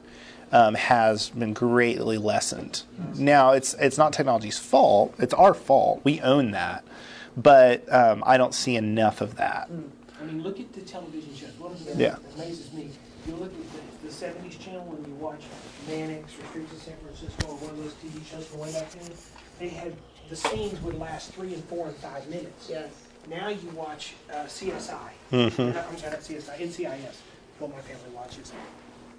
um, 0.51 0.75
has 0.75 1.29
been 1.31 1.53
greatly 1.53 2.19
lessened. 2.19 2.83
Now 3.15 3.53
it's 3.53 3.75
it's 3.75 3.99
not 3.99 4.13
technology's 4.13 4.59
fault; 4.59 5.15
it's 5.19 5.35
our 5.35 5.55
fault. 5.55 6.01
We 6.05 6.21
own 6.21 6.51
that, 6.53 6.85
but 7.37 7.91
um, 7.93 8.25
I 8.27 8.37
don't 8.37 8.55
see 8.55 8.75
enough 8.75 9.21
of 9.21 9.37
that. 9.37 9.71
I 10.21 10.25
mean, 10.25 10.43
look 10.43 10.59
at 10.59 10.73
the 10.73 10.81
television 10.81 11.35
shows. 11.37 11.51
One 11.59 11.73
of 11.73 11.85
the 11.85 11.93
Yeah. 12.03 12.17
that 12.17 12.35
amazes 12.35 12.73
me, 12.73 12.91
you 13.27 13.37
look 13.37 13.53
at 13.53 14.03
the, 14.03 14.09
the 14.09 14.13
70s 14.13 14.59
channel 14.59 14.85
when 14.87 15.05
you 15.09 15.15
watch 15.17 15.43
Mannix 15.87 16.33
or 16.41 16.47
Streets 16.47 16.73
of 16.73 16.83
San 16.83 16.97
Francisco 16.97 17.47
or 17.47 17.55
one 17.57 17.71
of 17.71 17.79
those 17.79 17.95
TV 18.03 18.25
shows 18.27 18.47
from 18.47 18.61
way 18.61 18.73
back 18.73 18.91
then, 18.91 19.11
they 19.61 19.69
had 19.69 19.95
the 20.29 20.37
scenes 20.37 20.81
would 20.83 20.99
last 20.99 21.33
three 21.33 21.55
and 21.55 21.65
four 21.65 21.87
and 21.87 21.97
five 21.97 22.29
minutes. 22.29 22.69
Yes. 22.71 22.91
Now 23.29 23.49
you 23.49 23.69
watch 23.75 24.15
uh, 24.33 24.45
CSI. 24.47 25.11
Mhm. 25.33 25.75
Not- 25.75 25.87
I'm 25.89 25.97
sorry, 25.99 26.13
not 26.13 26.21
CSI, 26.23 26.59
NCIS, 26.61 27.17
what 27.59 27.71
my 27.71 27.81
family 27.81 28.11
watches. 28.15 28.53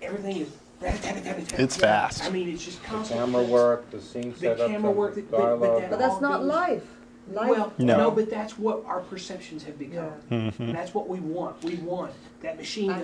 Everything 0.01 0.37
is. 0.37 0.49
It's 0.81 1.75
fast. 1.75 2.23
I 2.23 2.29
mean, 2.29 2.47
it's 2.49 2.63
just 2.63 2.81
The 2.81 2.87
constant. 2.87 3.19
camera 3.19 3.43
work, 3.43 3.89
the 3.91 3.99
scene 4.01 4.31
The 4.31 4.39
setup, 4.39 4.69
camera 4.71 4.91
work, 4.91 5.15
the 5.15 5.21
but- 5.23 5.31
but 5.31 5.37
dialogue. 5.59 5.81
that- 5.81 5.89
But 5.89 5.99
that's 5.99 6.21
not 6.21 6.45
life. 6.45 6.83
Life. 7.31 7.49
Well, 7.49 7.73
No. 7.77 7.97
no. 7.97 8.11
but 8.11 8.29
that's 8.29 8.57
what 8.57 8.83
our 8.85 8.99
perceptions 9.01 9.63
have 9.63 9.77
become. 9.77 10.11
Yeah. 10.29 10.37
Mhm. 10.57 10.73
That's 10.73 10.93
what 10.93 11.07
we 11.07 11.19
want. 11.19 11.63
We 11.63 11.75
want 11.75 12.11
that 12.41 12.57
machine 12.57 12.87
gun. 12.87 13.01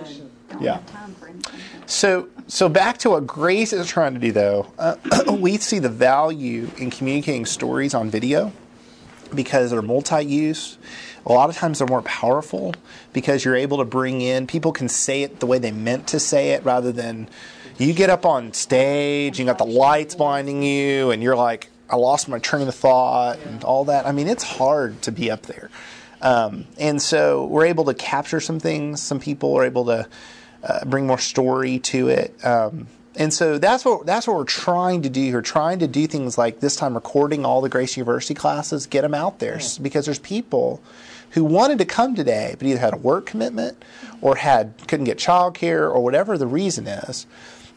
Don't 0.50 0.62
Yeah. 0.62 0.74
have 0.74 0.86
time 0.86 1.14
for. 1.20 1.30
So, 1.86 2.28
so 2.46 2.68
back 2.68 2.98
to 2.98 3.10
what 3.10 3.26
Grace 3.26 3.72
is 3.72 3.86
trying 3.86 4.14
to 4.14 4.20
do, 4.20 4.32
though. 4.32 4.66
Uh, 4.78 4.96
we 5.38 5.56
see 5.58 5.78
the 5.78 5.88
value 5.88 6.70
in 6.78 6.90
communicating 6.90 7.46
stories 7.46 7.94
on 7.94 8.10
video 8.10 8.52
because 9.34 9.70
they're 9.70 9.82
multi-use. 9.82 10.78
A 11.26 11.32
lot 11.32 11.50
of 11.50 11.56
times 11.56 11.78
they're 11.78 11.88
more 11.88 12.02
powerful 12.02 12.72
because 13.12 13.44
you're 13.44 13.56
able 13.56 13.78
to 13.78 13.84
bring 13.84 14.20
in 14.20 14.46
people 14.46 14.72
can 14.72 14.88
say 14.88 15.22
it 15.22 15.40
the 15.40 15.46
way 15.46 15.58
they 15.58 15.72
meant 15.72 16.06
to 16.08 16.20
say 16.20 16.50
it 16.50 16.64
rather 16.64 16.92
than 16.92 17.28
you 17.78 17.92
get 17.92 18.08
up 18.08 18.24
on 18.24 18.52
stage, 18.52 19.38
you 19.38 19.44
got 19.44 19.58
the 19.58 19.66
lights 19.66 20.14
blinding 20.14 20.62
you, 20.62 21.10
and 21.10 21.22
you're 21.22 21.36
like, 21.36 21.68
I 21.88 21.96
lost 21.96 22.28
my 22.28 22.38
train 22.38 22.66
of 22.68 22.74
thought 22.74 23.38
and 23.46 23.62
all 23.64 23.84
that. 23.86 24.06
I 24.06 24.12
mean, 24.12 24.28
it's 24.28 24.42
hard 24.44 25.02
to 25.02 25.12
be 25.12 25.30
up 25.30 25.42
there. 25.42 25.70
Um, 26.22 26.64
and 26.78 27.00
so 27.00 27.46
we're 27.46 27.66
able 27.66 27.84
to 27.84 27.94
capture 27.94 28.40
some 28.40 28.58
things. 28.58 29.02
Some 29.02 29.20
people 29.20 29.54
are 29.56 29.64
able 29.64 29.84
to 29.86 30.08
uh, 30.64 30.84
bring 30.84 31.06
more 31.06 31.18
story 31.18 31.78
to 31.80 32.08
it. 32.08 32.34
Um, 32.44 32.88
And 33.18 33.32
so 33.32 33.56
that's 33.58 33.82
what 33.84 34.04
that's 34.04 34.26
what 34.26 34.36
we're 34.36 34.44
trying 34.44 35.00
to 35.02 35.08
do 35.08 35.22
here. 35.22 35.40
Trying 35.40 35.78
to 35.78 35.86
do 35.88 36.06
things 36.06 36.36
like 36.36 36.60
this 36.60 36.76
time, 36.76 36.94
recording 36.94 37.46
all 37.46 37.62
the 37.62 37.68
Grace 37.70 37.96
University 37.96 38.34
classes, 38.34 38.84
get 38.86 39.02
them 39.02 39.14
out 39.14 39.38
there, 39.38 39.56
s- 39.56 39.78
because 39.78 40.04
there's 40.04 40.18
people 40.18 40.82
who 41.30 41.42
wanted 41.42 41.78
to 41.78 41.86
come 41.86 42.14
today, 42.14 42.54
but 42.58 42.66
either 42.68 42.78
had 42.80 42.92
a 42.92 42.98
work 42.98 43.24
commitment 43.24 43.82
or 44.20 44.36
had 44.36 44.74
couldn't 44.86 45.06
get 45.06 45.16
childcare 45.18 45.88
or 45.90 46.02
whatever 46.02 46.36
the 46.36 46.46
reason 46.46 46.86
is. 46.86 47.26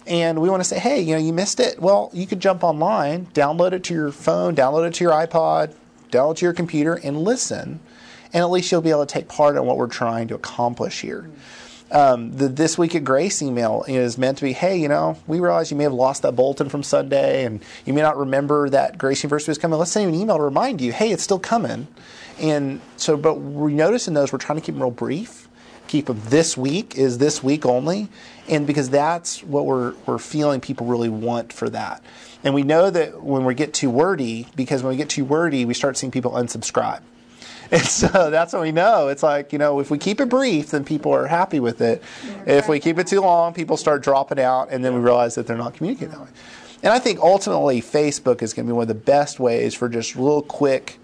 And 0.10 0.42
we 0.42 0.50
want 0.50 0.62
to 0.62 0.68
say, 0.68 0.80
hey, 0.80 1.00
you 1.02 1.14
know, 1.14 1.22
you 1.22 1.32
missed 1.32 1.60
it. 1.60 1.80
Well, 1.80 2.10
you 2.14 2.26
could 2.26 2.40
jump 2.40 2.64
online, 2.64 3.28
download 3.28 3.74
it 3.74 3.84
to 3.86 3.94
your 3.94 4.12
phone, 4.12 4.56
download 4.56 4.88
it 4.88 4.96
to 4.96 5.04
your 5.04 5.14
iPod, 5.14 5.76
download 6.10 6.32
it 6.32 6.38
to 6.38 6.46
your 6.48 6.54
computer, 6.54 6.96
and 6.96 7.16
listen. 7.22 7.80
And 8.34 8.42
at 8.42 8.50
least 8.50 8.72
you'll 8.72 8.82
be 8.82 8.90
able 8.90 9.06
to 9.06 9.14
take 9.14 9.28
part 9.28 9.56
in 9.56 9.66
what 9.66 9.78
we're 9.78 9.88
trying 9.88 10.28
to 10.30 10.36
accomplish 10.36 11.02
here. 11.02 11.30
Um, 11.92 12.36
the 12.36 12.48
This 12.48 12.78
Week 12.78 12.96
at 12.96 13.04
Grace 13.04 13.42
email 13.42 13.84
is 13.88 14.18
meant 14.18 14.40
to 14.40 14.44
be, 14.44 14.54
hey, 14.54 14.78
you 14.78 14.88
know, 14.88 15.18
we 15.28 15.40
realize 15.40 15.72
you 15.72 15.78
may 15.78 15.84
have 15.84 15.94
lost 15.94 16.22
that 16.22 16.36
bulletin 16.36 16.70
from 16.70 16.84
Sunday 16.84 17.46
and 17.46 17.64
you 17.86 17.94
may 17.94 18.02
not 18.02 18.18
remember 18.18 18.70
that 18.70 18.98
Grace 18.98 19.24
University 19.24 19.52
was 19.52 19.58
coming. 19.58 19.78
Let's 19.78 19.92
send 19.92 20.04
you 20.04 20.16
an 20.16 20.22
email 20.22 20.38
to 20.38 20.44
remind 20.44 20.82
you, 20.82 20.92
hey, 20.92 21.12
it's 21.12 21.24
still 21.24 21.40
coming. 21.40 21.88
And 22.40 22.80
so, 22.98 23.18
but 23.18 23.36
we 23.36 23.74
notice 23.74 24.08
in 24.08 24.14
those, 24.14 24.32
we're 24.32 24.40
trying 24.40 24.60
to 24.60 24.66
keep 24.66 24.76
them 24.76 24.82
real 24.82 24.92
brief. 24.92 25.49
Keep 25.90 26.06
them 26.06 26.22
this 26.26 26.56
week 26.56 26.96
is 26.96 27.18
this 27.18 27.44
week 27.44 27.66
only. 27.66 28.10
And 28.48 28.68
because 28.68 28.92
that's 28.92 29.44
what 29.44 29.66
we're, 29.66 29.96
we're 30.06 30.20
feeling 30.20 30.62
people 30.62 30.86
really 30.86 31.10
want 31.10 31.52
for 31.52 31.68
that. 31.72 32.04
And 32.44 32.54
we 32.54 32.62
know 32.62 32.92
that 32.92 33.24
when 33.24 33.44
we 33.44 33.56
get 33.56 33.74
too 33.74 33.90
wordy, 33.90 34.46
because 34.56 34.84
when 34.84 34.92
we 34.92 34.98
get 34.98 35.10
too 35.10 35.26
wordy, 35.26 35.66
we 35.66 35.74
start 35.74 35.98
seeing 35.98 36.12
people 36.12 36.32
unsubscribe. 36.32 37.02
And 37.72 37.84
so 37.84 38.32
that's 38.32 38.54
what 38.54 38.64
we 38.64 38.72
know. 38.72 39.10
It's 39.10 39.22
like, 39.22 39.54
you 39.54 39.60
know, 39.60 39.80
if 39.80 39.92
we 39.92 40.00
keep 40.00 40.20
it 40.20 40.28
brief, 40.28 40.72
then 40.72 40.84
people 40.84 41.12
are 41.14 41.28
happy 41.28 41.60
with 41.60 41.82
it. 41.82 42.04
If 42.48 42.68
we 42.68 42.80
keep 42.80 42.98
it 42.98 43.06
too 43.06 43.22
long, 43.22 43.54
people 43.54 43.78
start 43.78 44.02
dropping 44.02 44.40
out, 44.40 44.70
and 44.72 44.84
then 44.84 44.96
we 44.96 45.02
realize 45.02 45.36
that 45.36 45.46
they're 45.46 45.56
not 45.56 45.76
communicating 45.76 46.10
that 46.10 46.22
way. 46.22 46.30
And 46.82 46.92
I 46.92 46.98
think 46.98 47.20
ultimately, 47.20 47.80
Facebook 47.80 48.42
is 48.42 48.56
going 48.56 48.66
to 48.66 48.74
be 48.74 48.76
one 48.76 48.84
of 48.84 48.88
the 48.88 48.96
best 48.96 49.40
ways 49.40 49.76
for 49.76 49.88
just 49.88 50.16
real 50.16 50.42
quick, 50.42 50.98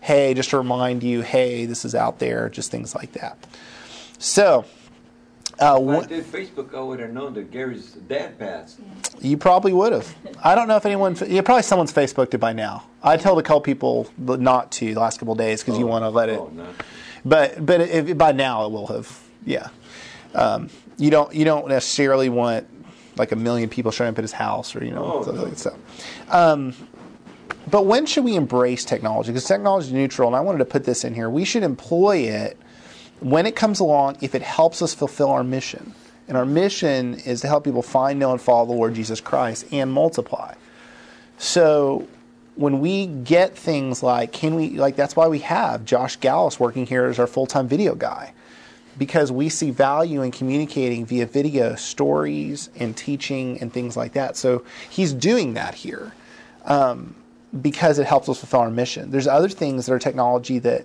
hey, 0.00 0.32
just 0.32 0.50
to 0.50 0.58
remind 0.58 1.02
you, 1.02 1.22
hey, 1.22 1.66
this 1.66 1.84
is 1.84 1.92
out 1.92 2.20
there, 2.20 2.48
just 2.48 2.70
things 2.70 2.94
like 2.94 3.12
that. 3.14 3.36
So, 4.22 4.64
uh, 5.60 5.78
If 5.82 6.04
I 6.04 6.06
did 6.06 6.24
Facebook, 6.24 6.74
I 6.76 6.80
would 6.80 7.00
have 7.00 7.12
known 7.12 7.34
that 7.34 7.50
Gary's 7.50 7.90
dad 8.08 8.38
passed. 8.38 8.78
you 9.20 9.36
probably 9.36 9.72
would 9.72 9.92
have. 9.92 10.14
I 10.44 10.54
don't 10.54 10.68
know 10.68 10.76
if 10.76 10.86
anyone, 10.86 11.16
yeah, 11.26 11.42
probably 11.42 11.64
someone's 11.64 11.92
Facebooked 11.92 12.32
it 12.32 12.38
by 12.38 12.52
now. 12.52 12.84
I 13.02 13.16
told 13.16 13.40
a 13.40 13.42
couple 13.42 13.60
people 13.62 14.08
not 14.16 14.70
to 14.72 14.94
the 14.94 15.00
last 15.00 15.18
couple 15.18 15.32
of 15.32 15.38
days 15.38 15.62
because 15.64 15.76
you 15.76 15.86
Oh, 15.86 15.90
want 15.90 16.04
to 16.04 16.08
let 16.10 16.28
it. 16.28 16.38
Oh, 16.38 16.50
no. 16.54 16.66
but 17.24 17.66
but 17.66 17.80
if, 17.80 18.16
by 18.16 18.30
now 18.30 18.64
it 18.64 18.70
will 18.70 18.86
have 18.86 19.20
yeah 19.44 19.68
um, 20.34 20.68
you 20.98 21.10
don't 21.10 21.34
you 21.34 21.44
don't 21.44 21.66
necessarily 21.66 22.28
want 22.28 22.64
like 23.16 23.32
a 23.32 23.36
million 23.36 23.68
people 23.68 23.90
showing 23.90 24.10
up 24.10 24.18
at 24.18 24.22
his 24.24 24.32
house 24.32 24.76
or 24.76 24.84
you 24.84 24.92
know 24.92 25.04
Oh, 25.14 25.22
stuff 25.22 25.34
no. 25.34 25.42
like 25.42 25.56
that. 25.56 25.74
Um, 26.30 26.74
but 27.72 27.86
when 27.86 28.06
should 28.06 28.22
we 28.24 28.36
embrace 28.36 28.84
technology 28.84 29.30
because 29.32 29.44
technology 29.44 29.88
is 29.88 29.92
neutral 29.92 30.28
and 30.28 30.36
i 30.36 30.40
wanted 30.40 30.58
to 30.58 30.64
put 30.64 30.84
this 30.84 31.04
in 31.04 31.12
here 31.14 31.28
we 31.30 31.44
should 31.44 31.62
employ 31.62 32.16
it 32.18 32.56
when 33.22 33.46
it 33.46 33.56
comes 33.56 33.80
along 33.80 34.16
if 34.20 34.34
it 34.34 34.42
helps 34.42 34.82
us 34.82 34.94
fulfill 34.94 35.30
our 35.30 35.44
mission 35.44 35.94
and 36.28 36.36
our 36.36 36.46
mission 36.46 37.14
is 37.14 37.40
to 37.40 37.48
help 37.48 37.64
people 37.64 37.82
find 37.82 38.18
know 38.18 38.32
and 38.32 38.40
follow 38.40 38.66
the 38.66 38.72
lord 38.72 38.94
jesus 38.94 39.20
christ 39.20 39.66
and 39.72 39.92
multiply 39.92 40.54
so 41.38 42.06
when 42.54 42.80
we 42.80 43.06
get 43.06 43.56
things 43.56 44.02
like, 44.02 44.32
can 44.32 44.54
we, 44.54 44.70
like, 44.70 44.96
that's 44.96 45.16
why 45.16 45.26
we 45.26 45.40
have 45.40 45.84
Josh 45.84 46.16
Gallus 46.16 46.60
working 46.60 46.86
here 46.86 47.06
as 47.06 47.18
our 47.18 47.26
full 47.26 47.46
time 47.46 47.66
video 47.66 47.94
guy. 47.94 48.32
Because 48.98 49.32
we 49.32 49.48
see 49.48 49.70
value 49.70 50.20
in 50.20 50.30
communicating 50.30 51.06
via 51.06 51.24
video 51.24 51.74
stories 51.76 52.68
and 52.76 52.94
teaching 52.94 53.58
and 53.60 53.72
things 53.72 53.96
like 53.96 54.12
that. 54.12 54.36
So 54.36 54.64
he's 54.90 55.14
doing 55.14 55.54
that 55.54 55.74
here 55.74 56.12
um, 56.66 57.14
because 57.62 57.98
it 57.98 58.06
helps 58.06 58.28
us 58.28 58.38
fulfill 58.38 58.60
our 58.60 58.70
mission. 58.70 59.10
There's 59.10 59.26
other 59.26 59.48
things 59.48 59.86
that 59.86 59.94
are 59.94 59.98
technology 59.98 60.58
that 60.58 60.84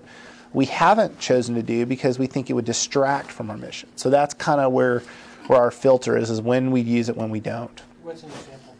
we 0.57 0.65
haven't 0.65 1.19
chosen 1.19 1.53
to 1.53 1.61
do 1.61 1.85
because 1.85 2.17
we 2.17 2.25
think 2.25 2.49
it 2.49 2.53
would 2.53 2.65
distract 2.65 3.29
from 3.29 3.51
our 3.51 3.57
mission. 3.57 3.87
So 3.95 4.09
that's 4.09 4.33
kind 4.33 4.59
of 4.59 4.71
where, 4.71 5.03
where 5.45 5.59
our 5.59 5.69
filter 5.69 6.17
is, 6.17 6.31
is 6.31 6.41
when 6.41 6.71
we 6.71 6.81
use 6.81 7.09
it, 7.09 7.15
when 7.15 7.29
we 7.29 7.39
don't. 7.39 7.79
What's 8.01 8.23
an 8.23 8.29
example? 8.29 8.73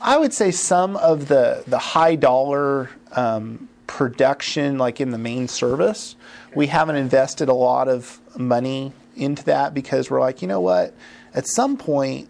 I 0.00 0.16
would 0.16 0.34
say 0.34 0.50
some 0.50 0.96
of 0.96 1.28
the 1.28 1.62
the 1.68 1.78
high 1.78 2.16
dollar 2.16 2.90
um, 3.12 3.68
production, 3.86 4.76
like 4.76 5.00
in 5.00 5.10
the 5.10 5.18
main 5.18 5.46
service, 5.46 6.16
we 6.52 6.66
haven't 6.66 6.96
invested 6.96 7.48
a 7.48 7.54
lot 7.54 7.86
of 7.86 8.18
money 8.36 8.92
into 9.14 9.44
that 9.44 9.72
because 9.72 10.10
we're 10.10 10.20
like, 10.20 10.42
you 10.42 10.48
know 10.48 10.60
what, 10.60 10.94
at 11.32 11.46
some 11.46 11.76
point, 11.76 12.28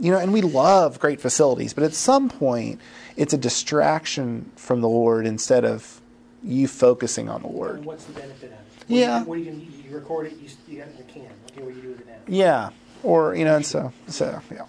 you 0.00 0.10
know, 0.10 0.18
and 0.18 0.32
we 0.32 0.40
love 0.40 0.98
great 0.98 1.20
facilities, 1.20 1.74
but 1.74 1.84
at 1.84 1.94
some 1.94 2.28
point, 2.28 2.80
it's 3.16 3.32
a 3.32 3.38
distraction 3.38 4.50
from 4.56 4.80
the 4.80 4.88
Lord 4.88 5.26
instead 5.26 5.64
of 5.64 6.00
you 6.42 6.68
focusing 6.68 7.28
on 7.28 7.42
the 7.42 7.48
And 7.48 7.56
Lord. 7.56 7.84
what's 7.84 8.04
the 8.04 8.12
benefit 8.12 8.44
of 8.46 8.52
it? 8.52 8.58
What 8.88 8.96
Yeah. 8.98 9.18
You, 9.20 9.24
what 9.24 9.34
are 9.34 9.38
you 9.38 9.44
going 9.46 9.60
to 9.60 9.88
You 9.88 9.94
record 9.96 10.26
it, 10.26 10.32
you, 10.40 10.48
you 10.68 10.78
got 10.78 10.88
it 10.88 10.90
in 10.92 10.96
the 11.06 11.12
can. 11.12 11.22
Okay, 11.50 11.62
what 11.62 11.70
do 11.70 11.76
you 11.76 11.82
do 11.82 11.88
with 11.90 12.00
it 12.00 12.06
now? 12.06 12.14
Yeah, 12.26 12.70
or 13.02 13.34
you 13.34 13.44
know, 13.44 13.56
and 13.56 13.66
so 13.66 13.92
so 14.06 14.40
yeah. 14.52 14.64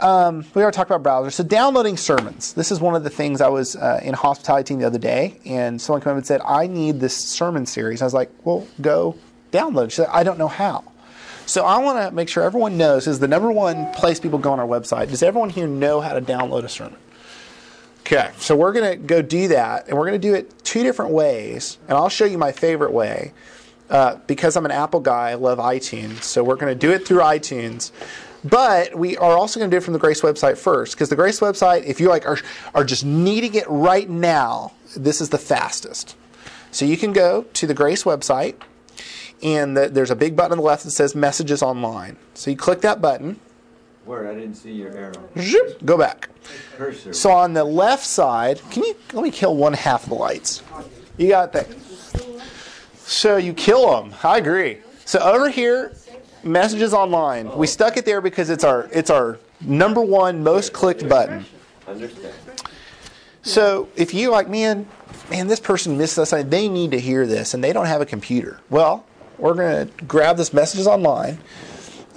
Um, 0.00 0.44
we 0.54 0.62
already 0.62 0.76
talked 0.76 0.90
about 0.92 1.02
browsers. 1.02 1.32
So 1.32 1.42
downloading 1.42 1.96
sermons. 1.96 2.52
This 2.52 2.70
is 2.70 2.80
one 2.80 2.94
of 2.94 3.02
the 3.02 3.10
things 3.10 3.40
I 3.40 3.48
was 3.48 3.74
uh, 3.74 3.98
in 4.02 4.14
hospitality 4.14 4.68
team 4.68 4.78
the 4.78 4.86
other 4.86 4.98
day, 4.98 5.40
and 5.44 5.80
someone 5.80 6.00
came 6.02 6.12
up 6.12 6.16
and 6.18 6.26
said, 6.26 6.40
"I 6.44 6.68
need 6.68 7.00
this 7.00 7.16
sermon 7.16 7.66
series." 7.66 8.00
I 8.00 8.04
was 8.04 8.14
like, 8.14 8.30
"Well, 8.44 8.66
go 8.80 9.16
download." 9.50 9.86
it." 9.86 9.90
She 9.92 9.96
said, 9.96 10.08
"I 10.12 10.22
don't 10.22 10.38
know 10.38 10.46
how." 10.48 10.84
So 11.46 11.64
I 11.64 11.78
want 11.78 11.98
to 12.06 12.14
make 12.14 12.28
sure 12.28 12.44
everyone 12.44 12.76
knows 12.76 13.06
this 13.06 13.12
is 13.14 13.18
the 13.20 13.26
number 13.28 13.50
one 13.50 13.90
place 13.92 14.20
people 14.20 14.38
go 14.38 14.52
on 14.52 14.60
our 14.60 14.66
website. 14.66 15.08
Does 15.08 15.22
everyone 15.22 15.50
here 15.50 15.66
know 15.66 16.00
how 16.00 16.12
to 16.12 16.20
download 16.20 16.62
a 16.64 16.68
sermon? 16.68 16.98
Okay, 18.10 18.30
so 18.38 18.56
we're 18.56 18.72
going 18.72 18.90
to 18.90 18.96
go 18.96 19.20
do 19.20 19.48
that, 19.48 19.86
and 19.86 19.98
we're 19.98 20.06
going 20.06 20.18
to 20.18 20.28
do 20.28 20.32
it 20.32 20.64
two 20.64 20.82
different 20.82 21.10
ways, 21.10 21.76
and 21.88 21.98
I'll 21.98 22.08
show 22.08 22.24
you 22.24 22.38
my 22.38 22.52
favorite 22.52 22.90
way. 22.90 23.34
Uh, 23.90 24.16
because 24.26 24.56
I'm 24.56 24.64
an 24.64 24.70
Apple 24.70 25.00
guy, 25.00 25.32
I 25.32 25.34
love 25.34 25.58
iTunes, 25.58 26.22
so 26.22 26.42
we're 26.42 26.56
going 26.56 26.72
to 26.72 26.86
do 26.86 26.90
it 26.90 27.06
through 27.06 27.18
iTunes. 27.18 27.92
But 28.42 28.94
we 28.94 29.18
are 29.18 29.36
also 29.36 29.60
going 29.60 29.70
to 29.70 29.74
do 29.74 29.76
it 29.76 29.84
from 29.84 29.92
the 29.92 29.98
Grace 29.98 30.22
website 30.22 30.56
first, 30.56 30.94
because 30.94 31.10
the 31.10 31.16
Grace 31.16 31.40
website, 31.40 31.84
if 31.84 32.00
you 32.00 32.08
like 32.08 32.24
are 32.24 32.38
are 32.74 32.82
just 32.82 33.04
needing 33.04 33.52
it 33.52 33.68
right 33.68 34.08
now, 34.08 34.72
this 34.96 35.20
is 35.20 35.28
the 35.28 35.36
fastest. 35.36 36.16
So 36.70 36.86
you 36.86 36.96
can 36.96 37.12
go 37.12 37.42
to 37.42 37.66
the 37.66 37.74
Grace 37.74 38.04
website, 38.04 38.54
and 39.42 39.76
the, 39.76 39.90
there's 39.90 40.10
a 40.10 40.16
big 40.16 40.34
button 40.34 40.52
on 40.52 40.58
the 40.58 40.64
left 40.64 40.84
that 40.84 40.92
says 40.92 41.14
Messages 41.14 41.62
Online. 41.62 42.16
So 42.32 42.50
you 42.50 42.56
click 42.56 42.80
that 42.80 43.02
button, 43.02 43.38
Where 44.08 44.26
I 44.26 44.32
didn't 44.32 44.54
see 44.54 44.72
your 44.72 44.90
arrow. 44.96 45.12
zhoop, 45.36 45.84
go 45.84 45.98
back. 45.98 46.30
Cursor. 46.78 47.12
So 47.12 47.30
on 47.30 47.52
the 47.52 47.62
left 47.62 48.06
side, 48.06 48.58
can 48.70 48.82
you 48.84 48.96
let 49.12 49.22
me 49.22 49.30
kill 49.30 49.54
one 49.54 49.74
half 49.74 50.04
of 50.04 50.08
the 50.08 50.14
lights? 50.14 50.62
You 51.18 51.28
got 51.28 51.52
that. 51.52 51.68
So 52.96 53.36
you 53.36 53.52
kill 53.52 53.90
them. 53.90 54.14
I 54.24 54.38
agree. 54.38 54.78
So 55.04 55.18
over 55.18 55.50
here, 55.50 55.92
messages 56.42 56.94
online. 56.94 57.54
We 57.54 57.66
stuck 57.66 57.98
it 57.98 58.06
there 58.06 58.22
because 58.22 58.48
it's 58.48 58.64
our 58.64 58.88
it's 58.92 59.10
our 59.10 59.38
number 59.60 60.00
one 60.00 60.42
most 60.42 60.72
clicked 60.72 61.06
button. 61.06 61.44
Understand. 61.86 62.32
So 63.42 63.90
if 63.94 64.14
you 64.14 64.30
like, 64.30 64.48
man, 64.48 64.86
man, 65.28 65.48
this 65.48 65.60
person 65.60 65.98
missed 65.98 66.18
us. 66.18 66.30
They 66.30 66.70
need 66.70 66.92
to 66.92 66.98
hear 66.98 67.26
this, 67.26 67.52
and 67.52 67.62
they 67.62 67.74
don't 67.74 67.84
have 67.84 68.00
a 68.00 68.06
computer. 68.06 68.58
Well, 68.70 69.04
we're 69.36 69.52
gonna 69.52 69.90
grab 70.06 70.38
this 70.38 70.54
messages 70.54 70.86
online, 70.86 71.36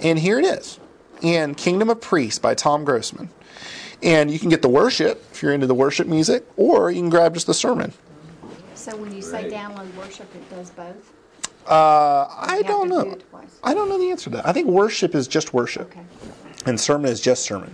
and 0.00 0.18
here 0.18 0.38
it 0.38 0.46
is, 0.46 0.78
in 1.22 1.54
Kingdom 1.54 1.88
of 1.88 2.00
Priests 2.00 2.38
by 2.38 2.54
Tom 2.54 2.84
Grossman. 2.84 3.30
And 4.02 4.30
you 4.30 4.38
can 4.38 4.48
get 4.48 4.62
the 4.62 4.68
worship 4.68 5.24
if 5.32 5.42
you're 5.42 5.52
into 5.52 5.66
the 5.68 5.74
worship 5.74 6.08
music, 6.08 6.44
or 6.56 6.90
you 6.90 7.00
can 7.00 7.08
grab 7.08 7.34
just 7.34 7.46
the 7.46 7.54
sermon. 7.54 7.92
So 8.74 8.96
when 8.96 9.14
you 9.14 9.22
say 9.22 9.48
download 9.48 9.94
worship, 9.94 10.28
it 10.34 10.50
does 10.50 10.70
both? 10.70 11.12
Uh, 11.66 12.26
I 12.28 12.62
don't 12.66 12.88
to 12.88 13.04
do 13.04 13.10
know. 13.10 13.18
I 13.62 13.72
don't 13.74 13.88
know 13.88 13.96
the 13.98 14.10
answer 14.10 14.24
to 14.24 14.36
that. 14.36 14.46
I 14.48 14.52
think 14.52 14.66
worship 14.66 15.14
is 15.14 15.28
just 15.28 15.54
worship, 15.54 15.82
Okay. 15.92 16.00
and 16.66 16.80
sermon 16.80 17.12
is 17.12 17.20
just 17.20 17.44
sermon. 17.44 17.72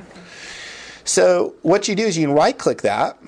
So 1.05 1.55
what 1.63 1.89
you 1.89 1.95
do 1.95 2.05
is 2.05 2.19
you 2.19 2.27
can 2.27 2.35
right 2.35 2.57
click 2.57 2.83
that, 2.83 3.19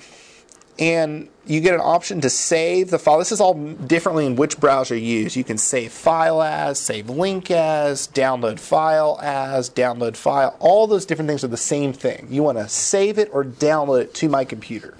and 0.77 1.27
you 1.45 1.59
get 1.59 1.73
an 1.73 1.81
option 1.81 2.21
to 2.21 2.29
save 2.29 2.91
the 2.91 2.99
file. 2.99 3.17
This 3.17 3.31
is 3.31 3.41
all 3.41 3.55
differently 3.55 4.25
in 4.25 4.35
which 4.35 4.59
browser 4.59 4.95
you 4.95 5.21
use. 5.21 5.35
You 5.35 5.43
can 5.43 5.57
save 5.57 5.91
file 5.91 6.41
as, 6.41 6.79
save 6.79 7.09
link 7.09 7.49
as, 7.49 8.07
download 8.07 8.59
file 8.59 9.19
as, 9.21 9.69
download 9.69 10.15
file. 10.15 10.55
All 10.59 10.85
those 10.85 11.05
different 11.05 11.29
things 11.29 11.43
are 11.43 11.47
the 11.47 11.57
same 11.57 11.93
thing. 11.93 12.27
You 12.29 12.43
want 12.43 12.59
to 12.59 12.69
save 12.69 13.17
it 13.17 13.29
or 13.33 13.43
download 13.43 14.01
it 14.01 14.13
to 14.15 14.29
my 14.29 14.45
computer. 14.45 14.95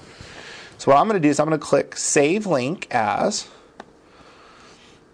So 0.79 0.91
what 0.91 0.99
I'm 0.99 1.07
going 1.07 1.21
to 1.21 1.25
do 1.25 1.29
is 1.29 1.39
I'm 1.39 1.47
going 1.47 1.59
to 1.59 1.63
click 1.63 1.95
save 1.95 2.47
link 2.47 2.87
as, 2.89 3.47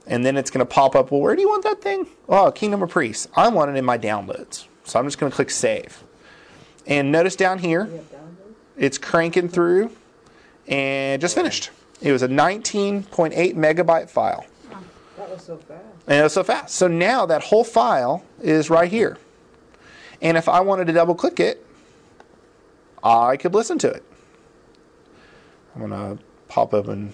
and 0.06 0.26
then 0.26 0.38
it's 0.38 0.50
going 0.50 0.66
to 0.66 0.74
pop 0.74 0.96
up. 0.96 1.12
Well, 1.12 1.20
where 1.20 1.36
do 1.36 1.42
you 1.42 1.50
want 1.50 1.66
that 1.66 1.82
thing? 1.82 2.08
Oh, 2.30 2.50
Kingdom 2.54 2.82
of 2.84 2.90
Priests. 2.90 3.28
I 3.36 3.50
want 3.50 3.70
it 3.70 3.76
in 3.76 3.84
my 3.84 3.98
downloads. 3.98 4.66
So 4.86 4.98
I'm 4.98 5.06
just 5.06 5.18
going 5.18 5.30
to 5.30 5.36
click 5.36 5.50
save. 5.50 6.02
And 6.86 7.12
notice 7.12 7.36
down 7.36 7.60
here, 7.60 7.90
it's 8.78 8.98
cranking 8.98 9.50
through 9.50 9.92
and 10.68 11.22
just 11.22 11.36
finished. 11.36 11.72
It 12.02 12.12
was 12.12 12.22
a 12.22 12.28
19.8 12.28 13.56
megabyte 13.56 14.10
file. 14.10 14.46
That 15.18 15.30
was 15.30 15.44
so 15.44 15.58
fast. 15.58 15.84
And 16.08 16.20
it 16.20 16.24
was 16.24 16.34
so 16.34 16.44
fast. 16.44 16.76
So 16.76 16.88
now 16.88 17.26
that 17.26 17.44
whole 17.44 17.64
file 17.64 18.24
is 18.42 18.70
right 18.70 18.90
here. 18.90 19.18
And 20.22 20.38
if 20.38 20.48
I 20.48 20.62
wanted 20.62 20.88
to 20.88 20.94
double 20.94 21.16
click 21.16 21.40
it, 21.40 21.66
I 23.04 23.38
could 23.38 23.54
listen 23.54 23.78
to 23.80 23.90
it. 23.90 24.04
I'm 25.76 25.82
gonna 25.82 26.18
pop 26.48 26.74
open 26.74 27.14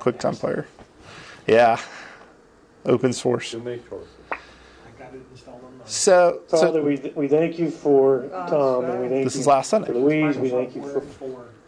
QuickTime 0.00 0.38
Player. 0.38 0.66
Yeah, 1.46 1.80
open 2.86 3.12
source. 3.12 3.50
Too 3.50 3.60
many 3.60 3.82
choices. 3.88 4.08
I 4.30 4.36
got 4.98 5.12
it 5.14 5.20
installed 5.30 5.64
on 5.64 5.78
mine. 5.78 5.86
So, 5.86 6.42
Father, 6.48 6.72
so 6.72 6.82
we, 6.82 7.12
we 7.14 7.28
thank 7.28 7.58
you 7.58 7.70
for 7.70 8.30
oh, 8.32 8.46
Tom, 8.48 8.84
and 8.90 9.02
we 9.02 9.08
thank 9.08 9.24
this 9.24 9.34
you 9.34 9.40
is 9.40 9.46
last 9.46 9.66
for 9.66 9.70
Sunday. 9.70 9.92
Louise. 9.92 10.38
We 10.38 10.50
thank 10.50 10.74
you 10.74 10.82
for 10.82 11.00
for 11.00 11.26
SoundHouse. 11.28 11.59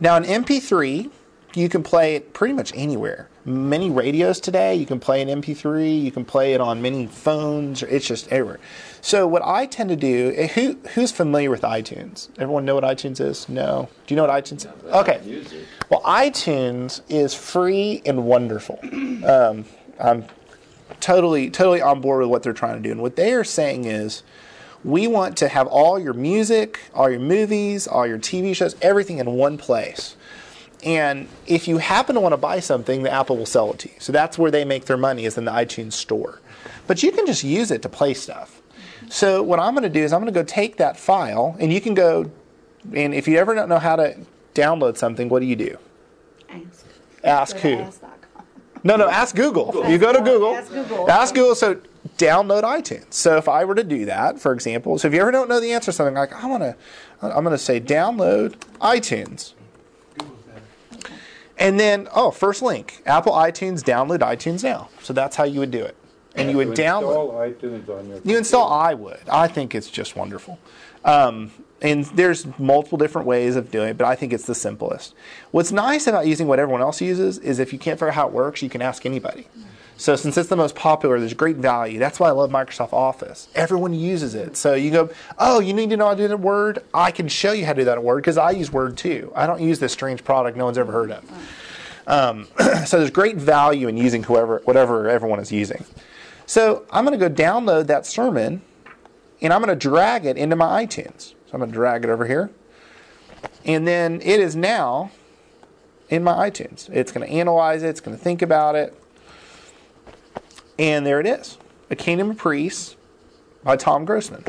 Now, 0.00 0.16
an 0.16 0.24
MP3, 0.24 1.10
you 1.54 1.68
can 1.68 1.82
play 1.82 2.16
it 2.16 2.32
pretty 2.32 2.52
much 2.52 2.72
anywhere. 2.74 3.28
Many 3.44 3.90
radios 3.90 4.40
today, 4.40 4.74
you 4.74 4.86
can 4.86 4.98
play 4.98 5.22
an 5.22 5.28
MP3. 5.28 6.02
You 6.02 6.10
can 6.10 6.24
play 6.24 6.54
it 6.54 6.60
on 6.60 6.82
many 6.82 7.06
phones. 7.06 7.82
Or 7.82 7.86
it's 7.86 8.06
just 8.06 8.26
everywhere. 8.32 8.58
So, 9.00 9.26
what 9.26 9.42
I 9.44 9.66
tend 9.66 9.90
to 9.90 9.96
do, 9.96 10.32
eh, 10.34 10.48
who 10.48 10.78
who's 10.94 11.12
familiar 11.12 11.50
with 11.50 11.60
iTunes? 11.62 12.28
Everyone 12.38 12.64
know 12.64 12.74
what 12.74 12.84
iTunes 12.84 13.20
is? 13.20 13.48
No. 13.48 13.88
Do 14.06 14.14
you 14.14 14.16
know 14.16 14.26
what 14.26 14.44
iTunes 14.44 14.58
is? 14.58 14.66
Okay. 14.86 15.44
Well, 15.90 16.00
iTunes 16.02 17.02
is 17.08 17.34
free 17.34 18.02
and 18.04 18.24
wonderful. 18.24 18.80
Um, 19.24 19.64
I'm 19.98 20.24
totally 21.00 21.50
totally 21.50 21.80
on 21.80 22.00
board 22.00 22.20
with 22.20 22.28
what 22.28 22.42
they're 22.42 22.52
trying 22.52 22.76
to 22.76 22.82
do, 22.82 22.90
and 22.92 23.00
what 23.00 23.16
they 23.16 23.32
are 23.32 23.44
saying 23.44 23.84
is, 23.86 24.22
we 24.84 25.06
want 25.06 25.36
to 25.38 25.48
have 25.48 25.66
all 25.66 25.98
your 25.98 26.12
music, 26.12 26.78
all 26.94 27.10
your 27.10 27.20
movies, 27.20 27.86
all 27.86 28.06
your 28.06 28.18
TV 28.18 28.54
shows, 28.54 28.76
everything 28.82 29.18
in 29.18 29.32
one 29.32 29.56
place. 29.56 30.16
And 30.84 31.28
if 31.46 31.66
you 31.66 31.78
happen 31.78 32.14
to 32.14 32.20
want 32.20 32.34
to 32.34 32.36
buy 32.36 32.60
something, 32.60 33.02
the 33.02 33.10
Apple 33.10 33.38
will 33.38 33.46
sell 33.46 33.72
it 33.72 33.78
to 33.80 33.88
you. 33.88 33.94
So 33.98 34.12
that's 34.12 34.38
where 34.38 34.50
they 34.50 34.66
make 34.66 34.84
their 34.84 34.98
money 34.98 35.24
is 35.24 35.38
in 35.38 35.46
the 35.46 35.50
iTunes 35.50 35.94
store. 35.94 36.42
But 36.86 37.02
you 37.02 37.10
can 37.10 37.24
just 37.24 37.42
use 37.42 37.70
it 37.70 37.80
to 37.82 37.88
play 37.88 38.12
stuff. 38.12 38.60
So 39.08 39.42
what 39.42 39.58
I'm 39.58 39.72
going 39.74 39.84
to 39.84 39.88
do 39.88 40.02
is 40.02 40.12
I'm 40.12 40.20
going 40.20 40.32
to 40.32 40.38
go 40.38 40.44
take 40.44 40.76
that 40.76 40.98
file, 40.98 41.56
and 41.58 41.72
you 41.72 41.80
can 41.80 41.94
go, 41.94 42.30
and 42.92 43.14
if 43.14 43.26
you 43.26 43.38
ever 43.38 43.54
don't 43.54 43.68
know 43.68 43.78
how 43.78 43.96
to 43.96 44.18
download 44.54 44.98
something, 44.98 45.28
what 45.30 45.40
do 45.40 45.46
you 45.46 45.56
do? 45.56 45.78
Ask. 46.50 46.86
Ask 47.24 47.56
who? 47.56 47.86
No, 48.82 48.96
no, 48.96 49.08
ask 49.08 49.34
Google. 49.34 49.88
You 49.88 49.96
go 49.96 50.12
to 50.12 50.20
Google. 50.20 50.54
Ask 50.54 50.70
Google. 50.70 51.10
Ask 51.10 51.34
Google. 51.34 51.54
So 51.54 51.80
download 52.18 52.62
iTunes. 52.62 53.14
So 53.14 53.36
if 53.36 53.48
I 53.48 53.64
were 53.64 53.74
to 53.74 53.84
do 53.84 54.04
that, 54.06 54.38
for 54.38 54.52
example, 54.52 54.98
so 54.98 55.08
if 55.08 55.14
you 55.14 55.20
ever 55.20 55.30
don't 55.30 55.48
know 55.48 55.60
the 55.60 55.72
answer 55.72 55.86
to 55.86 55.92
something, 55.92 56.14
like 56.14 56.32
I 56.32 56.46
want 56.46 56.62
to, 56.62 56.76
I'm 57.22 57.44
going 57.44 57.50
to 57.50 57.58
say 57.58 57.80
download 57.80 58.54
iTunes. 58.80 59.54
And 61.56 61.78
then, 61.78 62.08
oh, 62.14 62.30
first 62.30 62.62
link, 62.62 63.02
Apple 63.06 63.32
iTunes, 63.32 63.82
download 63.82 64.18
iTunes 64.20 64.64
now. 64.64 64.88
So 65.02 65.12
that's 65.12 65.36
how 65.36 65.44
you 65.44 65.60
would 65.60 65.70
do 65.70 65.84
it. 65.84 65.96
And 66.34 66.50
you 66.50 66.56
would 66.56 66.68
download. 66.68 67.52
Install 67.60 67.88
iTunes 67.88 67.98
on 67.98 68.08
your. 68.08 68.20
You 68.24 68.38
install 68.38 68.72
I 68.72 68.94
would. 68.94 69.20
I 69.30 69.46
think 69.46 69.72
it's 69.72 69.88
just 69.88 70.16
wonderful. 70.16 70.58
Um, 71.04 71.52
and 71.80 72.06
there's 72.06 72.46
multiple 72.58 72.98
different 72.98 73.28
ways 73.28 73.54
of 73.54 73.70
doing 73.70 73.90
it, 73.90 73.98
but 73.98 74.06
I 74.06 74.16
think 74.16 74.32
it's 74.32 74.46
the 74.46 74.54
simplest. 74.54 75.14
What's 75.52 75.70
nice 75.70 76.08
about 76.08 76.26
using 76.26 76.48
what 76.48 76.58
everyone 76.58 76.80
else 76.80 77.00
uses 77.00 77.38
is 77.38 77.60
if 77.60 77.72
you 77.72 77.78
can't 77.78 77.98
figure 77.98 78.08
out 78.08 78.14
how 78.14 78.26
it 78.26 78.32
works, 78.32 78.62
you 78.62 78.68
can 78.68 78.82
ask 78.82 79.06
anybody. 79.06 79.46
So 79.96 80.16
since 80.16 80.36
it's 80.36 80.48
the 80.48 80.56
most 80.56 80.74
popular, 80.74 81.20
there's 81.20 81.34
great 81.34 81.56
value. 81.56 81.98
That's 81.98 82.18
why 82.18 82.28
I 82.28 82.32
love 82.32 82.50
Microsoft 82.50 82.92
Office. 82.92 83.48
Everyone 83.54 83.94
uses 83.94 84.34
it. 84.34 84.56
So 84.56 84.74
you 84.74 84.90
go, 84.90 85.10
oh, 85.38 85.60
you 85.60 85.72
need 85.72 85.90
to 85.90 85.96
know 85.96 86.06
how 86.06 86.14
to 86.14 86.22
do 86.22 86.28
that 86.28 86.40
Word? 86.40 86.80
I 86.92 87.10
can 87.10 87.28
show 87.28 87.52
you 87.52 87.64
how 87.64 87.72
to 87.72 87.82
do 87.82 87.84
that 87.84 87.98
in 87.98 88.04
Word 88.04 88.16
because 88.16 88.36
I 88.36 88.50
use 88.50 88.72
Word 88.72 88.96
too. 88.96 89.32
I 89.36 89.46
don't 89.46 89.62
use 89.62 89.78
this 89.78 89.92
strange 89.92 90.24
product 90.24 90.56
no 90.56 90.64
one's 90.64 90.78
ever 90.78 90.92
heard 90.92 91.12
of. 91.12 91.24
Um, 92.06 92.48
so 92.86 92.98
there's 92.98 93.10
great 93.10 93.36
value 93.36 93.88
in 93.88 93.96
using 93.96 94.24
whoever, 94.24 94.60
whatever 94.64 95.08
everyone 95.08 95.38
is 95.38 95.52
using. 95.52 95.84
So 96.46 96.84
I'm 96.90 97.04
going 97.04 97.18
to 97.18 97.28
go 97.28 97.34
download 97.34 97.86
that 97.86 98.04
sermon 98.04 98.62
and 99.40 99.52
I'm 99.52 99.62
going 99.62 99.76
to 99.76 99.88
drag 99.88 100.26
it 100.26 100.36
into 100.36 100.56
my 100.56 100.84
iTunes. 100.84 101.34
So 101.46 101.52
I'm 101.52 101.60
going 101.60 101.70
to 101.70 101.74
drag 101.74 102.04
it 102.04 102.10
over 102.10 102.26
here. 102.26 102.50
And 103.64 103.86
then 103.86 104.20
it 104.22 104.40
is 104.40 104.56
now 104.56 105.10
in 106.08 106.22
my 106.24 106.50
iTunes. 106.50 106.90
It's 106.90 107.12
going 107.12 107.26
to 107.26 107.32
analyze 107.32 107.82
it, 107.82 107.88
it's 107.88 108.00
going 108.00 108.16
to 108.16 108.22
think 108.22 108.42
about 108.42 108.74
it. 108.74 108.98
And 110.78 111.06
there 111.06 111.20
it 111.20 111.26
is 111.26 111.58
A 111.90 111.96
Kingdom 111.96 112.30
of 112.30 112.36
Priests 112.36 112.96
by 113.62 113.76
Tom 113.76 114.04
Grossman. 114.04 114.44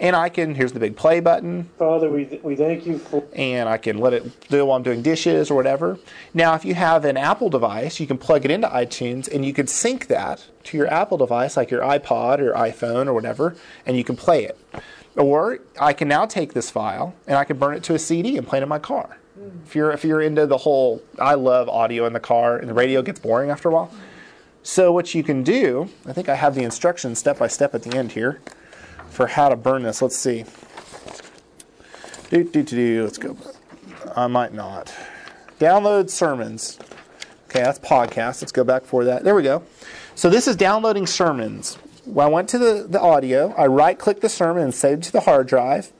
And 0.00 0.14
I 0.14 0.28
can, 0.28 0.54
here's 0.54 0.72
the 0.72 0.78
big 0.78 0.96
play 0.96 1.18
button 1.18 1.68
Father, 1.76 2.08
we, 2.08 2.24
th- 2.24 2.42
we 2.44 2.54
thank 2.54 2.86
you 2.86 2.98
for 2.98 3.24
and 3.32 3.68
I 3.68 3.78
can 3.78 3.98
let 3.98 4.12
it 4.12 4.48
do 4.48 4.64
while 4.64 4.76
I'm 4.76 4.84
doing 4.84 5.02
dishes 5.02 5.50
or 5.50 5.56
whatever. 5.56 5.98
Now, 6.32 6.54
if 6.54 6.64
you 6.64 6.74
have 6.74 7.04
an 7.04 7.16
Apple 7.16 7.50
device, 7.50 7.98
you 7.98 8.06
can 8.06 8.16
plug 8.16 8.44
it 8.44 8.52
into 8.52 8.68
iTunes 8.68 9.32
and 9.32 9.44
you 9.44 9.52
can 9.52 9.66
sync 9.66 10.06
that 10.06 10.46
to 10.64 10.76
your 10.76 10.86
Apple 10.86 11.18
device, 11.18 11.56
like 11.56 11.72
your 11.72 11.82
iPod 11.82 12.38
or 12.38 12.52
iPhone 12.52 13.08
or 13.08 13.12
whatever, 13.12 13.56
and 13.86 13.96
you 13.96 14.04
can 14.04 14.14
play 14.14 14.44
it. 14.44 14.56
Or 15.16 15.58
I 15.80 15.92
can 15.92 16.06
now 16.06 16.26
take 16.26 16.52
this 16.52 16.70
file 16.70 17.16
and 17.26 17.36
I 17.36 17.42
can 17.42 17.58
burn 17.58 17.74
it 17.74 17.82
to 17.84 17.94
a 17.94 17.98
CD 17.98 18.36
and 18.36 18.46
play 18.46 18.60
it 18.60 18.62
in 18.62 18.68
my 18.68 18.78
car. 18.78 19.16
If 19.66 19.74
you're 19.74 19.90
if 19.90 20.04
you're 20.04 20.20
into 20.20 20.46
the 20.46 20.58
whole, 20.58 21.02
I 21.18 21.34
love 21.34 21.68
audio 21.68 22.06
in 22.06 22.12
the 22.12 22.20
car, 22.20 22.56
and 22.56 22.68
the 22.68 22.74
radio 22.74 23.02
gets 23.02 23.20
boring 23.20 23.50
after 23.50 23.68
a 23.68 23.72
while. 23.72 23.92
So 24.62 24.92
what 24.92 25.14
you 25.14 25.22
can 25.22 25.42
do, 25.42 25.88
I 26.06 26.12
think 26.12 26.28
I 26.28 26.34
have 26.34 26.54
the 26.54 26.62
instructions 26.62 27.18
step 27.18 27.38
by 27.38 27.46
step 27.46 27.74
at 27.74 27.82
the 27.82 27.96
end 27.96 28.12
here 28.12 28.40
for 29.08 29.26
how 29.26 29.48
to 29.48 29.56
burn 29.56 29.82
this. 29.82 30.02
Let's 30.02 30.16
see. 30.16 30.44
Do, 32.30 32.44
do, 32.44 32.62
do, 32.62 32.76
do. 32.76 33.04
Let's 33.04 33.18
go. 33.18 33.36
I 34.14 34.26
might 34.26 34.52
not. 34.52 34.94
Download 35.58 36.10
sermons. 36.10 36.78
Okay, 37.46 37.62
that's 37.62 37.78
podcast. 37.78 38.42
Let's 38.42 38.52
go 38.52 38.64
back 38.64 38.84
for 38.84 39.04
that. 39.04 39.24
There 39.24 39.34
we 39.34 39.42
go. 39.42 39.62
So 40.14 40.28
this 40.28 40.46
is 40.46 40.56
downloading 40.56 41.06
sermons. 41.06 41.76
When 42.04 42.26
I 42.26 42.28
went 42.28 42.48
to 42.50 42.58
the, 42.58 42.86
the 42.88 43.00
audio, 43.00 43.54
I 43.56 43.66
right 43.66 43.98
clicked 43.98 44.20
the 44.20 44.28
sermon 44.28 44.62
and 44.62 44.74
saved 44.74 45.04
it 45.04 45.06
to 45.06 45.12
the 45.12 45.20
hard 45.20 45.46
drive. 45.46 45.92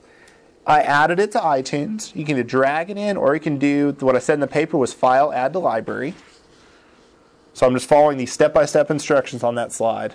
I 0.67 0.83
added 0.83 1.19
it 1.19 1.33
to 1.33 1.39
iTunes. 1.39 2.15
You 2.15 2.27
can 2.27 2.37
either 2.37 2.47
drag 2.47 2.91
it 2.91 2.99
in 2.99 3.17
or 3.17 3.33
you 3.35 3.41
can 3.41 3.57
do 3.59 3.97
what 4.01 4.15
I 4.15 4.19
said 4.19 4.35
in 4.35 4.41
the 4.41 4.47
paper 4.47 4.77
was 4.77 4.93
file, 4.93 5.33
add 5.33 5.55
to 5.55 5.59
library. 5.59 6.15
So 7.59 7.67
I'm 7.67 7.75
just 7.75 7.89
following 7.89 8.19
these 8.19 8.33
step 8.33 8.55
by 8.55 8.67
step 8.67 8.89
instructions 8.89 9.43
on 9.43 9.57
that 9.57 9.73
slide. 9.73 10.15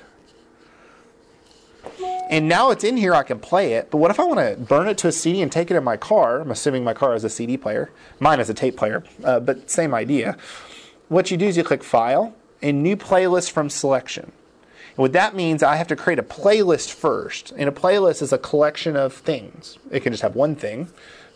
And 2.29 2.47
now 2.47 2.71
it's 2.71 2.85
in 2.85 2.95
here, 2.95 3.13
I 3.13 3.23
can 3.23 3.37
play 3.37 3.73
it. 3.73 3.91
But 3.91 3.97
what 3.97 4.09
if 4.11 4.17
I 4.17 4.23
want 4.23 4.39
to 4.39 4.55
burn 4.55 4.87
it 4.87 4.97
to 4.99 5.09
a 5.09 5.11
CD 5.11 5.41
and 5.41 5.51
take 5.51 5.69
it 5.69 5.75
in 5.75 5.83
my 5.83 5.97
car? 5.97 6.39
I'm 6.39 6.51
assuming 6.51 6.85
my 6.85 6.93
car 6.93 7.11
has 7.11 7.25
a 7.25 7.29
CD 7.29 7.57
player. 7.57 7.91
Mine 8.21 8.39
is 8.39 8.49
a 8.49 8.53
tape 8.53 8.77
player, 8.77 9.03
uh, 9.25 9.41
but 9.41 9.69
same 9.69 9.93
idea. 9.93 10.37
What 11.09 11.31
you 11.31 11.35
do 11.35 11.45
is 11.45 11.57
you 11.57 11.65
click 11.65 11.83
File 11.83 12.33
and 12.61 12.81
New 12.81 12.95
Playlist 12.95 13.51
from 13.51 13.69
Selection. 13.69 14.31
And 14.91 14.97
what 14.97 15.11
that 15.11 15.35
means, 15.35 15.61
I 15.63 15.75
have 15.75 15.87
to 15.87 15.97
create 15.97 16.19
a 16.19 16.23
playlist 16.23 16.93
first. 16.93 17.51
And 17.57 17.67
a 17.67 17.73
playlist 17.73 18.21
is 18.21 18.31
a 18.31 18.37
collection 18.37 18.95
of 18.95 19.11
things. 19.11 19.77
It 19.91 19.99
can 19.99 20.13
just 20.13 20.23
have 20.23 20.37
one 20.37 20.55
thing, 20.55 20.87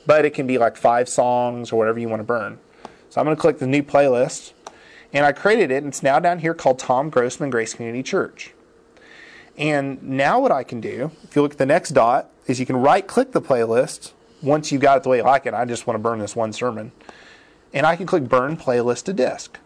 but 0.05 0.24
it 0.24 0.34
can 0.34 0.47
be 0.47 0.58
like 0.58 0.78
five 0.78 1.10
songs 1.10 1.74
or 1.74 1.76
whatever 1.78 1.99
you 1.99 2.08
want 2.08 2.22
to 2.22 2.24
burn. 2.24 2.60
So 3.10 3.20
I'm 3.20 3.26
going 3.26 3.36
to 3.36 3.41
click 3.41 3.60
the 3.60 3.68
New 3.68 3.84
Playlist, 3.84 4.53
and 5.14 5.26
I 5.26 5.32
created 5.32 5.72
it, 5.72 5.78
and 5.78 5.88
it's 5.88 6.03
now 6.03 6.20
down 6.20 6.39
here 6.39 6.53
called 6.53 6.80
Tom 6.80 7.10
Grossman 7.10 7.49
Grace 7.49 7.74
Community 7.74 8.03
Church. 8.03 8.53
And 9.58 10.01
now 10.03 10.39
what 10.39 10.51
I 10.51 10.64
can 10.64 10.80
do, 10.82 11.12
if 11.24 11.36
you 11.36 11.41
look 11.41 11.53
at 11.53 11.58
the 11.58 11.66
next 11.66 11.91
dot, 11.91 12.30
is 12.45 12.60
you 12.60 12.66
can 12.66 12.78
right 12.78 13.05
click 13.05 13.32
the 13.32 13.41
playlist 13.41 14.12
once 14.41 14.72
you've 14.72 14.82
got 14.82 14.97
it 14.97 15.03
the 15.03 15.10
way 15.10 15.18
you 15.18 15.24
like 15.24 15.45
it. 15.45 15.53
I 15.53 15.66
just 15.66 15.88
want 15.88 15.95
to 15.95 16.01
burn 16.01 16.20
this 16.20 16.36
one 16.36 16.53
sermon. 16.53 16.91
And 17.74 17.86
I 17.86 17.95
can 17.95 18.05
click 18.05 18.30
burn 18.30 18.55
playlist 18.55 19.05
to 19.05 19.14
disk. 19.14 19.60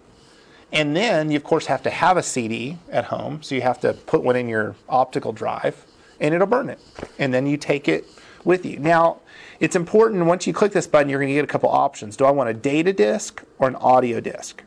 And 0.72 0.96
then 0.96 1.30
you 1.30 1.38
of 1.38 1.44
course 1.44 1.66
have 1.66 1.84
to 1.84 1.89
have 1.89 2.16
a 2.16 2.24
CD 2.24 2.78
at 2.89 3.06
home, 3.06 3.44
so 3.44 3.56
you 3.56 3.62
have 3.62 3.80
to 3.82 3.94
put 3.94 4.24
one 4.24 4.38
in 4.38 4.48
your 4.48 4.76
optical 4.88 5.34
drive 5.34 5.86
and 6.20 6.34
it'll 6.34 6.48
burn 6.48 6.70
it. 6.70 6.80
And 7.20 7.34
then 7.34 7.46
you 7.46 7.58
take 7.58 7.89
it 7.89 8.06
with 8.46 8.66
you. 8.66 8.80
Now, 8.80 9.20
it's 9.60 9.76
important 9.76 10.26
once 10.26 10.48
you 10.48 10.54
click 10.54 10.72
this 10.72 10.88
button, 10.88 11.10
you're 11.10 11.20
going 11.20 11.30
to 11.30 11.36
get 11.36 11.44
a 11.44 11.48
couple 11.48 11.70
options. 11.70 12.16
Do 12.16 12.26
I 12.26 12.32
want 12.32 12.50
a 12.50 12.54
data 12.54 12.94
disk 12.94 13.44
or 13.60 13.68
an 13.68 13.76
audio 13.76 14.20
disk? 14.20 14.64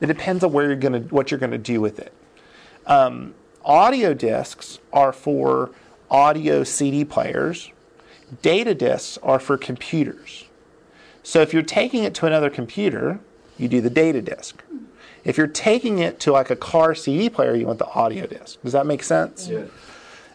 It 0.00 0.06
depends 0.06 0.44
on 0.44 0.52
where 0.52 0.66
you're 0.66 0.76
going 0.76 1.08
to 1.08 1.14
what 1.14 1.30
you're 1.30 1.40
going 1.40 1.52
to 1.52 1.58
do 1.58 1.80
with 1.80 1.98
it. 1.98 2.12
Um, 2.86 3.34
audio 3.64 4.14
discs 4.14 4.78
are 4.92 5.12
for 5.12 5.70
audio 6.10 6.64
CD 6.64 7.04
players. 7.04 7.70
Data 8.42 8.74
discs 8.74 9.18
are 9.22 9.38
for 9.38 9.56
computers. 9.56 10.44
So 11.22 11.40
if 11.40 11.52
you're 11.52 11.62
taking 11.62 12.04
it 12.04 12.14
to 12.14 12.26
another 12.26 12.48
computer, 12.48 13.20
you 13.58 13.68
do 13.68 13.80
the 13.80 13.90
data 13.90 14.22
disk. 14.22 14.62
If 15.24 15.36
you're 15.36 15.46
taking 15.46 15.98
it 15.98 16.20
to 16.20 16.32
like 16.32 16.48
a 16.48 16.56
car 16.56 16.94
CD 16.94 17.28
player, 17.28 17.54
you 17.54 17.66
want 17.66 17.78
the 17.78 17.88
audio 17.88 18.26
disc. 18.26 18.62
Does 18.62 18.72
that 18.72 18.86
make 18.86 19.02
sense? 19.02 19.48
Yeah. 19.48 19.64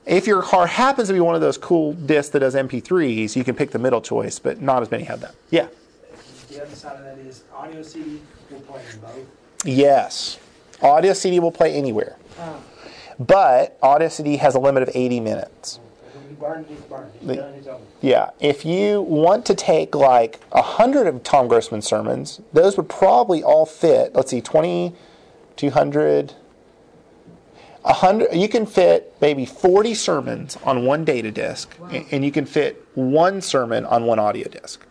If 0.05 0.27
your 0.27 0.41
car 0.43 0.67
happens 0.67 1.07
to 1.07 1.13
be 1.13 1.21
one 1.21 1.33
of 1.33 1.41
those 1.41 1.57
cool 1.57 1.93
discs 1.93 2.31
that 2.33 2.39
does 2.39 2.55
MP3s, 2.55 3.35
you 3.35 3.43
can 3.43 3.55
pick 3.55 3.71
the 3.71 3.79
middle 3.79 4.01
choice, 4.01 4.37
but 4.37 4.61
not 4.61 4.81
as 4.81 4.91
many 4.91 5.05
have 5.05 5.21
that. 5.21 5.33
Yeah. 5.49 5.67
The 6.49 6.61
other 6.61 6.75
side 6.75 6.97
of 6.97 7.05
that 7.05 7.17
is 7.19 7.43
audio 7.55 7.81
CD 7.81 8.21
will 8.51 8.59
play 8.59 8.83
in 8.91 8.99
both. 8.99 9.42
Yes. 9.63 10.37
Audio 10.81 11.13
CD 11.13 11.39
will 11.39 11.51
play 11.51 11.73
anywhere. 11.73 12.17
Oh. 12.39 12.61
But 13.19 13.77
audio 13.81 14.09
CD 14.09 14.37
has 14.37 14.55
a 14.55 14.59
limit 14.59 14.83
of 14.83 14.89
80 14.93 15.19
minutes. 15.19 15.79
When 16.13 16.29
you 16.29 16.35
burn 16.35 16.61
it, 16.61 16.71
it's 16.71 16.81
burned. 16.81 17.11
The- 17.21 17.35
done, 17.35 17.53
it's 17.53 17.67
over. 17.67 17.83
Yeah, 18.01 18.31
if 18.39 18.65
you 18.65 19.01
want 19.01 19.45
to 19.45 19.55
take 19.55 19.95
like 19.95 20.39
a 20.51 20.61
hundred 20.61 21.07
of 21.07 21.23
Tom 21.23 21.47
Grossman 21.47 21.81
sermons, 21.81 22.41
those 22.51 22.75
would 22.75 22.89
probably 22.89 23.41
all 23.43 23.65
fit. 23.65 24.13
Let's 24.13 24.31
see, 24.31 24.41
twenty, 24.41 24.93
two 25.55 25.69
hundred. 25.69 26.33
A 27.85 27.93
hundred, 27.93 28.33
you 28.33 28.47
can 28.47 28.65
fit 28.65 29.13
maybe 29.19 29.45
40 29.45 29.93
sermons 29.93 30.57
on 30.63 30.85
one 30.85 31.03
data 31.03 31.31
disk, 31.31 31.69
a- 31.91 32.05
and 32.11 32.23
you 32.23 32.31
can 32.31 32.45
fit 32.45 32.81
one 32.95 33.41
sermon 33.41 33.85
on 33.85 34.05
one 34.05 34.19
audio 34.19 34.47
disk. 34.47 34.85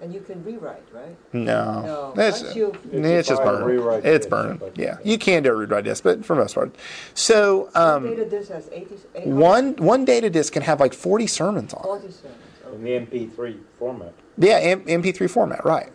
And 0.00 0.12
you 0.12 0.20
can 0.20 0.44
rewrite, 0.44 0.82
right? 0.92 1.16
No, 1.32 2.12
No, 2.14 2.22
it's, 2.22 2.54
you- 2.54 2.74
it's 2.92 3.28
just 3.28 3.42
Buy 3.42 3.46
burning. 3.52 3.66
rewrite 3.66 4.04
It's 4.04 4.26
disk, 4.26 4.28
burning. 4.28 4.60
Yeah, 4.74 4.98
you 5.02 5.16
can 5.16 5.42
do 5.42 5.50
a 5.52 5.54
rewrite 5.54 5.84
disk, 5.84 6.04
but 6.04 6.22
for 6.24 6.34
the 6.36 6.42
most 6.42 6.54
part. 6.54 6.74
So 7.14 7.70
um, 7.74 8.04
Data 8.04 8.28
disk 8.28 8.52
has 8.52 8.68
80, 8.70 8.94
800, 9.14 9.34
one 9.34 9.72
one 9.76 10.04
data 10.04 10.28
disk 10.28 10.52
can 10.52 10.62
have 10.62 10.80
like 10.80 10.92
40 10.92 11.26
sermons 11.26 11.72
on 11.72 11.80
it. 11.80 11.84
40 11.84 12.10
sermons. 12.10 12.42
In 12.74 12.82
the 12.84 12.90
MP3 12.90 13.58
format. 13.78 14.12
Yeah, 14.36 14.58
M- 14.58 14.84
MP3 14.84 15.30
format, 15.30 15.64
right? 15.64 15.90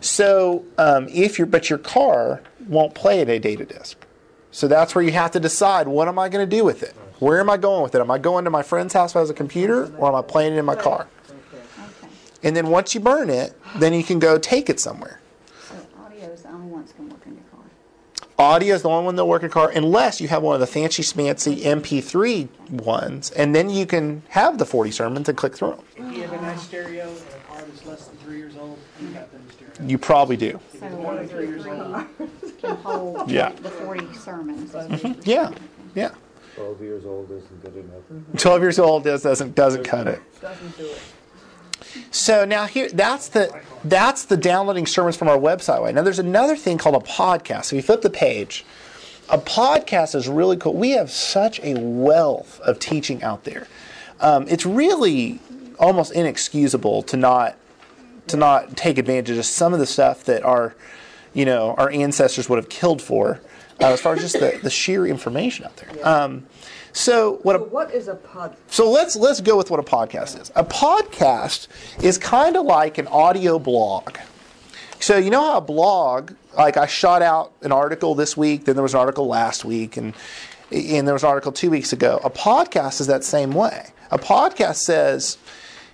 So 0.00 0.64
um, 0.78 1.08
if 1.08 1.36
you're, 1.38 1.46
but 1.46 1.68
your 1.68 1.78
car 1.80 2.42
won't 2.68 2.94
play 2.94 3.20
at 3.20 3.28
a 3.28 3.38
data 3.40 3.64
disk. 3.64 3.98
So 4.52 4.68
that's 4.68 4.94
where 4.94 5.02
you 5.04 5.12
have 5.12 5.32
to 5.32 5.40
decide 5.40 5.88
what 5.88 6.06
am 6.08 6.18
I 6.18 6.28
going 6.28 6.48
to 6.48 6.56
do 6.56 6.64
with 6.64 6.82
it? 6.82 6.94
Where 7.18 7.38
am 7.40 7.50
I 7.50 7.56
going 7.56 7.82
with 7.82 7.94
it? 7.94 8.00
Am 8.00 8.10
I 8.10 8.18
going 8.18 8.44
to 8.44 8.50
my 8.50 8.62
friend's 8.62 8.94
house 8.94 9.12
who 9.12 9.18
has 9.18 9.28
a 9.28 9.34
computer, 9.34 9.92
or 9.98 10.08
am 10.08 10.14
I 10.14 10.22
playing 10.22 10.54
it 10.54 10.58
in 10.58 10.64
my 10.64 10.74
car? 10.74 11.06
Okay. 12.40 12.46
Okay, 12.46 12.48
And 12.48 12.56
then 12.56 12.68
once 12.68 12.94
you 12.94 13.00
burn 13.00 13.30
it, 13.30 13.54
then 13.76 13.92
you 13.92 14.02
can 14.02 14.18
go 14.18 14.38
take 14.38 14.68
it 14.70 14.80
somewhere. 14.80 15.20
so 15.68 15.74
audio 16.04 16.26
is 16.32 16.42
the 16.42 16.48
only 16.48 16.66
one 16.68 16.80
that's 16.80 16.92
gonna 16.92 17.10
work 17.10 17.26
in 17.26 17.34
your 17.34 17.42
car. 17.50 17.60
Audio 18.38 18.74
is 18.74 18.82
the 18.82 18.88
only 18.88 19.04
one 19.04 19.16
that'll 19.16 19.28
work 19.28 19.42
in 19.42 19.48
a 19.48 19.52
car, 19.52 19.70
unless 19.74 20.20
you 20.20 20.28
have 20.28 20.42
one 20.42 20.54
of 20.54 20.60
the 20.60 20.66
fancy 20.66 21.02
schmancy 21.02 21.62
MP3 21.62 22.48
ones, 22.70 23.30
and 23.32 23.54
then 23.54 23.68
you 23.68 23.84
can 23.86 24.22
have 24.30 24.56
the 24.58 24.64
40 24.64 24.90
sermons 24.90 25.28
and 25.28 25.36
click 25.36 25.54
through 25.56 25.70
them. 25.72 25.80
If 25.96 26.16
you 26.16 26.22
have 26.22 26.32
a 26.32 26.42
nice 26.42 26.62
stereo 26.62 27.08
and 27.08 27.16
a 27.18 27.46
car 27.52 27.62
that's 27.66 27.84
less 27.86 28.06
than 28.06 28.16
three 28.18 28.38
years 28.38 28.56
old, 28.58 28.78
you 29.00 29.08
got 29.08 29.30
them 29.32 29.42
stereo. 29.54 29.88
You 29.90 29.98
probably 29.98 30.36
do. 30.38 30.58
So 30.78 30.88
more 30.90 31.14
than 31.16 31.28
three 31.28 31.46
years 31.48 31.66
old. 31.66 32.04
can 32.60 32.76
hold 32.76 33.30
Yeah. 33.30 33.52
the 33.52 33.70
forty 33.70 34.12
sermons. 34.14 34.74
Yeah, 35.26 35.50
yeah. 35.94 36.10
12 36.56 36.80
years 36.82 37.06
old 37.06 37.30
isn't 37.30 37.62
good 37.62 37.76
enough. 37.76 38.36
12 38.36 38.60
years 38.62 38.78
old 38.78 39.04
does, 39.04 39.22
doesn't 39.22 39.54
doesn't 39.54 39.84
cut 39.84 40.06
it. 40.08 40.20
Doesn't 40.42 40.76
do 40.76 40.84
it. 40.86 41.00
So 42.10 42.44
now 42.44 42.66
here, 42.66 42.88
that's 42.88 43.28
the 43.28 43.60
that's 43.84 44.24
the 44.24 44.36
downloading 44.36 44.86
sermons 44.86 45.16
from 45.16 45.28
our 45.28 45.38
website 45.38 45.82
way. 45.82 45.92
Now 45.92 46.02
there's 46.02 46.18
another 46.18 46.56
thing 46.56 46.78
called 46.78 46.96
a 46.96 47.06
podcast. 47.06 47.66
So 47.66 47.76
if 47.76 47.82
you 47.82 47.86
flip 47.86 48.02
the 48.02 48.10
page, 48.10 48.64
a 49.28 49.38
podcast 49.38 50.14
is 50.14 50.28
really 50.28 50.56
cool. 50.56 50.74
We 50.74 50.90
have 50.90 51.10
such 51.10 51.60
a 51.60 51.74
wealth 51.74 52.60
of 52.60 52.78
teaching 52.78 53.22
out 53.22 53.44
there. 53.44 53.68
Um, 54.20 54.46
it's 54.48 54.66
really 54.66 55.40
almost 55.78 56.12
inexcusable 56.12 57.02
to 57.04 57.16
not 57.16 57.56
to 58.26 58.36
not 58.36 58.76
take 58.76 58.98
advantage 58.98 59.36
of 59.36 59.44
some 59.44 59.72
of 59.72 59.78
the 59.78 59.86
stuff 59.86 60.24
that 60.24 60.42
our 60.44 60.74
you 61.32 61.44
know 61.44 61.74
our 61.78 61.90
ancestors 61.90 62.48
would 62.48 62.56
have 62.56 62.68
killed 62.68 63.00
for, 63.00 63.40
uh, 63.80 63.86
as 63.86 64.00
far 64.00 64.14
as 64.14 64.20
just 64.20 64.38
the, 64.38 64.58
the 64.62 64.70
sheer 64.70 65.06
information 65.06 65.64
out 65.64 65.76
there. 65.76 66.06
Um, 66.06 66.46
so 66.92 67.38
what 67.42 67.56
a 67.56 67.58
So 67.58 67.64
what 67.66 67.94
is 67.94 68.08
a 68.08 68.14
pod? 68.14 68.56
so 68.68 68.90
let's 68.90 69.16
let's 69.16 69.40
go 69.40 69.56
with 69.56 69.70
what 69.70 69.80
a 69.80 69.82
podcast 69.82 70.40
is. 70.40 70.50
A 70.56 70.64
podcast 70.64 71.68
is 72.02 72.18
kind 72.18 72.56
of 72.56 72.66
like 72.66 72.98
an 72.98 73.06
audio 73.08 73.58
blog. 73.58 74.16
So 74.98 75.16
you 75.16 75.30
know 75.30 75.40
how 75.40 75.58
a 75.58 75.62
blog, 75.62 76.32
like 76.56 76.76
I 76.76 76.86
shot 76.86 77.22
out 77.22 77.52
an 77.62 77.72
article 77.72 78.14
this 78.14 78.36
week, 78.36 78.64
then 78.64 78.74
there 78.74 78.82
was 78.82 78.94
an 78.94 79.00
article 79.00 79.26
last 79.26 79.64
week, 79.64 79.96
and 79.96 80.14
and 80.70 81.06
there 81.06 81.14
was 81.14 81.22
an 81.22 81.30
article 81.30 81.52
two 81.52 81.70
weeks 81.70 81.92
ago. 81.92 82.20
A 82.22 82.30
podcast 82.30 83.00
is 83.00 83.06
that 83.06 83.24
same 83.24 83.52
way. 83.52 83.92
A 84.10 84.18
podcast 84.18 84.76
says 84.76 85.38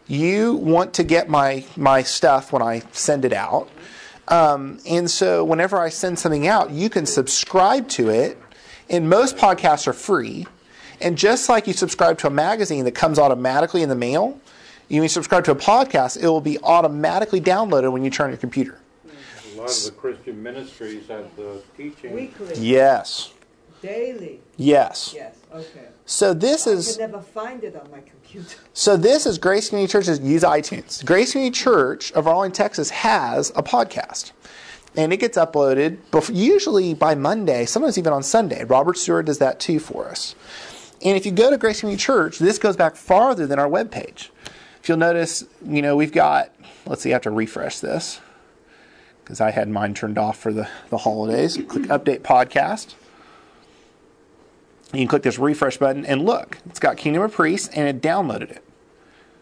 you 0.08 0.54
want 0.54 0.94
to 0.94 1.04
get 1.04 1.28
my 1.28 1.64
my 1.76 2.02
stuff 2.02 2.52
when 2.52 2.62
I 2.62 2.82
send 2.92 3.24
it 3.24 3.32
out. 3.32 3.68
Um, 4.28 4.80
and 4.88 5.08
so 5.10 5.44
whenever 5.44 5.78
I 5.78 5.88
send 5.88 6.18
something 6.18 6.48
out, 6.48 6.70
you 6.70 6.90
can 6.90 7.06
subscribe 7.06 7.88
to 7.90 8.10
it. 8.10 8.38
And 8.88 9.08
most 9.08 9.36
podcasts 9.36 9.86
are 9.86 9.92
free. 9.92 10.46
And 11.00 11.16
just 11.18 11.48
like 11.48 11.66
you 11.66 11.72
subscribe 11.72 12.18
to 12.18 12.26
a 12.26 12.30
magazine 12.30 12.84
that 12.84 12.92
comes 12.94 13.18
automatically 13.18 13.82
in 13.82 13.88
the 13.88 13.94
mail, 13.94 14.38
you 14.88 15.00
mean 15.00 15.08
subscribe 15.08 15.44
to 15.44 15.50
a 15.50 15.56
podcast, 15.56 16.16
it 16.22 16.26
will 16.28 16.40
be 16.40 16.58
automatically 16.62 17.40
downloaded 17.40 17.92
when 17.92 18.04
you 18.04 18.10
turn 18.10 18.30
your 18.30 18.38
computer. 18.38 18.78
A 19.04 19.58
lot 19.58 19.70
of 19.70 19.84
the 19.84 19.90
Christian 19.92 20.42
ministries 20.42 21.08
have 21.08 21.34
the 21.36 21.60
teaching. 21.76 22.12
Weekly, 22.12 22.54
Yes. 22.56 23.32
daily. 23.82 24.40
Yes. 24.56 25.12
Yes, 25.14 25.34
okay. 25.52 25.86
So 26.06 26.32
this 26.34 26.66
is 26.66 26.86
I 26.86 26.90
is 26.90 26.96
can 26.96 27.10
never 27.10 27.22
find 27.22 27.64
it 27.64 27.74
on 27.74 27.90
my 27.90 28.00
computer. 28.00 28.56
so 28.74 28.96
this 28.96 29.26
is 29.26 29.38
Grace 29.38 29.68
Community 29.68 29.90
Church's 29.90 30.20
use 30.20 30.42
iTunes. 30.42 31.04
Grace 31.04 31.32
Community 31.32 31.54
Church 31.54 32.12
of 32.12 32.26
Arlington, 32.28 32.56
Texas 32.56 32.90
has 32.90 33.50
a 33.56 33.62
podcast. 33.62 34.32
And 34.94 35.12
it 35.12 35.18
gets 35.18 35.36
uploaded 35.36 35.98
bef- 36.10 36.34
usually 36.34 36.94
by 36.94 37.14
Monday, 37.14 37.66
sometimes 37.66 37.98
even 37.98 38.12
on 38.14 38.22
Sunday. 38.22 38.64
Robert 38.64 38.96
Stewart 38.96 39.26
does 39.26 39.38
that 39.38 39.60
too 39.60 39.78
for 39.78 40.08
us. 40.08 40.34
And 41.04 41.16
if 41.16 41.26
you 41.26 41.32
go 41.32 41.50
to 41.50 41.58
Grace 41.58 41.80
Community 41.80 42.02
Church, 42.02 42.38
this 42.38 42.58
goes 42.58 42.76
back 42.76 42.96
farther 42.96 43.46
than 43.46 43.58
our 43.58 43.68
webpage. 43.68 44.30
If 44.80 44.88
you'll 44.88 44.98
notice, 44.98 45.44
you 45.64 45.82
know, 45.82 45.96
we've 45.96 46.12
got, 46.12 46.52
let's 46.86 47.02
see, 47.02 47.10
I 47.10 47.14
have 47.14 47.22
to 47.22 47.30
refresh 47.30 47.80
this 47.80 48.20
because 49.22 49.40
I 49.40 49.50
had 49.50 49.68
mine 49.68 49.94
turned 49.94 50.16
off 50.18 50.38
for 50.38 50.52
the, 50.52 50.68
the 50.90 50.98
holidays. 50.98 51.56
Click 51.68 51.84
Update 51.84 52.20
Podcast. 52.20 52.94
You 54.92 55.00
can 55.00 55.08
click 55.08 55.22
this 55.24 55.38
refresh 55.38 55.76
button 55.78 56.06
and 56.06 56.24
look, 56.24 56.58
it's 56.66 56.78
got 56.78 56.96
Kingdom 56.96 57.22
of 57.22 57.32
Priests 57.32 57.68
and 57.74 57.88
it 57.88 58.00
downloaded 58.00 58.50
it. 58.52 58.64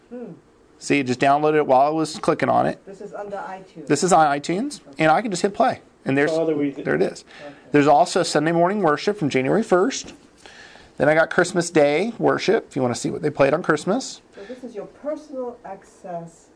Hmm. 0.08 0.32
See, 0.78 0.98
it 1.00 1.06
just 1.06 1.20
downloaded 1.20 1.56
it 1.56 1.66
while 1.66 1.82
I 1.82 1.90
was 1.90 2.18
clicking 2.18 2.48
on 2.48 2.66
it. 2.66 2.84
This 2.84 3.00
is 3.00 3.12
under 3.14 3.36
iTunes. 3.36 3.86
This 3.86 4.02
is 4.02 4.12
on 4.12 4.26
iTunes, 4.26 4.80
and 4.98 5.10
I 5.10 5.22
can 5.22 5.30
just 5.30 5.42
hit 5.42 5.54
play. 5.54 5.80
And 6.04 6.16
there's 6.16 6.30
Father, 6.30 6.54
we- 6.54 6.70
there 6.72 6.94
it 6.94 7.02
is. 7.02 7.24
There's 7.72 7.86
also 7.86 8.22
Sunday 8.22 8.52
morning 8.52 8.80
worship 8.82 9.16
from 9.18 9.30
January 9.30 9.62
1st. 9.62 10.12
Then 10.96 11.08
I 11.08 11.14
got 11.14 11.30
Christmas 11.30 11.70
Day 11.70 12.12
worship, 12.18 12.66
if 12.68 12.76
you 12.76 12.82
want 12.82 12.94
to 12.94 13.00
see 13.00 13.10
what 13.10 13.20
they 13.22 13.30
played 13.30 13.52
on 13.52 13.62
Christmas. 13.62 14.22
So 14.34 14.42
this 14.44 14.62
is 14.62 14.74
your 14.74 14.86
personal 14.86 15.58
access. 15.64 16.48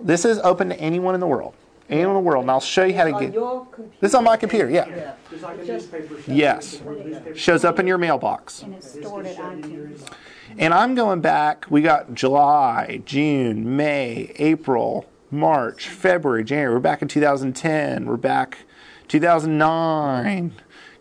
This 0.00 0.24
is 0.24 0.38
open 0.40 0.68
to 0.70 0.80
anyone 0.80 1.14
in 1.14 1.20
the 1.20 1.26
world. 1.26 1.54
Anyone 1.88 2.16
in 2.16 2.24
the 2.24 2.28
world. 2.28 2.42
And 2.42 2.50
I'll 2.50 2.58
show 2.60 2.84
you 2.84 2.94
how 2.94 3.04
to 3.04 3.12
get 3.12 3.32
your 3.32 3.64
computer. 3.66 3.96
this 4.00 4.10
is 4.10 4.14
on 4.16 4.24
my 4.24 4.36
computer, 4.36 4.68
yeah. 4.68 4.88
Yeah. 4.88 5.12
Just 5.30 5.42
like 5.44 5.58
a 5.58 5.64
Just- 5.64 5.92
newspaper. 5.92 6.30
Yes. 6.32 6.80
Newspaper. 6.84 7.34
Shows 7.36 7.64
up 7.64 7.78
in 7.78 7.86
your 7.86 7.96
mailbox. 7.98 8.62
And 8.62 8.74
it's 8.74 8.90
stored 8.98 9.24
at 9.26 9.36
iTunes. 9.36 10.00
And 10.58 10.74
I'm 10.74 10.96
going 10.96 11.20
back, 11.20 11.66
we 11.70 11.82
got 11.82 12.12
July, 12.14 13.02
June, 13.04 13.76
May, 13.76 14.32
April, 14.36 15.06
March, 15.30 15.88
February, 15.88 16.42
January. 16.42 16.74
We're 16.74 16.80
back 16.80 17.02
in 17.02 17.08
2010. 17.08 18.06
We're 18.06 18.16
back 18.16 18.58
2009. 19.08 20.52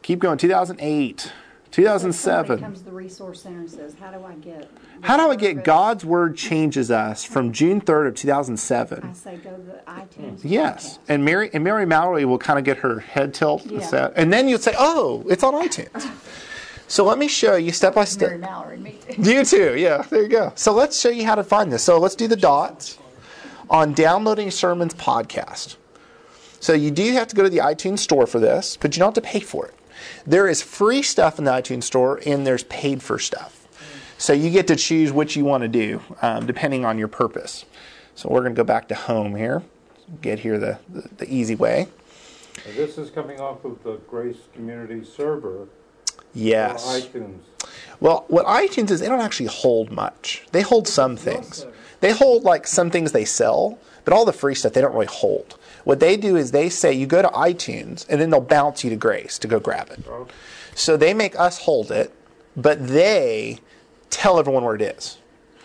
Keep 0.03 0.19
going, 0.19 0.37
2008, 0.37 1.31
2007. 1.75 2.59
Comes 2.59 2.83
the 2.83 2.91
resource 2.91 3.41
center 3.41 3.59
and 3.59 3.69
says, 3.69 3.95
how 3.99 4.09
do 4.09 4.23
I 4.23 4.33
get? 4.35 4.71
How 5.01 5.17
do 5.17 5.29
I 5.29 5.35
get? 5.35 5.65
God's 5.65 6.05
Word 6.05 6.37
Changes 6.37 6.89
Us 6.89 7.25
from 7.25 7.51
June 7.51 7.81
3rd 7.81 8.07
of 8.07 8.15
2007? 8.15 8.97
I 8.99 9.01
2007? 9.01 9.13
say, 9.13 9.37
go 9.43 9.55
to 9.57 9.61
the 9.61 9.81
iTunes. 9.91 10.39
Yes. 10.43 10.97
podcast." 10.97 10.99
And 11.09 11.25
Mary 11.25 11.49
and 11.53 11.65
Mary 11.65 11.85
Mallory 11.85 12.23
will 12.23 12.37
kind 12.37 12.57
of 12.57 12.63
get 12.63 12.77
her 12.77 12.99
head 13.01 13.33
tilt. 13.33 13.63
and 13.63 13.73
Yeah. 13.81 13.87
say- 13.87 14.09
And 14.15 14.31
then 14.31 14.47
you'll 14.47 14.59
say, 14.59 14.73
oh, 14.79 15.25
it's 15.29 15.43
on 15.43 15.53
iTunes. 15.53 16.09
So 16.87 17.03
let 17.03 17.17
me 17.17 17.27
show 17.27 17.55
you 17.57 17.73
step 17.73 17.93
by 17.95 18.01
Mary 18.01 18.07
step. 18.07 18.39
Mallory, 18.39 18.77
me 18.77 18.97
too. 19.09 19.21
You 19.21 19.43
too, 19.43 19.75
yeah. 19.77 20.03
There 20.09 20.21
you 20.21 20.29
go. 20.29 20.53
So 20.55 20.71
let's 20.71 20.97
show 20.97 21.09
you 21.09 21.25
how 21.25 21.35
to 21.35 21.43
find 21.43 21.73
this. 21.73 21.83
So 21.83 21.99
let's 21.99 22.15
do 22.15 22.29
the 22.29 22.37
dots 22.37 22.97
on 23.69 23.91
downloading 23.93 24.49
sermons 24.49 24.93
podcast. 24.93 25.75
So 26.61 26.71
you 26.71 26.89
do 26.89 27.11
have 27.13 27.27
to 27.27 27.35
go 27.35 27.43
to 27.43 27.49
the 27.49 27.57
iTunes 27.57 27.99
store 27.99 28.25
for 28.27 28.39
this, 28.39 28.77
but 28.79 28.95
you 28.95 28.99
don't 29.01 29.07
have 29.15 29.21
to 29.23 29.29
pay 29.29 29.41
for 29.41 29.65
it. 29.65 29.73
There 30.25 30.47
is 30.47 30.61
free 30.61 31.01
stuff 31.01 31.37
in 31.39 31.45
the 31.45 31.51
iTunes 31.51 31.83
store, 31.83 32.19
and 32.25 32.45
there's 32.45 32.63
paid 32.63 33.01
for 33.01 33.19
stuff. 33.19 33.67
So 34.17 34.33
you 34.33 34.49
get 34.49 34.67
to 34.67 34.75
choose 34.75 35.11
what 35.11 35.35
you 35.35 35.43
want 35.43 35.63
to 35.63 35.67
do, 35.67 36.01
um, 36.21 36.45
depending 36.45 36.85
on 36.85 36.97
your 36.97 37.09
purpose. 37.09 37.65
So 38.15 38.29
we're 38.29 38.41
going 38.41 38.53
to 38.55 38.59
go 38.59 38.63
back 38.63 38.87
to 38.87 38.95
home 38.95 39.35
here. 39.35 39.61
Get 40.21 40.39
here 40.39 40.57
the, 40.57 40.79
the, 40.89 41.09
the 41.17 41.33
easy 41.33 41.55
way. 41.55 41.87
And 42.65 42.75
This 42.77 42.97
is 42.97 43.09
coming 43.09 43.39
off 43.41 43.65
of 43.65 43.83
the 43.83 43.97
Grace 44.07 44.37
Community 44.53 45.03
server 45.03 45.67
Yes. 46.33 46.85
iTunes. 46.85 47.39
Well, 47.99 48.25
what 48.27 48.45
iTunes 48.45 48.91
is, 48.91 48.99
they 48.99 49.07
don't 49.07 49.21
actually 49.21 49.47
hold 49.47 49.91
much. 49.91 50.45
They 50.51 50.61
hold 50.61 50.87
some 50.87 51.15
things. 51.15 51.65
They 52.01 52.11
hold 52.11 52.43
like 52.43 52.67
some 52.67 52.91
things 52.91 53.13
they 53.13 53.25
sell, 53.25 53.79
but 54.03 54.13
all 54.13 54.25
the 54.25 54.33
free 54.33 54.53
stuff 54.53 54.73
they 54.73 54.81
don't 54.81 54.93
really 54.93 55.05
hold. 55.07 55.57
What 55.85 55.99
they 56.01 56.17
do 56.17 56.35
is 56.35 56.51
they 56.51 56.67
say 56.69 56.91
you 56.91 57.05
go 57.07 57.21
to 57.21 57.27
iTunes 57.29 58.05
and 58.09 58.19
then 58.19 58.29
they'll 58.31 58.41
bounce 58.41 58.83
you 58.83 58.89
to 58.89 58.95
Grace 58.97 59.39
to 59.39 59.47
go 59.47 59.59
grab 59.59 59.89
it. 59.91 60.03
Oh, 60.09 60.27
So 60.73 60.97
they 60.97 61.13
make 61.13 61.39
us 61.39 61.59
hold 61.59 61.91
it, 61.91 62.11
but 62.57 62.85
they 62.87 63.59
tell 64.09 64.37
everyone 64.39 64.63
where 64.65 64.75
it 64.75 64.81
is. 64.81 65.17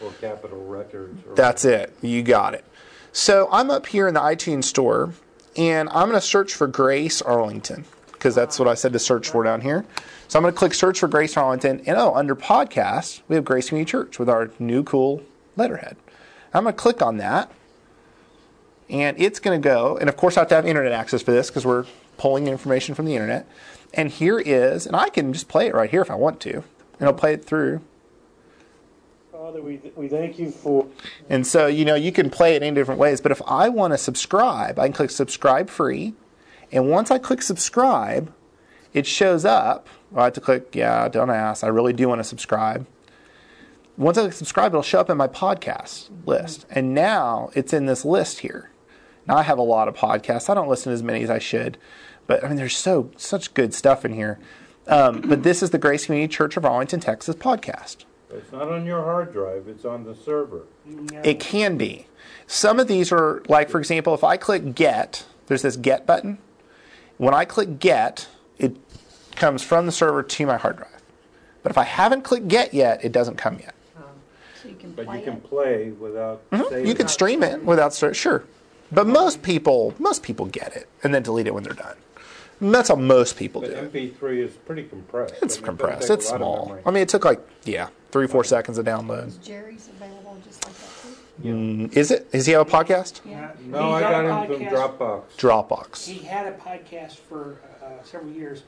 Or 0.02 0.10
Capitol 0.20 0.64
Records. 0.66 1.20
or- 1.28 1.34
That's 1.34 1.64
it. 1.64 1.94
You 2.02 2.22
got 2.22 2.54
it. 2.54 2.64
So 3.12 3.48
I'm 3.50 3.70
up 3.70 3.86
here 3.86 4.06
in 4.06 4.14
the 4.14 4.20
iTunes 4.20 4.64
store 4.64 5.12
and 5.56 5.88
I'm 5.88 6.08
going 6.08 6.20
to 6.20 6.26
search 6.26 6.54
for 6.54 6.66
Grace 6.68 7.20
Arlington 7.22 7.84
because 8.12 8.34
that's 8.34 8.58
what 8.58 8.68
I 8.68 8.74
said 8.74 8.92
to 8.92 8.98
search 8.98 9.28
for 9.30 9.42
down 9.42 9.62
here. 9.62 9.84
So 10.28 10.38
I'm 10.38 10.42
going 10.42 10.52
to 10.54 10.58
click 10.58 10.74
search 10.74 11.00
for 11.00 11.08
Grace 11.08 11.36
Arlington 11.36 11.82
and 11.86 11.96
oh, 11.98 12.14
under 12.14 12.36
podcasts, 12.36 13.22
we 13.26 13.34
have 13.36 13.44
Grace 13.44 13.68
Community 13.70 13.90
Church 13.90 14.18
with 14.18 14.28
our 14.28 14.50
new 14.58 14.84
cool 14.84 15.22
letterhead. 15.56 15.96
I'm 16.52 16.64
going 16.64 16.74
to 16.74 16.80
click 16.80 17.00
on 17.02 17.16
that 17.16 17.50
and 18.90 19.18
it's 19.20 19.38
going 19.38 19.60
to 19.60 19.64
go, 19.66 19.96
and 19.96 20.08
of 20.08 20.16
course 20.16 20.36
I 20.36 20.40
have 20.40 20.48
to 20.48 20.56
have 20.56 20.66
internet 20.66 20.92
access 20.92 21.22
for 21.22 21.30
this 21.30 21.48
because 21.48 21.64
we're 21.64 21.86
pulling 22.18 22.48
information 22.48 22.94
from 22.94 23.06
the 23.06 23.14
internet. 23.14 23.48
And 23.94 24.10
here 24.10 24.38
is, 24.38 24.86
and 24.86 24.94
I 24.94 25.08
can 25.08 25.32
just 25.32 25.48
play 25.48 25.66
it 25.66 25.74
right 25.74 25.90
here 25.90 26.02
if 26.02 26.10
I 26.10 26.14
want 26.14 26.40
to. 26.40 26.62
and 26.98 27.08
I'll 27.08 27.14
play 27.14 27.32
it 27.34 27.44
through. 27.44 27.80
Father, 29.32 29.62
we, 29.62 29.80
we 29.96 30.06
thank 30.06 30.38
you 30.38 30.50
for 30.50 30.86
And 31.28 31.46
so, 31.46 31.66
you 31.66 31.84
know, 31.84 31.94
you 31.94 32.12
can 32.12 32.30
play 32.30 32.54
it 32.54 32.62
in 32.62 32.74
different 32.74 33.00
ways. 33.00 33.20
But 33.20 33.32
if 33.32 33.40
I 33.46 33.68
want 33.68 33.92
to 33.94 33.98
subscribe, 33.98 34.78
I 34.78 34.86
can 34.86 34.92
click 34.92 35.10
subscribe 35.10 35.70
free. 35.70 36.14
And 36.70 36.90
once 36.90 37.10
I 37.10 37.18
click 37.18 37.42
subscribe, 37.42 38.32
it 38.92 39.06
shows 39.06 39.44
up. 39.44 39.88
I 40.14 40.24
have 40.24 40.34
to 40.34 40.40
click, 40.40 40.74
yeah, 40.74 41.08
don't 41.08 41.30
ask. 41.30 41.64
I 41.64 41.68
really 41.68 41.92
do 41.92 42.08
want 42.08 42.20
to 42.20 42.24
subscribe. 42.24 42.86
Once 43.96 44.18
I 44.18 44.22
click 44.22 44.34
subscribe, 44.34 44.72
it'll 44.72 44.82
show 44.82 45.00
up 45.00 45.10
in 45.10 45.16
my 45.16 45.28
podcast 45.28 46.10
list. 46.26 46.66
And 46.70 46.94
now 46.94 47.50
it's 47.54 47.72
in 47.72 47.86
this 47.86 48.04
list 48.04 48.40
here. 48.40 48.70
Now 49.26 49.36
I 49.36 49.42
have 49.42 49.58
a 49.58 49.62
lot 49.62 49.88
of 49.88 49.94
podcasts. 49.96 50.48
I 50.50 50.54
don't 50.54 50.68
listen 50.68 50.90
to 50.90 50.94
as 50.94 51.02
many 51.02 51.22
as 51.22 51.30
I 51.30 51.38
should. 51.38 51.78
But 52.26 52.44
I 52.44 52.48
mean, 52.48 52.56
there's 52.56 52.76
so 52.76 53.10
such 53.16 53.54
good 53.54 53.74
stuff 53.74 54.04
in 54.04 54.12
here. 54.12 54.38
Um, 54.86 55.20
but 55.20 55.42
this 55.42 55.62
is 55.62 55.70
the 55.70 55.78
Grace 55.78 56.06
Community 56.06 56.32
Church 56.32 56.56
of 56.56 56.64
Arlington, 56.64 57.00
Texas 57.00 57.34
podcast. 57.36 58.04
It's 58.32 58.50
not 58.52 58.68
on 58.68 58.86
your 58.86 59.02
hard 59.02 59.32
drive, 59.32 59.66
it's 59.68 59.84
on 59.84 60.04
the 60.04 60.14
server. 60.14 60.62
No. 60.86 61.20
It 61.22 61.40
can 61.40 61.76
be. 61.76 62.06
Some 62.46 62.78
of 62.80 62.88
these 62.88 63.12
are 63.12 63.42
like, 63.48 63.68
for 63.68 63.78
example, 63.78 64.14
if 64.14 64.24
I 64.24 64.36
click 64.36 64.74
get, 64.74 65.24
there's 65.46 65.62
this 65.62 65.76
get 65.76 66.06
button. 66.06 66.38
When 67.18 67.34
I 67.34 67.44
click 67.44 67.78
get, 67.78 68.28
it 68.58 68.76
comes 69.36 69.62
from 69.62 69.86
the 69.86 69.92
server 69.92 70.22
to 70.22 70.46
my 70.46 70.56
hard 70.56 70.76
drive. 70.76 71.02
But 71.62 71.70
if 71.70 71.78
I 71.78 71.84
haven't 71.84 72.22
clicked 72.22 72.48
get 72.48 72.72
yet, 72.72 73.04
it 73.04 73.12
doesn't 73.12 73.36
come 73.36 73.58
yet. 73.58 73.74
So 74.62 74.68
you 74.68 74.74
can 74.76 74.92
But 74.92 75.06
play 75.06 75.18
you 75.18 75.24
can 75.24 75.34
it. 75.34 75.44
play 75.44 75.90
without 75.90 76.42
saving. 76.52 76.86
You 76.86 76.94
can 76.94 77.08
stream 77.08 77.42
it 77.42 77.64
without 77.64 77.92
start, 77.92 78.16
sure. 78.16 78.44
But 78.92 79.06
most 79.06 79.42
people, 79.42 79.94
most 79.98 80.22
people 80.22 80.46
get 80.46 80.76
it 80.76 80.88
and 81.02 81.14
then 81.14 81.22
delete 81.22 81.46
it 81.46 81.54
when 81.54 81.62
they're 81.62 81.72
done. 81.74 81.96
And 82.60 82.74
that's 82.74 82.88
how 82.88 82.96
most 82.96 83.36
people 83.36 83.60
But 83.62 83.70
do. 83.70 83.76
it. 83.76 83.92
MP3 84.20 84.38
is 84.44 84.52
pretty 84.52 84.84
compressed. 84.84 85.34
It's 85.42 85.56
I 85.56 85.60
mean, 85.60 85.64
compressed. 85.66 86.08
take 86.08 86.18
It's 86.18 86.28
small. 86.28 86.78
I 86.84 86.90
mean, 86.90 87.02
it 87.02 87.08
took 87.08 87.24
like 87.24 87.40
yeah, 87.64 87.88
three 88.10 88.26
four 88.26 88.44
seconds 88.44 88.76
to 88.78 88.84
download. 88.84 89.28
Is 89.28 89.36
Jerry's 89.38 89.88
available 89.88 90.36
just 90.44 90.64
like 90.66 90.74
that 90.76 91.42
too. 91.42 91.48
Mm, 91.48 91.96
is 91.96 92.10
it? 92.10 92.30
Does 92.32 92.44
he 92.44 92.52
have 92.52 92.66
a 92.68 92.70
podcast? 92.70 93.20
Yeah. 93.24 93.52
No, 93.64 93.78
He 93.88 93.94
I 93.94 94.00
got 94.00 94.10
got 94.24 94.50
him 94.50 94.58
from 94.58 94.66
podcast. 94.66 94.98
Dropbox. 94.98 95.22
Dropbox. 95.38 96.06
He 96.08 96.18
had 96.26 96.46
a 96.48 96.52
podcast 96.58 97.16
for 97.16 97.56
uh, 97.82 98.02
several 98.04 98.30
years, 98.32 98.64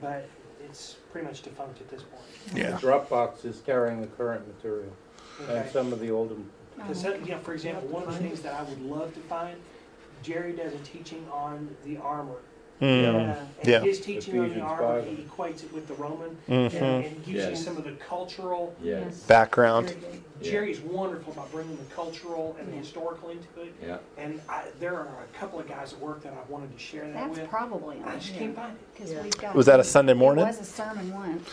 but 0.00 0.28
it's 0.64 0.96
pretty 1.12 1.28
much 1.28 1.42
defunct 1.42 1.80
at 1.80 1.88
this 1.90 2.02
point. 2.02 2.22
Yeah. 2.56 2.72
Dropbox 2.78 3.44
is 3.44 3.60
carrying 3.64 4.00
the 4.00 4.08
current 4.08 4.48
material 4.48 4.90
Okay. 5.42 5.58
and 5.60 5.70
some 5.70 5.92
of 5.92 6.00
the 6.00 6.10
older. 6.10 6.34
Because, 6.78 7.04
you 7.04 7.26
know, 7.32 7.38
for 7.38 7.54
example, 7.54 7.86
one 7.88 8.04
of 8.04 8.12
the 8.12 8.18
things 8.18 8.40
that 8.42 8.54
I 8.54 8.62
would 8.62 8.80
love 8.82 9.12
to 9.14 9.20
find, 9.20 9.56
Jerry 10.22 10.52
does 10.52 10.72
a 10.74 10.78
teaching 10.78 11.26
on 11.32 11.74
the 11.84 11.96
armor. 11.98 12.36
Mm. 12.80 12.84
Uh, 12.86 13.34
and 13.60 13.68
Yeah. 13.68 13.80
his 13.80 14.00
teaching 14.00 14.38
on 14.38 14.50
the 14.54 14.60
armor, 14.60 15.02
five. 15.02 15.06
he 15.08 15.16
equates 15.24 15.64
it 15.64 15.72
with 15.74 15.88
the 15.88 15.94
Roman 15.94 16.36
Mhm. 16.48 16.74
and, 16.74 16.74
and 17.06 17.26
using 17.26 17.34
Yes. 17.50 17.64
some 17.64 17.76
of 17.76 17.82
the 17.82 17.90
cultural. 17.92 18.72
Yes. 18.80 19.18
Background. 19.24 19.96
Yeah. 20.40 20.50
Jerry's 20.52 20.78
wonderful 20.78 21.32
about 21.32 21.50
bringing 21.50 21.76
the 21.76 21.92
cultural 21.92 22.54
and 22.60 22.72
the 22.72 22.76
historical 22.76 23.30
into 23.30 23.48
it. 23.62 23.74
Yeah. 23.84 23.98
And 24.16 24.40
I, 24.48 24.62
there 24.78 24.94
are 24.94 25.08
a 25.08 25.36
couple 25.38 25.58
of 25.58 25.66
guys 25.68 25.92
at 25.92 25.98
work 25.98 26.22
that 26.22 26.32
I 26.32 26.48
wanted 26.48 26.72
to 26.72 26.78
share 26.78 27.04
that 27.06 27.14
That's 27.14 27.40
with. 27.40 27.50
probably 27.50 27.96
I 28.06 28.14
just 28.14 28.28
here. 28.28 28.38
can't 28.42 28.54
find 28.56 28.76
it. 29.00 29.08
Yeah. 29.10 29.22
we've 29.22 29.36
got. 29.38 29.56
Was 29.56 29.66
that 29.66 29.80
a 29.80 29.84
Sunday 29.84 30.14
morning? 30.14 30.44
It 30.44 30.48
was 30.48 30.60
a 30.60 30.64
sermon 30.64 31.12
once. 31.12 31.48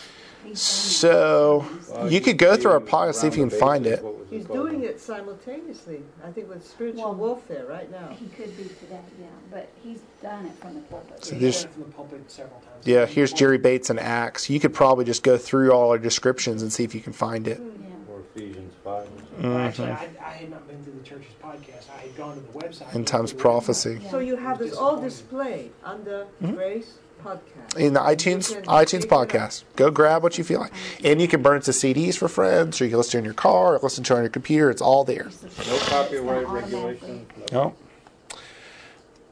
He's 0.46 0.60
So- 0.60 1.60
done 1.68 1.78
it. 1.78 1.88
Well, 1.98 2.12
You 2.12 2.20
could 2.20 2.38
go 2.38 2.56
through 2.56 2.72
our 2.72 2.80
see 2.80 2.86
podcast, 2.86 3.14
see 3.16 3.26
if 3.26 3.36
you 3.36 3.46
can 3.46 3.58
find 3.58 3.86
it. 3.86 4.04
He's 4.30 4.44
doing 4.44 4.82
it 4.82 5.00
simultaneously, 5.00 6.02
I 6.24 6.30
think 6.30 6.48
with 6.48 6.66
spiritual 6.66 7.02
Well- 7.04 7.14
warfare 7.14 7.64
right 7.68 7.90
now. 7.90 8.08
He 8.18 8.26
could 8.26 8.56
be 8.56 8.64
for 8.64 8.86
that, 8.86 9.04
yeah, 9.20 9.26
but 9.50 9.68
he's 9.82 10.00
done 10.22 10.46
it 10.46 10.52
from 10.60 10.74
the 10.74 10.80
pulpit. 10.80 11.24
So 11.24 11.32
He's 11.34 11.40
there's- 11.42 11.62
done 11.62 11.70
it 11.70 11.74
from 11.74 11.82
the 11.84 11.88
pulpit 11.90 12.20
several 12.30 12.60
times. 12.60 12.86
Yeah, 12.86 13.06
here's 13.06 13.32
Jerry 13.32 13.58
Bates 13.58 13.88
and 13.90 14.00
Acts. 14.00 14.50
You 14.50 14.58
could 14.60 14.74
probably 14.74 15.04
just 15.04 15.22
go 15.22 15.36
through 15.38 15.70
all 15.72 15.90
our 15.90 15.98
descriptions 15.98 16.62
and 16.62 16.72
see 16.72 16.84
if 16.84 16.94
you 16.94 17.00
can 17.00 17.12
find 17.12 17.46
it. 17.48 17.58
Yeah. 17.60 18.14
Or 18.14 18.20
Ephesians 18.34 18.74
5. 18.84 19.06
Well, 19.08 19.52
Mm-hmm. 19.52 19.56
actually, 19.60 19.88
I, 19.90 20.08
I 20.24 20.30
had 20.30 20.50
not 20.50 20.66
been 20.66 20.82
to 20.84 20.90
the 20.90 21.02
church's 21.04 21.32
podcast. 21.42 21.90
I 21.96 22.00
had 22.02 22.16
gone 22.16 22.34
to 22.36 22.40
the 22.40 22.58
website. 22.58 22.94
In 22.94 23.04
Times 23.04 23.32
Prophecy. 23.32 24.00
Yeah. 24.02 24.10
So 24.10 24.18
you 24.18 24.36
have 24.36 24.58
this 24.58 24.74
all 24.74 24.96
displayed 25.00 25.70
under 25.84 26.26
Grace 26.42 26.94
Podcast. 27.24 27.76
In 27.78 27.92
the 27.92 28.00
iTunes 28.00 28.62
iTunes 28.64 29.02
pick 29.02 29.04
it 29.04 29.12
up. 29.12 29.28
podcast. 29.28 29.64
Go 29.76 29.90
grab 29.90 30.22
what 30.22 30.38
you 30.38 30.44
feel 30.44 30.60
like. 30.60 30.72
And 31.04 31.20
you 31.20 31.28
can 31.28 31.42
burn 31.42 31.58
it 31.58 31.64
to 31.64 31.72
CDs 31.72 32.16
for 32.16 32.28
friends, 32.28 32.80
or 32.80 32.84
you 32.84 32.90
can 32.90 32.98
listen 32.98 33.12
to 33.12 33.16
it 33.18 33.20
in 33.20 33.24
your 33.26 33.34
car, 33.34 33.74
or 33.74 33.80
listen 33.82 34.04
to 34.04 34.14
it 34.14 34.16
on 34.16 34.22
your 34.22 34.30
computer. 34.30 34.70
It's 34.70 34.80
all 34.82 35.04
there. 35.04 35.28
No 35.66 35.78
copyright 35.80 36.48
regulation. 36.48 37.26
No. 37.52 37.74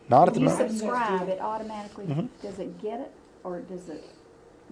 Not 0.09 0.29
at 0.29 0.35
the 0.35 0.41
When 0.41 0.49
you 0.51 0.55
moment. 0.55 0.71
subscribe, 0.73 1.29
it 1.29 1.41
automatically, 1.41 2.05
Mm-hmm. 2.05 2.27
does 2.43 2.59
it 2.59 2.81
get 2.83 3.01
it, 3.01 3.11
or 3.43 3.61
does 3.61 3.89
it, 3.89 4.05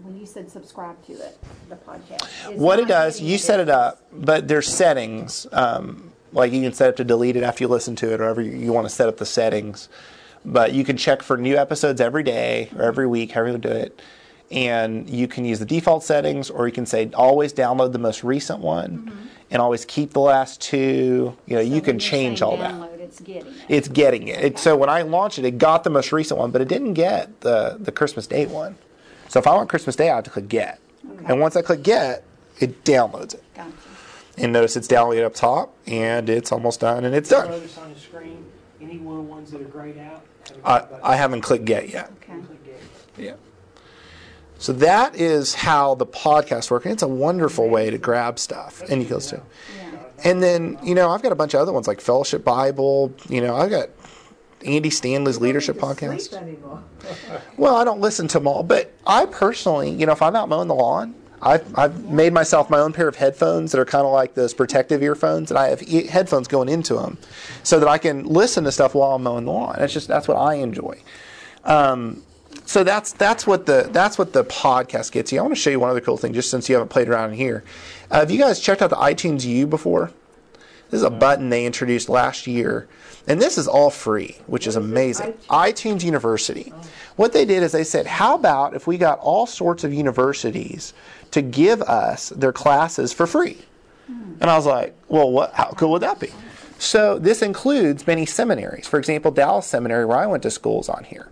when 0.03 0.19
you 0.19 0.27
said 0.27 0.51
subscribe 0.51 1.03
to 1.07 1.13
it, 1.15 1.39
the 1.71 1.77
podcast? 1.77 2.55
What 2.57 2.79
it 2.79 2.87
does, 2.89 3.21
you 3.21 3.39
set 3.39 3.59
it 3.59 3.71
up, 3.71 4.03
but 4.13 4.47
there's 4.49 4.69
settings. 4.69 5.47
Um, 5.53 6.13
like 6.35 6.53
you 6.53 6.61
can 6.63 6.73
set 6.75 6.89
up 6.91 6.97
to 6.97 7.05
delete 7.05 7.37
it 7.37 7.43
after 7.43 7.65
you 7.65 7.69
listen 7.69 7.97
to 7.97 8.13
it, 8.13 8.21
or 8.21 8.25
however 8.25 8.43
you, 8.43 8.53
you 8.53 8.73
want 8.73 8.87
to 8.87 8.95
set 8.95 9.09
up 9.09 9.17
the 9.17 9.27
settings. 9.27 9.89
But 10.45 10.72
you 10.72 10.84
can 10.84 10.97
check 10.97 11.22
for 11.22 11.36
new 11.36 11.57
episodes 11.57 12.01
every 12.01 12.22
day 12.22 12.70
or 12.76 12.82
every 12.82 13.07
week, 13.07 13.32
however 13.32 13.53
you 13.53 13.59
do 13.59 13.68
it. 13.68 14.03
And 14.51 15.09
you 15.09 15.28
can 15.28 15.45
use 15.45 15.61
the 15.61 15.64
default 15.64 16.05
settings, 16.05 16.51
or 16.51 16.66
you 16.66 16.72
can 16.72 16.84
say 16.84 17.11
always 17.14 17.55
download 17.55 17.93
the 17.93 17.99
most 17.99 18.22
recent 18.22 18.59
one, 18.59 18.99
mm-hmm. 18.99 19.26
and 19.51 19.62
always 19.62 19.86
keep 19.86 20.12
the 20.12 20.20
last 20.20 20.61
two. 20.61 21.34
You 21.47 21.57
know, 21.57 21.62
So 21.62 21.74
you 21.74 21.80
can 21.80 21.99
change 21.99 22.40
saying 22.40 22.51
all 22.51 22.57
that. 22.59 23.01
It's 23.01 23.20
getting 23.20 23.53
it. 23.53 23.64
It's 23.68 23.88
getting 23.88 24.28
it. 24.28 24.45
it. 24.45 24.59
So 24.59 24.76
when 24.76 24.90
I 24.90 25.03
launched 25.03 25.38
it, 25.38 25.45
it 25.47 25.59
got 25.59 25.84
the 25.84 25.90
most 25.90 26.12
recent 26.12 26.38
one, 26.38 26.51
but 26.51 26.61
it 26.61 26.68
didn't 26.68 26.95
get 26.95 27.40
the, 27.40 27.78
the 27.80 27.93
Christmas 27.93 28.26
Day 28.26 28.45
one. 28.47 28.76
So 29.28 29.38
if 29.38 29.47
I 29.47 29.55
want 29.55 29.70
Christmas 29.70 29.97
Day, 29.97 30.11
I 30.11 30.16
have 30.16 30.24
to 30.24 30.30
click 30.30 30.49
Get. 30.49 30.80
Okay. 31.09 31.24
And 31.28 31.40
once 31.40 31.57
I 31.57 31.62
click 31.62 31.82
Get, 31.82 32.24
it 32.61 32.84
downloads 32.84 33.34
it. 33.34 33.43
Gotcha. 33.55 33.72
And 34.36 34.53
notice 34.53 34.76
it's 34.76 34.88
downloaded 34.88 35.24
up 35.24 35.34
top, 35.34 35.74
and 35.86 36.28
it's 36.28 36.53
almost 36.53 36.80
done, 36.80 37.05
and 37.05 37.14
it's 37.14 37.28
done. 37.28 37.51
Notice 37.51 37.78
on 37.78 37.93
the 37.93 38.01
screen, 38.01 38.45
any 38.80 38.99
one 38.99 39.18
of 39.18 39.24
the 39.24 39.30
ones 39.30 39.51
that 39.51 39.61
are 39.61 39.64
grayed 39.64 39.99
out. 39.99 40.24
I. 40.64 40.84
I 41.03 41.16
haven't 41.16 41.40
clicked 41.43 41.64
Get 41.64 41.88
yet. 41.88 42.11
Okay. 42.22 42.40
Yeah. 43.18 43.34
So 44.59 44.72
that 44.74 45.16
is 45.16 45.55
how 45.55 45.97
the 45.97 46.07
podcast 46.07 46.70
works. 46.70 46.86
It's 46.86 47.03
a 47.03 47.09
wonderful 47.09 47.68
way 47.68 47.90
to 47.90 47.99
grab 47.99 48.38
stuff, 48.38 48.80
and 48.88 49.03
you 49.03 49.09
can 49.09 49.16
listen. 49.16 49.40
to. 49.40 49.47
Yeah. 49.76 49.99
And 50.24 50.43
then 50.43 50.78
you 50.82 50.95
know 50.95 51.11
I've 51.11 51.22
got 51.22 51.32
a 51.32 51.36
bunch 51.36 51.55
of 51.55 51.61
other 51.61 51.72
ones 51.72 51.88
like 51.88 52.01
Fellowship 52.01 52.45
Bible. 52.45 53.12
You 53.28 53.40
know 53.40 53.57
I've 53.57 53.70
got 53.70 53.88
Andy 54.64 54.90
Stanley's 54.90 55.40
leadership 55.40 55.76
You 55.76 55.82
don't 55.82 56.47
need 56.47 56.62
to 56.62 56.68
podcast. 56.68 57.40
Well, 57.57 57.74
I 57.74 57.84
don't 57.84 58.01
listen 58.01 58.28
to 58.28 58.38
them 58.38 58.47
all, 58.47 58.62
but 58.62 58.93
I 59.07 59.26
personally, 59.26 59.90
you 59.90 60.07
know, 60.07 60.12
if 60.12 60.22
I'm 60.22 60.36
out 60.36 60.49
mowing 60.49 60.68
the 60.68 60.74
lawn, 60.74 61.14
I've, 61.43 61.76
I've 61.76 62.05
made 62.09 62.32
myself 62.32 62.70
my 62.70 62.78
own 62.78 62.93
pair 62.93 63.09
of 63.09 63.16
headphones 63.16 63.72
that 63.72 63.80
are 63.80 63.84
kind 63.84 64.07
of 64.07 64.12
like 64.12 64.34
those 64.34 64.55
protective 64.55 65.03
earphones, 65.03 65.51
and 65.51 65.59
I 65.59 65.68
have 65.68 65.82
e- 65.82 66.07
headphones 66.07 66.47
going 66.47 66.68
into 66.68 66.95
them 66.95 67.18
so 67.64 67.80
that 67.80 67.88
I 67.88 67.99
can 67.99 68.24
listen 68.24 68.62
to 68.64 68.72
stuff 68.72 68.95
while 68.95 69.16
I'm 69.16 69.24
mowing 69.24 69.45
the 69.45 69.51
lawn. 69.51 69.74
That's 69.78 69.93
just 69.93 70.07
that's 70.07 70.28
what 70.28 70.36
I 70.36 70.55
enjoy. 70.55 71.03
Um, 71.64 72.22
so 72.64 72.84
that's 72.84 73.12
that's 73.12 73.47
what 73.47 73.66
the 73.66 73.88
that's 73.93 74.18
what 74.18 74.32
the 74.32 74.45
podcast 74.45 75.11
gets 75.11 75.32
you. 75.32 75.40
I 75.40 75.43
want 75.43 75.55
to 75.55 75.61
show 75.61 75.70
you 75.70 75.80
one 75.80 75.90
other 75.90 76.01
cool 76.01 76.16
thing, 76.16 76.32
just 76.32 76.51
since 76.51 76.68
you 76.68 76.76
haven't 76.76 76.90
played 76.90 77.09
around 77.09 77.30
in 77.30 77.36
here. 77.36 77.64
Uh, 78.11 78.20
have 78.20 78.30
you 78.30 78.38
guys 78.38 78.61
checked 78.61 78.80
out 78.80 78.90
the 78.90 78.97
iTunes 78.97 79.45
U 79.45 79.66
before? 79.66 80.12
This 80.90 80.99
is 80.99 81.05
a 81.05 81.11
button 81.11 81.49
they 81.49 81.64
introduced 81.64 82.09
last 82.09 82.47
year, 82.47 82.86
and 83.26 83.40
this 83.40 83.57
is 83.57 83.66
all 83.66 83.90
free, 83.90 84.36
which 84.47 84.66
is 84.66 84.76
amazing. 84.76 85.32
iTunes 85.49 86.05
University. 86.05 86.72
What 87.16 87.32
they 87.32 87.47
did 87.47 87.62
is 87.62 87.72
they 87.72 87.84
said, 87.84 88.07
"How 88.07 88.34
about 88.34 88.74
if 88.74 88.86
we 88.86 88.99
got 88.99 89.18
all 89.18 89.47
sorts 89.47 89.84
of 89.84 89.93
universities 89.93 90.93
to 91.33 91.43
give 91.43 91.83
us 91.83 92.30
their 92.30 92.53
classes 92.53 93.12
for 93.12 93.26
free?" 93.26 93.59
And 94.41 94.51
I 94.51 94.57
was 94.57 94.66
like, 94.66 94.95
"Well, 95.09 95.30
what? 95.30 95.53
How 95.55 95.74
cool 95.76 95.91
would 95.93 96.03
that 96.03 96.18
be?" 96.20 96.30
So 96.78 97.18
this 97.18 97.43
includes 97.43 98.07
many 98.07 98.26
seminaries. 98.26 98.89
For 98.89 98.99
example, 98.99 99.30
Dallas 99.30 99.66
Seminary, 99.66 100.05
where 100.05 100.18
I 100.18 100.26
went 100.26 100.43
to 100.45 100.51
school, 100.51 100.80
is 100.80 100.89
on 100.89 101.05
here. 101.05 101.28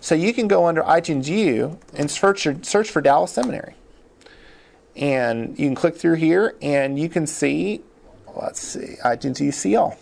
So 0.00 0.14
you 0.14 0.32
can 0.32 0.46
go 0.46 0.66
under 0.66 0.82
iTunes 0.82 1.26
U 1.26 1.78
and 1.94 2.10
search 2.10 2.46
search 2.62 2.90
for 2.90 3.00
Dallas 3.00 3.32
Seminary, 3.32 3.74
and 4.94 5.58
you 5.58 5.66
can 5.66 5.74
click 5.74 5.96
through 5.96 6.14
here, 6.14 6.54
and 6.62 6.98
you 6.98 7.08
can 7.08 7.26
see. 7.26 7.82
Let's 8.34 8.60
see, 8.60 8.96
iTunes 9.04 9.40
U, 9.40 9.50
see 9.50 9.74
all. 9.76 9.98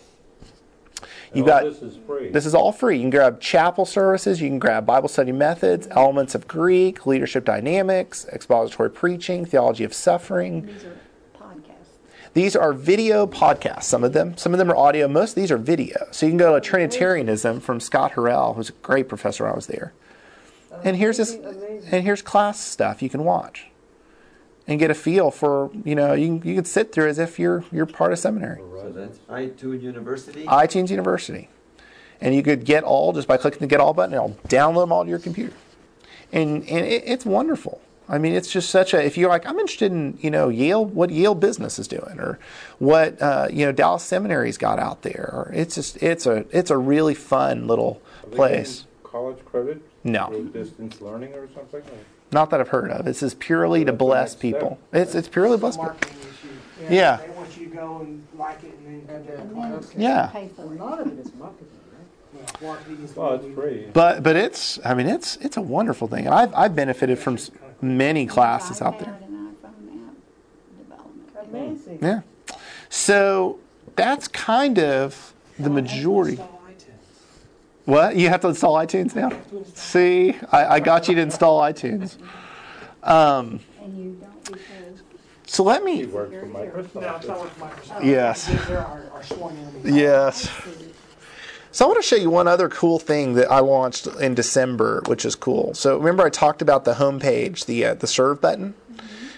You 1.35 1.41
All 1.43 1.47
got 1.47 1.63
this 1.65 1.81
is 1.81 1.97
free. 2.07 2.29
this 2.29 2.45
is 2.45 2.55
all 2.55 2.71
free. 2.71 2.95
You 2.95 3.03
can 3.03 3.09
grab 3.09 3.41
chapel 3.41 3.85
services, 3.85 4.41
you 4.41 4.47
can 4.47 4.57
grab 4.57 4.85
Bible 4.85 5.09
study 5.09 5.33
methods, 5.33 5.87
elements 5.91 6.33
of 6.33 6.47
Greek, 6.47 7.05
leadership 7.05 7.43
dynamics, 7.43 8.25
expository 8.31 8.89
preaching, 8.89 9.45
theology 9.45 9.83
of 9.83 9.93
suffering. 9.93 10.65
These 10.65 10.85
are 10.85 10.97
podcasts. 11.37 12.31
These 12.33 12.55
are 12.55 12.71
video 12.71 13.27
podcasts, 13.27 13.83
some 13.83 14.05
of 14.05 14.13
them. 14.13 14.37
Some 14.37 14.53
of 14.53 14.59
them 14.59 14.71
are 14.71 14.77
audio. 14.77 15.09
Most 15.09 15.31
of 15.31 15.35
these 15.35 15.51
are 15.51 15.57
video. 15.57 16.07
So 16.11 16.25
you 16.25 16.31
can 16.31 16.37
go 16.37 16.55
to 16.55 16.61
Trinitarianism 16.61 17.59
from 17.59 17.81
Scott 17.81 18.13
Horrell, 18.13 18.55
who's 18.55 18.69
a 18.69 18.73
great 18.73 19.09
professor 19.09 19.45
I 19.45 19.53
was 19.53 19.67
there. 19.67 19.93
And 20.83 20.95
here's 20.95 21.17
this 21.17 21.33
and 21.33 22.03
here's 22.03 22.21
class 22.21 22.59
stuff 22.59 23.01
you 23.01 23.09
can 23.09 23.23
watch. 23.25 23.67
And 24.67 24.79
get 24.79 24.89
a 24.89 24.95
feel 24.95 25.29
for, 25.29 25.69
you 25.83 25.93
know, 25.93 26.13
you 26.13 26.39
can, 26.39 26.49
you 26.49 26.55
can 26.55 26.65
sit 26.65 26.91
through 26.91 27.07
as 27.07 27.19
if 27.19 27.37
you're 27.37 27.63
you're 27.71 27.85
part 27.85 28.11
of 28.11 28.17
seminary. 28.19 28.59
So 28.59 28.91
that's 28.91 29.19
iTunes 29.29 29.81
University. 29.81 30.45
iTunes 30.45 30.89
University. 30.89 31.49
And 32.19 32.33
you 32.33 32.41
could 32.41 32.65
get 32.65 32.83
all 32.83 33.13
just 33.13 33.27
by 33.27 33.37
clicking 33.37 33.59
the 33.59 33.67
get 33.67 33.79
all 33.79 33.93
button, 33.93 34.15
and 34.15 34.33
it'll 34.33 34.47
download 34.49 34.83
them 34.83 34.91
all 34.91 35.03
to 35.03 35.09
your 35.09 35.19
computer. 35.19 35.53
And, 36.31 36.63
and 36.67 36.85
it, 36.85 37.03
it's 37.05 37.25
wonderful. 37.25 37.79
I 38.07 38.17
mean, 38.17 38.33
it's 38.33 38.51
just 38.51 38.69
such 38.69 38.93
a. 38.93 39.03
If 39.03 39.17
you're 39.17 39.29
like, 39.29 39.45
I'm 39.47 39.59
interested 39.59 39.91
in, 39.91 40.17
you 40.21 40.29
know, 40.31 40.49
Yale, 40.49 40.85
what 40.85 41.09
Yale 41.09 41.35
business 41.35 41.79
is 41.79 41.87
doing, 41.87 42.19
or 42.19 42.39
what 42.79 43.19
uh, 43.21 43.47
you 43.51 43.65
know 43.65 43.71
Dallas 43.71 44.03
Seminary's 44.03 44.57
got 44.57 44.77
out 44.79 45.01
there, 45.01 45.29
or 45.33 45.51
it's 45.53 45.75
just 45.75 46.01
it's 46.03 46.25
a 46.25 46.45
it's 46.51 46.69
a 46.69 46.77
really 46.77 47.15
fun 47.15 47.67
little 47.67 48.01
Are 48.23 48.29
they 48.29 48.35
place. 48.35 48.85
College 49.03 49.43
credit? 49.45 49.81
No. 50.03 50.29
Distance 50.53 51.01
learning 51.01 51.33
or 51.33 51.47
something? 51.55 51.81
or- 51.81 52.14
Not 52.31 52.49
that 52.49 52.59
I've 52.59 52.69
heard 52.69 52.91
of. 52.91 53.05
This 53.05 53.23
is 53.23 53.33
purely 53.35 53.85
to 53.85 53.93
bless 53.93 54.35
people. 54.35 54.79
It's 54.91 55.15
it's 55.15 55.27
purely 55.27 55.57
bless 55.57 55.75
people. 55.77 55.91
Marketing. 55.91 56.17
Yeah. 56.89 57.17
They 57.17 57.29
want 57.29 57.57
you 57.57 57.69
to 57.69 57.75
go 57.75 57.97
and 58.01 58.27
like 58.37 58.63
it 58.63 58.77
and 58.85 59.07
then 59.07 59.07
come 59.07 59.25
to 59.25 59.31
the 59.31 59.37
And 59.37 59.49
And 59.51 59.73
then 59.73 59.79
class. 59.79 59.93
Yeah. 59.95 60.31
A 60.57 60.65
lot 60.65 60.99
of 60.99 61.07
it 61.07 61.19
is 61.25 61.33
marketing. 61.35 61.67
Well, 62.33 62.45
marketing 62.73 63.03
is. 63.03 63.15
Well, 63.15 63.33
it's 63.35 63.55
free. 63.55 63.87
But 63.93 64.23
but 64.23 64.35
it's 64.35 64.79
I 64.85 64.93
mean 64.93 65.07
it's 65.07 65.37
it's 65.37 65.57
a 65.57 65.61
wonderful 65.61 66.07
thing, 66.07 66.25
and 66.25 66.33
I've 66.33 66.53
I've 66.53 66.75
benefited 66.75 67.17
from 67.19 67.37
many 67.81 68.25
classes 68.25 68.81
out 68.81 68.99
there. 68.99 69.09
iPad 69.09 69.25
and 69.25 69.55
iPhone 69.55 70.07
app 70.07 70.15
development. 70.77 71.31
Amazing. 71.49 71.99
Yeah. 72.01 72.21
So 72.89 73.59
that's 73.95 74.27
kind 74.27 74.79
of 74.79 75.33
the 75.57 75.69
majority. 75.69 76.39
Install. 77.87 77.95
What 78.03 78.15
you 78.15 78.29
have 78.29 78.41
to 78.41 78.47
install 78.49 78.75
iTunes 78.75 79.15
now? 79.15 79.29
You 79.29 79.35
have 79.35 79.49
to 79.49 79.57
install- 79.57 79.75
See, 79.75 80.35
I, 80.51 80.65
I 80.75 80.79
got 80.79 81.07
you 81.07 81.15
to 81.15 81.21
install 81.21 81.61
iTunes. 81.61 82.17
Um, 83.03 83.59
And 83.81 83.97
you 83.97 84.17
don't 84.21 84.43
because 84.45 84.61
so 85.47 85.63
let 85.63 85.81
He 85.81 85.85
me. 85.85 86.05
works 86.05 86.33
for 86.33 86.45
No, 86.47 86.59
it's 86.61 86.93
not 86.95 87.03
Microsoft. 87.21 87.43
with 87.43 87.59
Microsoft. 87.59 88.03
Yes. 88.03 88.47
They're- 88.47 88.57
They're 88.67 88.79
our, 88.79 89.03
our 89.13 89.23
sworn 89.23 89.55
enemies. 89.57 89.95
Yes. 89.95 90.49
So 91.71 91.83
I 91.85 91.87
want 91.89 92.01
to 92.01 92.07
show 92.07 92.15
you 92.15 92.29
one 92.29 92.47
other 92.47 92.69
cool 92.69 92.99
thing 92.99 93.33
that 93.33 93.51
I 93.51 93.59
launched 93.59 94.07
in 94.07 94.33
December, 94.33 95.03
which 95.07 95.25
is 95.25 95.35
cool. 95.35 95.73
So 95.73 95.97
remember 95.97 96.23
I 96.23 96.29
talked 96.29 96.61
about 96.61 96.85
the 96.85 96.93
homepage, 96.93 97.65
the 97.65 97.85
uh, 97.85 97.93
the 97.95 98.07
serve 98.07 98.39
button. 98.41 98.73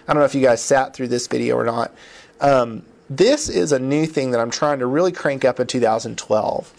I 0.07 0.13
don't 0.13 0.19
know 0.19 0.25
if 0.25 0.35
you 0.35 0.41
guys 0.41 0.61
sat 0.61 0.93
through 0.93 1.07
this 1.09 1.25
video 1.27 1.55
or 1.57 1.65
not. 1.65 1.93
Um, 2.39 2.83
this 3.09 3.49
is 3.49 3.71
a 3.71 3.79
new 3.79 4.05
thing 4.05 4.31
that 4.31 4.39
I'm 4.39 4.51
trying 4.51 4.79
to 4.79 4.85
really 4.85 5.11
crank 5.11 5.43
up 5.45 5.59
in 5.59 5.65
2012. 5.67 6.73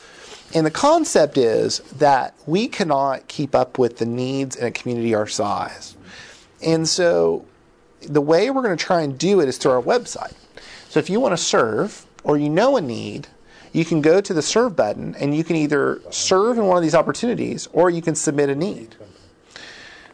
And 0.54 0.64
the 0.64 0.70
concept 0.70 1.36
is 1.36 1.80
that 1.98 2.34
we 2.46 2.68
cannot 2.68 3.28
keep 3.28 3.54
up 3.54 3.78
with 3.78 3.98
the 3.98 4.06
needs 4.06 4.56
in 4.56 4.66
a 4.66 4.70
community 4.70 5.14
our 5.14 5.26
size. 5.26 5.96
And 6.64 6.88
so 6.88 7.44
the 8.00 8.20
way 8.22 8.50
we're 8.50 8.62
going 8.62 8.76
to 8.76 8.82
try 8.84 9.02
and 9.02 9.18
do 9.18 9.40
it 9.40 9.48
is 9.48 9.58
through 9.58 9.72
our 9.72 9.82
website. 9.82 10.34
So 10.88 10.98
if 11.00 11.10
you 11.10 11.20
want 11.20 11.32
to 11.32 11.36
serve 11.36 12.06
or 12.24 12.38
you 12.38 12.48
know 12.48 12.76
a 12.76 12.80
need, 12.80 13.28
you 13.72 13.84
can 13.84 14.00
go 14.00 14.20
to 14.22 14.32
the 14.32 14.40
serve 14.40 14.74
button 14.74 15.14
and 15.16 15.36
you 15.36 15.44
can 15.44 15.54
either 15.56 16.00
serve 16.10 16.56
in 16.56 16.64
one 16.66 16.78
of 16.78 16.82
these 16.82 16.94
opportunities 16.94 17.68
or 17.74 17.90
you 17.90 18.00
can 18.00 18.14
submit 18.14 18.48
a 18.48 18.54
need. 18.54 18.94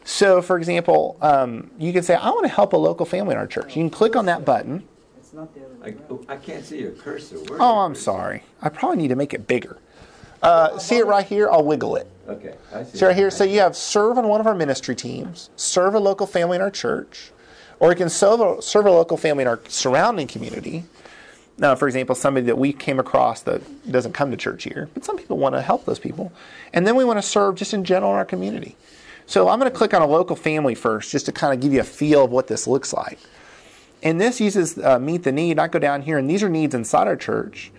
So, 0.07 0.43
for 0.43 0.59
example, 0.59 1.17
um, 1.23 1.71
you 1.79 1.93
can 1.93 2.03
say, 2.03 2.15
I 2.15 2.29
want 2.31 2.43
to 2.45 2.53
help 2.53 2.73
a 2.73 2.77
local 2.77 3.07
family 3.07 3.33
in 3.33 3.39
our 3.39 3.47
church. 3.47 3.77
You 3.77 3.83
can 3.85 3.91
click 3.91 4.17
on 4.17 4.27
that 4.27 4.45
button. 4.45 4.87
It's 5.17 5.33
not 5.33 5.55
the 5.55 5.65
other 5.65 5.97
I. 6.29 6.35
I 6.35 6.37
can't 6.37 6.65
see 6.65 6.81
your 6.81 6.91
cursor. 6.91 7.37
Where's 7.37 7.51
Oh, 7.53 7.75
your 7.77 7.85
I'm 7.87 7.93
cursor? 7.93 8.03
sorry. 8.03 8.43
I 8.61 8.69
probably 8.69 8.99
need 8.99 9.09
to 9.09 9.17
make 9.17 9.33
it 9.33 9.47
bigger. 9.47 9.79
Uh, 10.45 10.79
see 10.79 10.99
it 10.99 11.07
right 11.07 11.25
here? 11.25 11.51
I'll 11.51 11.65
wiggle 11.65 11.97
it. 11.97 12.07
Okay, 12.29 12.55
I 12.73 12.85
see. 12.85 12.99
So 12.99 13.07
right 13.07 13.17
here, 13.17 13.31
so 13.31 13.45
you 13.45 13.61
have 13.61 13.75
serve 13.75 14.19
on 14.19 14.29
one 14.29 14.41
of 14.41 14.47
our 14.47 14.55
ministry 14.55 14.95
teams, 14.95 15.49
serve 15.57 15.95
a 15.95 15.99
local 15.99 16.27
family 16.27 16.57
in 16.57 16.63
our 16.63 16.71
church, 16.71 17.33
or 17.81 17.91
you 17.91 17.97
can 17.97 18.11
serve 18.11 18.41
a, 18.41 18.61
serve 18.61 18.85
a 18.85 18.91
local 18.91 19.17
family 19.17 19.43
in 19.43 19.49
our 19.49 19.59
surrounding 19.69 20.27
community. 20.27 20.85
Now, 21.57 21.75
for 21.75 21.89
example, 21.89 22.15
somebody 22.15 22.47
that 22.47 22.59
we 22.59 22.75
came 22.75 22.99
across 23.01 23.41
that 23.43 23.91
doesn't 23.91 24.13
come 24.13 24.31
to 24.33 24.37
church 24.37 24.65
here, 24.65 24.91
but 24.93 25.05
some 25.05 25.17
people 25.17 25.39
want 25.39 25.55
to 25.55 25.63
help 25.63 25.87
those 25.87 25.99
people. 25.99 26.31
And 26.75 26.87
then 26.87 26.95
we 26.95 27.05
want 27.05 27.19
to 27.19 27.23
serve 27.23 27.55
just 27.55 27.73
in 27.73 27.85
general 27.85 28.13
in 28.13 28.19
our 28.19 28.25
community. 28.27 28.77
So 29.27 29.49
I'm 29.49 29.59
going 29.59 29.71
to 29.71 29.77
click 29.77 29.95
on 29.95 30.03
a 30.03 30.07
local 30.07 30.37
family 30.37 30.75
first 30.75 31.11
just 31.11 31.25
to 31.27 31.33
kind 31.33 31.55
of 31.55 31.61
give 31.61 31.73
you 31.73 31.81
a 31.81 31.85
feel 31.85 32.25
of 32.25 32.31
what 32.31 32.49
this 32.49 32.67
looks 32.67 32.93
like. 32.93 33.19
And 34.03 34.21
this 34.21 34.41
uses 34.41 34.77
uh, 34.77 34.99
Meet 34.99 35.23
the 35.23 35.33
Need. 35.33 35.59
I 35.59 35.69
go 35.69 35.79
down 35.79 36.03
here, 36.03 36.19
and 36.19 36.29
these 36.29 36.43
are 36.43 36.51
needs 36.51 36.75
inside 36.75 37.07
our 37.07 37.17
church. 37.17 37.73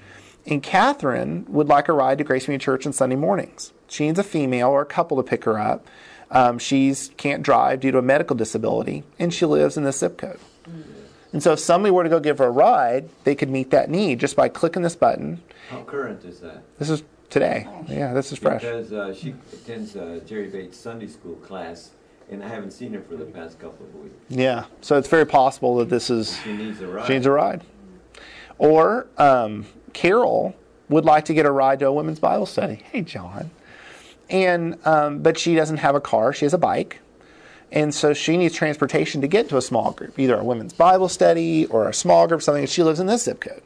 And 0.45 0.61
Catherine 0.61 1.45
would 1.49 1.67
like 1.67 1.87
a 1.87 1.93
ride 1.93 2.19
to 2.19 2.23
Grace 2.23 2.45
Community 2.45 2.63
Church 2.63 2.85
on 2.85 2.93
Sunday 2.93 3.15
mornings. 3.15 3.73
She 3.87 4.05
needs 4.05 4.19
a 4.19 4.23
female 4.23 4.69
or 4.69 4.81
a 4.81 4.85
couple 4.85 5.17
to 5.17 5.23
pick 5.23 5.43
her 5.45 5.59
up. 5.59 5.87
Um, 6.31 6.59
she's 6.59 7.11
can't 7.17 7.43
drive 7.43 7.79
due 7.79 7.91
to 7.91 7.97
a 7.97 8.01
medical 8.01 8.35
disability, 8.35 9.03
and 9.19 9.33
she 9.33 9.45
lives 9.45 9.77
in 9.77 9.83
this 9.83 9.99
zip 9.99 10.17
code. 10.17 10.39
And 11.31 11.43
so, 11.43 11.53
if 11.53 11.59
somebody 11.59 11.91
were 11.91 12.03
to 12.03 12.09
go 12.09 12.19
give 12.19 12.37
her 12.39 12.45
a 12.45 12.51
ride, 12.51 13.09
they 13.25 13.35
could 13.35 13.49
meet 13.49 13.69
that 13.71 13.89
need 13.89 14.19
just 14.19 14.35
by 14.35 14.49
clicking 14.49 14.81
this 14.81 14.95
button. 14.95 15.41
How 15.69 15.81
current 15.83 16.23
is 16.25 16.39
that? 16.39 16.63
This 16.79 16.89
is 16.89 17.03
today. 17.29 17.67
Yeah, 17.87 18.13
this 18.13 18.31
is 18.31 18.39
fresh. 18.39 18.61
Because 18.61 18.93
uh, 18.93 19.13
she 19.13 19.35
attends 19.53 19.95
uh, 19.95 20.19
Jerry 20.25 20.47
Bates 20.47 20.77
Sunday 20.77 21.07
School 21.07 21.35
class, 21.35 21.91
and 22.31 22.43
I 22.43 22.47
haven't 22.47 22.71
seen 22.71 22.93
her 22.93 23.01
for 23.01 23.15
the 23.15 23.25
past 23.25 23.59
couple 23.59 23.85
of 23.85 23.95
weeks. 23.95 24.15
Yeah, 24.29 24.65
so 24.81 24.97
it's 24.97 25.09
very 25.09 25.25
possible 25.25 25.75
that 25.77 25.89
this 25.89 26.09
is 26.09 26.39
She 26.43 26.53
needs 26.53 26.81
a 26.81 26.87
ride. 26.87 27.07
She 27.07 27.13
needs 27.13 27.25
a 27.25 27.31
ride. 27.31 27.61
Or 28.57 29.07
um, 29.17 29.65
Carol 29.95 30.53
would 30.89 31.05
like 31.05 31.25
to 31.25 31.33
get 31.33 31.45
a 31.45 31.51
ride 31.51 31.79
to 31.79 31.87
a 31.87 31.93
women's 31.93 32.19
Bible 32.19 32.45
study. 32.45 32.83
Hey, 32.91 33.01
John. 33.01 33.49
And 34.29 34.77
um, 34.85 35.23
but 35.23 35.39
she 35.39 35.55
doesn't 35.55 35.77
have 35.77 35.95
a 35.95 36.01
car. 36.01 36.33
She 36.33 36.45
has 36.45 36.53
a 36.53 36.57
bike, 36.57 36.99
and 37.71 37.93
so 37.93 38.13
she 38.13 38.37
needs 38.37 38.53
transportation 38.53 39.21
to 39.21 39.27
get 39.27 39.49
to 39.49 39.57
a 39.57 39.61
small 39.61 39.91
group, 39.91 40.19
either 40.19 40.35
a 40.35 40.43
women's 40.43 40.73
Bible 40.73 41.07
study 41.09 41.65
or 41.67 41.87
a 41.87 41.93
small 41.93 42.27
group, 42.27 42.41
something. 42.41 42.65
She 42.65 42.83
lives 42.83 42.99
in 42.99 43.07
this 43.07 43.23
zip 43.23 43.39
code, 43.39 43.61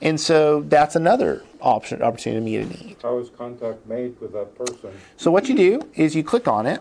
and 0.00 0.18
so 0.20 0.62
that's 0.62 0.96
another 0.96 1.44
option 1.60 2.02
opportunity 2.02 2.40
to 2.40 2.44
meet 2.44 2.78
a 2.78 2.84
need. 2.84 2.96
How 3.02 3.18
is 3.18 3.30
contact 3.30 3.86
made 3.86 4.18
with 4.20 4.32
that 4.32 4.56
person? 4.56 4.92
So 5.16 5.30
what 5.30 5.48
you 5.48 5.56
do 5.56 5.88
is 5.94 6.14
you 6.14 6.22
click 6.22 6.46
on 6.46 6.66
it, 6.66 6.80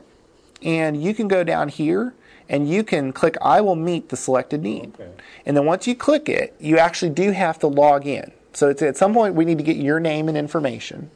and 0.62 1.02
you 1.02 1.14
can 1.14 1.28
go 1.28 1.44
down 1.44 1.70
here 1.70 2.14
and 2.48 2.68
you 2.68 2.84
can 2.84 3.14
click 3.14 3.38
I 3.42 3.62
will 3.62 3.76
meet 3.76 4.10
the 4.10 4.18
selected 4.18 4.64
need. 4.64 4.96
Okay. 4.96 5.12
And 5.46 5.56
then 5.56 5.66
once 5.66 5.86
you 5.86 5.96
click 5.96 6.28
it, 6.28 6.56
you 6.60 6.78
actually 6.80 7.12
do 7.12 7.32
have 7.32 7.60
to 7.60 7.68
log 7.68 8.08
in. 8.08 8.32
So 8.54 8.70
it's 8.70 8.82
at 8.82 8.98
some 8.98 9.14
point 9.14 9.36
we 9.36 9.46
need 9.46 9.58
to 9.58 9.64
get 9.64 9.78
your 9.78 10.00
name 10.00 10.28
and 10.28 10.38
information. 10.38 11.10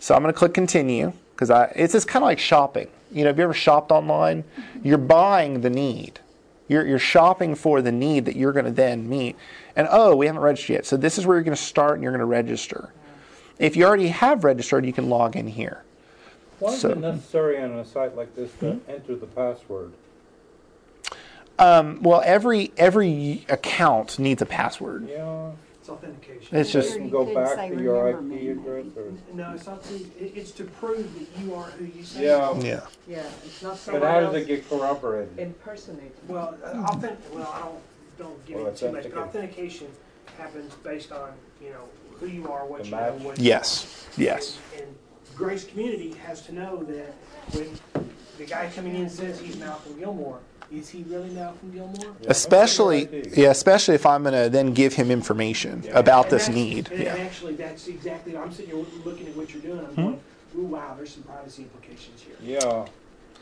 So 0.00 0.14
I'm 0.14 0.22
going 0.22 0.32
to 0.32 0.38
click 0.38 0.54
continue 0.54 1.12
because 1.34 1.50
it's 1.74 1.92
just 1.92 2.06
kind 2.08 2.22
of 2.22 2.26
like 2.28 2.38
shopping. 2.38 2.88
You 3.10 3.24
know, 3.24 3.30
have 3.30 3.38
you 3.38 3.44
ever 3.44 3.54
shopped 3.54 3.90
online? 3.90 4.44
You're 4.82 4.98
buying 4.98 5.60
the 5.62 5.70
need. 5.70 6.20
You're, 6.68 6.86
you're 6.86 6.98
shopping 6.98 7.54
for 7.54 7.80
the 7.80 7.90
need 7.92 8.26
that 8.26 8.36
you're 8.36 8.52
going 8.52 8.66
to 8.66 8.70
then 8.70 9.08
meet. 9.08 9.36
And 9.74 9.88
oh, 9.90 10.14
we 10.14 10.26
haven't 10.26 10.42
registered 10.42 10.74
yet. 10.74 10.86
So 10.86 10.96
this 10.96 11.16
is 11.18 11.26
where 11.26 11.36
you're 11.36 11.44
going 11.44 11.56
to 11.56 11.62
start 11.62 11.94
and 11.94 12.02
you're 12.02 12.12
going 12.12 12.20
to 12.20 12.26
register. 12.26 12.90
If 13.58 13.76
you 13.76 13.84
already 13.86 14.08
have 14.08 14.44
registered, 14.44 14.84
you 14.84 14.92
can 14.92 15.08
log 15.08 15.34
in 15.34 15.48
here. 15.48 15.82
Why 16.58 16.72
is 16.72 16.80
So- 16.80 16.90
it 16.90 16.98
necessary 16.98 17.60
on 17.62 17.70
a 17.72 17.84
site 17.84 18.14
like 18.16 18.34
this 18.36 18.52
to 18.60 18.72
Hmm? 18.74 18.90
enter 18.90 19.16
the 19.16 19.26
password? 19.26 19.92
Um, 21.58 22.02
well, 22.02 22.22
every 22.24 22.70
every 22.76 23.44
account 23.48 24.18
needs 24.18 24.40
a 24.42 24.46
password. 24.46 25.08
Yeah. 25.10 25.50
It's 25.88 26.04
authentication. 26.04 26.56
It's 26.56 26.70
just 26.70 27.00
you 27.00 27.08
go 27.08 27.24
could 27.24 27.34
back 27.34 27.54
say, 27.56 27.70
to 27.70 27.82
your 27.82 28.04
"Remember 28.04 28.34
IP 28.36 28.58
address 28.58 28.86
or? 28.96 29.12
No, 29.34 29.52
it's 29.54 29.66
not 29.66 29.82
to, 29.84 29.94
it- 29.94 30.32
it's 30.36 30.50
to 30.52 30.64
prove 30.64 31.08
that 31.18 31.42
you 31.42 31.54
are 31.54 31.64
who 31.70 31.86
you 31.86 32.04
say. 32.04 32.20
you 32.22 32.26
Yeah. 32.26 32.36
are. 32.50 32.60
yeah. 32.60 32.80
Yeah, 33.06 33.22
it's 33.44 33.62
not 33.62 33.70
But 33.72 33.78
someone 33.78 34.02
how 34.02 34.20
does 34.20 34.34
else 34.34 34.36
it 34.36 34.46
get 34.46 34.68
corroborated? 34.68 35.38
impersonating. 35.38 36.12
Well, 36.28 36.56
uh, 36.62 36.68
authentic, 36.88 37.34
well, 37.34 37.50
I 37.54 37.58
don't, 37.60 37.80
don't 38.18 38.46
give 38.46 38.56
Well, 38.58 38.66
it 38.66 38.76
too 38.76 38.92
much, 38.92 39.04
but 39.04 39.12
authenticate. 39.12 39.18
authentication 39.28 39.86
happens 40.36 40.74
based 40.84 41.10
on, 41.12 41.32
you 41.62 41.70
know, 41.70 41.84
who 42.20 42.26
you 42.26 42.52
are, 42.52 42.66
what 42.66 42.80
The 42.80 42.84
you 42.86 42.90
know, 42.90 42.96
match. 43.14 43.20
what. 43.22 43.38
you 43.38 43.44
Yes. 43.46 44.06
Yes. 44.18 44.58
And, 44.76 44.82
and 44.82 44.96
Grace 45.36 45.64
Community 45.64 46.12
has 46.26 46.42
to 46.42 46.54
know 46.54 46.82
that 46.84 47.14
when 47.52 47.70
the 48.36 48.44
guy 48.44 48.70
coming 48.74 48.94
in 48.94 49.08
says 49.08 49.40
he's 49.40 49.56
Malcolm 49.56 49.98
Gilmore, 49.98 50.40
is 50.70 50.88
he 50.90 51.02
really 51.04 51.30
Malcolm 51.30 51.70
Gilmore? 51.72 51.94
Yeah, 52.20 52.30
Especially, 52.30 53.04
that's 53.04 53.12
a 53.12 53.16
good 53.16 53.26
idea. 53.32 53.44
yeah, 53.44 53.50
especially 53.50 53.94
if 53.94 54.04
I'm 54.06 54.22
going 54.22 54.34
to 54.44 54.50
then 54.50 54.72
give 54.74 54.94
him 54.94 55.10
information 55.10 55.82
Yeah. 55.84 55.98
about 55.98 56.26
And 56.26 56.32
this 56.32 56.48
need. 56.48 56.90
And 56.90 57.02
Yeah. 57.04 57.16
actually, 57.16 57.54
that's 57.54 57.88
exactly, 57.88 58.36
I'm 58.36 58.52
sitting 58.52 58.74
here 58.74 58.84
looking 59.04 59.28
at 59.28 59.36
what 59.36 59.52
you're 59.52 59.62
doing, 59.62 59.78
I'm 59.80 59.94
Hmm? 59.94 60.02
going, 60.02 60.20
ooh, 60.56 60.62
wow, 60.64 60.94
there's 60.96 61.10
some 61.14 61.22
privacy 61.22 61.62
implications 61.62 62.22
here. 62.22 62.36
Yeah, 62.42 62.84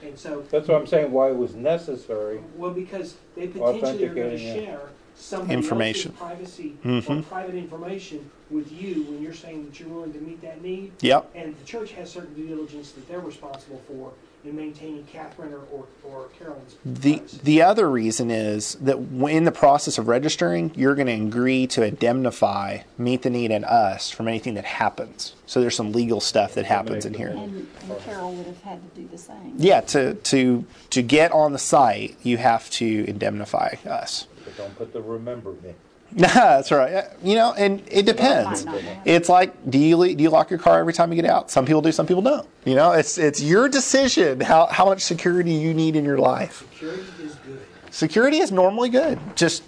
And 0.03 0.18
so, 0.18 0.43
that's 0.51 0.68
what 0.68 0.79
I'm 0.79 0.87
saying, 0.87 1.11
why 1.11 1.31
it 1.31 1.37
was 1.37 1.55
necessary. 1.55 2.41
well, 2.55 2.70
because 2.70 3.14
they 3.35 3.47
potentially 3.49 4.05
are 4.05 4.14
going 4.14 4.31
to 4.31 4.39
share 4.39 4.91
some 5.14 5.51
Information. 5.51 6.12
else's 6.12 6.20
privacy 6.20 6.77
or 6.85 6.91
Mhm. 7.01 7.24
private 7.24 7.55
information 7.55 8.31
with 8.51 8.70
you 8.70 9.03
when 9.09 9.22
you're 9.22 9.33
saying 9.33 9.64
that 9.64 9.81
you're 9.81 9.89
willing 9.89 10.12
to 10.12 10.20
meet 10.20 10.43
that 10.43 10.62
need. 10.62 10.93
Yep. 11.01 11.31
And 11.35 11.57
the 11.57 11.64
church 11.64 11.93
has 11.93 12.11
certain 12.11 12.35
due 12.35 12.47
diligence 12.47 12.93
that 12.93 13.09
they're 13.09 13.20
responsible 13.20 13.81
for 13.89 14.12
in 14.47 14.57
maintaining 14.57 15.05
Catherine 15.05 15.53
or, 15.53 15.62
or, 15.72 15.86
or 16.05 16.28
Carolyn's 16.38 16.76
The 16.84 17.16
privacy. 17.18 17.40
the 17.42 17.62
other 17.62 17.90
reason 17.90 18.30
is 18.30 18.74
that 18.76 18.97
in 18.97 19.44
the 19.44 19.53
process 19.53 19.99
of 19.99 20.09
registering, 20.09 20.72
you're 20.74 20.94
going 20.94 21.07
to 21.09 21.26
agree 21.26 21.66
to 21.68 21.82
indemnify 21.82 22.78
Meet 22.99 23.22
the 23.22 23.30
Need 23.30 23.51
and 23.51 23.64
us 23.64 24.11
from 24.11 24.28
anything 24.28 24.55
that 24.55 24.64
happens. 24.64 25.34
So 25.47 25.61
there's 25.61 25.76
some 25.76 25.92
legal 25.92 26.20
stuff 26.20 26.55
that 26.55 26.64
happens 26.64 27.05
in 27.05 27.14
here. 27.14 27.28
And, 27.28 27.66
and 27.88 28.01
Carol 28.01 28.32
would 28.34 28.47
have 28.47 28.62
had 28.62 28.94
to 28.94 29.01
do 29.01 29.09
the 29.09 29.18
same. 29.18 29.55
Yeah, 29.57 29.80
to 29.82 30.14
to 30.14 30.64
to 30.90 31.03
get 31.03 31.32
on 31.32 31.53
the 31.53 31.59
site, 31.59 32.16
you 32.22 32.36
have 32.38 32.68
to 32.70 33.05
indemnify 33.09 33.74
us. 33.86 34.26
But 34.44 34.57
don't 34.57 34.76
put 34.76 34.92
the 34.92 35.03
remember 35.03 35.53
me. 35.62 35.74
That's 36.12 36.70
right. 36.70 37.04
You 37.22 37.34
know, 37.34 37.52
and 37.57 37.82
it 37.90 38.07
depends. 38.07 38.64
Might 38.64 38.72
not 38.72 38.82
happen. 38.82 39.02
It's 39.04 39.28
like, 39.28 39.70
do 39.70 39.78
you 39.78 40.14
do 40.14 40.22
you 40.22 40.30
lock 40.30 40.50
your 40.50 40.59
car 40.59 40.78
every 40.78 40.92
time 40.92 41.12
you 41.12 41.20
get 41.20 41.30
out? 41.30 41.50
Some 41.50 41.66
people 41.66 41.82
do, 41.82 41.92
some 41.92 42.07
people 42.07 42.22
don't. 42.22 42.48
You 42.64 42.74
know, 42.74 42.92
it's 42.92 43.18
it's 43.18 43.42
your 43.42 43.68
decision 43.68 44.40
how 44.40 44.66
how 44.66 44.86
much 44.86 45.02
security 45.02 45.52
you 45.52 45.74
need 45.74 45.96
in 45.96 46.04
your 46.04 46.18
life. 46.18 46.61
Security 46.72 47.02
is 47.22 47.34
good. 47.34 47.66
Security 47.90 48.38
is 48.38 48.52
normally 48.52 48.88
good. 48.88 49.18
Just 49.36 49.62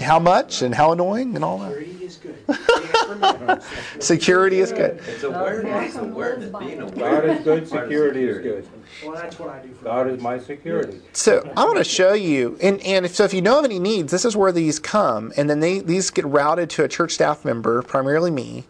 how 0.00 0.18
much 0.18 0.62
and 0.62 0.74
how 0.74 0.92
annoying 0.92 1.34
and 1.34 1.44
all 1.44 1.58
that. 1.58 1.72
Security 1.72 2.04
is 2.04 2.16
good. 2.16 2.36
You 2.48 2.54
have 2.54 2.92
to 2.92 3.08
remember. 3.08 3.62
Security 4.00 4.60
is 4.60 4.72
good. 4.72 5.00
It's 5.06 5.22
awareness, 5.22 5.96
awareness, 5.96 6.58
being 6.58 6.78
God 6.78 6.92
aware. 6.94 7.26
is 7.28 7.44
good, 7.44 7.68
security 7.68 8.24
is 8.24 8.38
good. 8.38 8.68
Well, 9.04 9.14
that's 9.14 9.38
what 9.38 9.50
I 9.50 9.60
do 9.60 9.72
for. 9.74 9.84
God 9.84 10.08
is 10.08 10.20
my 10.20 10.38
security. 10.38 11.00
So 11.12 11.50
I 11.56 11.64
want 11.64 11.78
to 11.78 11.84
show 11.84 12.12
you, 12.12 12.58
and, 12.62 12.80
and 12.82 13.04
if, 13.04 13.14
so 13.14 13.24
if 13.24 13.34
you 13.34 13.42
know 13.42 13.58
of 13.58 13.64
any 13.64 13.78
needs, 13.78 14.10
this 14.10 14.24
is 14.24 14.36
where 14.36 14.52
these 14.52 14.78
come, 14.78 15.32
and 15.36 15.48
then 15.48 15.60
they 15.60 15.80
these 15.80 16.10
get 16.10 16.24
routed 16.24 16.70
to 16.70 16.84
a 16.84 16.88
church 16.88 17.12
staff 17.12 17.44
member, 17.44 17.82
primarily 17.82 18.30
me, 18.30 18.64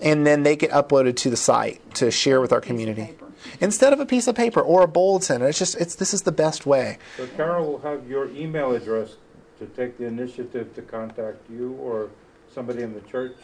and 0.00 0.26
then 0.26 0.42
they 0.42 0.56
get 0.56 0.70
uploaded 0.70 1.16
to 1.16 1.30
the 1.30 1.36
site 1.36 1.94
to 1.94 2.10
share 2.10 2.40
with 2.40 2.52
our 2.52 2.60
community 2.60 3.14
instead 3.60 3.92
of 3.92 4.00
a 4.00 4.06
piece 4.06 4.26
of 4.26 4.34
paper 4.34 4.60
or 4.60 4.82
a 4.82 4.88
bulletin. 4.88 5.42
It's 5.42 5.58
just 5.58 5.76
it's 5.76 5.94
this 5.94 6.12
is 6.12 6.22
the 6.22 6.32
best 6.32 6.66
way. 6.66 6.98
So 7.16 7.26
Carol 7.28 7.66
will 7.72 7.80
have 7.80 8.08
your 8.08 8.28
email 8.30 8.72
address 8.72 9.16
to 9.58 9.66
take 9.66 9.98
the 9.98 10.04
initiative 10.06 10.74
to 10.74 10.82
contact 10.82 11.38
you 11.50 11.72
or 11.74 12.10
somebody 12.52 12.82
in 12.82 12.94
the 12.94 13.00
church. 13.02 13.36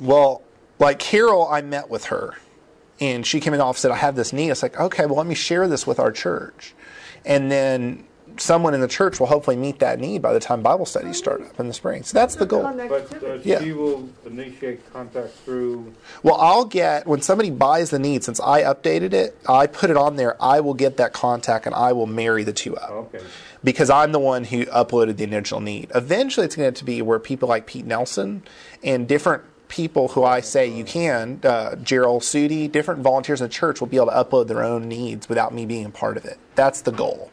Well, 0.00 0.42
like 0.78 0.98
Carol, 0.98 1.48
I 1.48 1.60
met 1.62 1.90
with 1.90 2.06
her, 2.06 2.36
and 3.00 3.26
she 3.26 3.40
came 3.40 3.52
in 3.52 3.58
the 3.58 3.64
office 3.64 3.84
and 3.84 3.92
said, 3.92 3.96
"I 3.96 4.00
have 4.00 4.16
this 4.16 4.32
need." 4.32 4.50
It's 4.50 4.62
like, 4.62 4.78
okay, 4.78 5.06
well, 5.06 5.16
let 5.16 5.26
me 5.26 5.34
share 5.34 5.68
this 5.68 5.86
with 5.86 5.98
our 6.00 6.10
church, 6.12 6.74
and 7.24 7.50
then 7.50 8.04
someone 8.38 8.72
in 8.74 8.80
the 8.80 8.88
church 8.88 9.20
will 9.20 9.26
hopefully 9.26 9.56
meet 9.56 9.78
that 9.80 10.00
need 10.00 10.22
by 10.22 10.32
the 10.32 10.40
time 10.40 10.62
Bible 10.62 10.86
studies 10.86 11.16
start 11.16 11.42
up 11.42 11.58
in 11.60 11.68
the 11.68 11.74
spring. 11.74 12.02
So 12.02 12.14
that's 12.14 12.34
the 12.36 12.46
goal. 12.46 12.62
But 12.62 13.22
uh, 13.22 13.38
Yeah. 13.42 13.60
she 13.60 13.72
will 13.72 14.08
initiate 14.24 14.90
contact 14.92 15.32
through, 15.44 15.92
Well, 16.22 16.36
I'll 16.36 16.64
get 16.64 17.06
when 17.06 17.20
somebody 17.20 17.50
buys 17.50 17.90
the 17.90 17.98
need. 17.98 18.24
Since 18.24 18.40
I 18.40 18.62
updated 18.62 19.12
it, 19.12 19.36
I 19.48 19.66
put 19.66 19.90
it 19.90 19.96
on 19.96 20.16
there. 20.16 20.42
I 20.42 20.60
will 20.60 20.74
get 20.74 20.96
that 20.96 21.12
contact 21.12 21.66
and 21.66 21.74
I 21.74 21.92
will 21.92 22.06
marry 22.06 22.42
the 22.44 22.52
two 22.52 22.76
up 22.76 22.90
okay. 22.90 23.20
because 23.62 23.90
I'm 23.90 24.12
the 24.12 24.18
one 24.18 24.44
who 24.44 24.64
uploaded 24.66 25.16
the 25.16 25.24
initial 25.24 25.60
need. 25.60 25.90
Eventually, 25.94 26.46
it's 26.46 26.56
going 26.56 26.72
to 26.72 26.84
be 26.84 27.02
where 27.02 27.18
people 27.18 27.48
like 27.48 27.66
Pete 27.66 27.84
Nelson 27.86 28.42
and 28.82 29.06
different 29.06 29.42
people 29.68 30.08
who 30.08 30.22
I 30.22 30.40
say 30.40 30.66
you 30.68 30.84
can, 30.84 31.40
uh, 31.44 31.76
Gerald 31.76 32.20
Sudi, 32.22 32.70
different 32.70 33.00
volunteers 33.00 33.40
in 33.40 33.46
the 33.46 33.52
church 33.52 33.80
will 33.80 33.88
be 33.88 33.96
able 33.96 34.08
to 34.08 34.12
upload 34.12 34.46
their 34.48 34.62
own 34.62 34.86
needs 34.86 35.30
without 35.30 35.54
me 35.54 35.64
being 35.64 35.86
a 35.86 35.90
part 35.90 36.18
of 36.18 36.26
it. 36.26 36.38
That's 36.56 36.82
the 36.82 36.92
goal, 36.92 37.30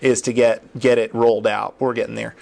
is 0.00 0.20
to 0.22 0.32
get 0.32 0.78
get 0.78 0.98
it 0.98 1.14
rolled 1.14 1.46
out. 1.46 1.74
We're 1.78 1.94
getting 1.94 2.14
there. 2.14 2.34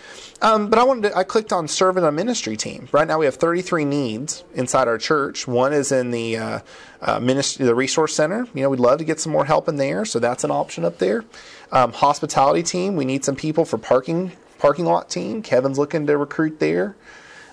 Um, 0.42 0.68
but 0.68 0.78
I 0.78 0.84
wanted 0.84 1.10
to, 1.10 1.16
I 1.16 1.24
clicked 1.24 1.52
on 1.52 1.68
serving 1.68 2.02
in 2.02 2.08
a 2.08 2.12
ministry 2.12 2.56
team. 2.56 2.88
Right 2.92 3.08
now 3.08 3.18
we 3.18 3.24
have 3.24 3.36
33 3.36 3.84
needs 3.84 4.44
inside 4.54 4.88
our 4.88 4.98
church. 4.98 5.46
One 5.46 5.72
is 5.72 5.90
in 5.90 6.10
the 6.10 6.36
uh, 6.36 6.58
uh, 7.00 7.20
ministry, 7.20 7.64
the 7.64 7.74
resource 7.74 8.14
center. 8.14 8.46
You 8.52 8.62
know, 8.62 8.70
we'd 8.70 8.80
love 8.80 8.98
to 8.98 9.04
get 9.04 9.20
some 9.20 9.32
more 9.32 9.46
help 9.46 9.68
in 9.68 9.76
there, 9.76 10.04
so 10.04 10.18
that's 10.18 10.44
an 10.44 10.50
option 10.50 10.84
up 10.84 10.98
there. 10.98 11.24
Um, 11.72 11.92
hospitality 11.92 12.62
team, 12.62 12.96
we 12.96 13.04
need 13.04 13.24
some 13.24 13.36
people 13.36 13.64
for 13.64 13.78
parking 13.78 14.32
parking 14.58 14.84
lot 14.84 15.08
team. 15.08 15.42
Kevin's 15.42 15.78
looking 15.78 16.06
to 16.06 16.16
recruit 16.16 16.60
there. 16.60 16.96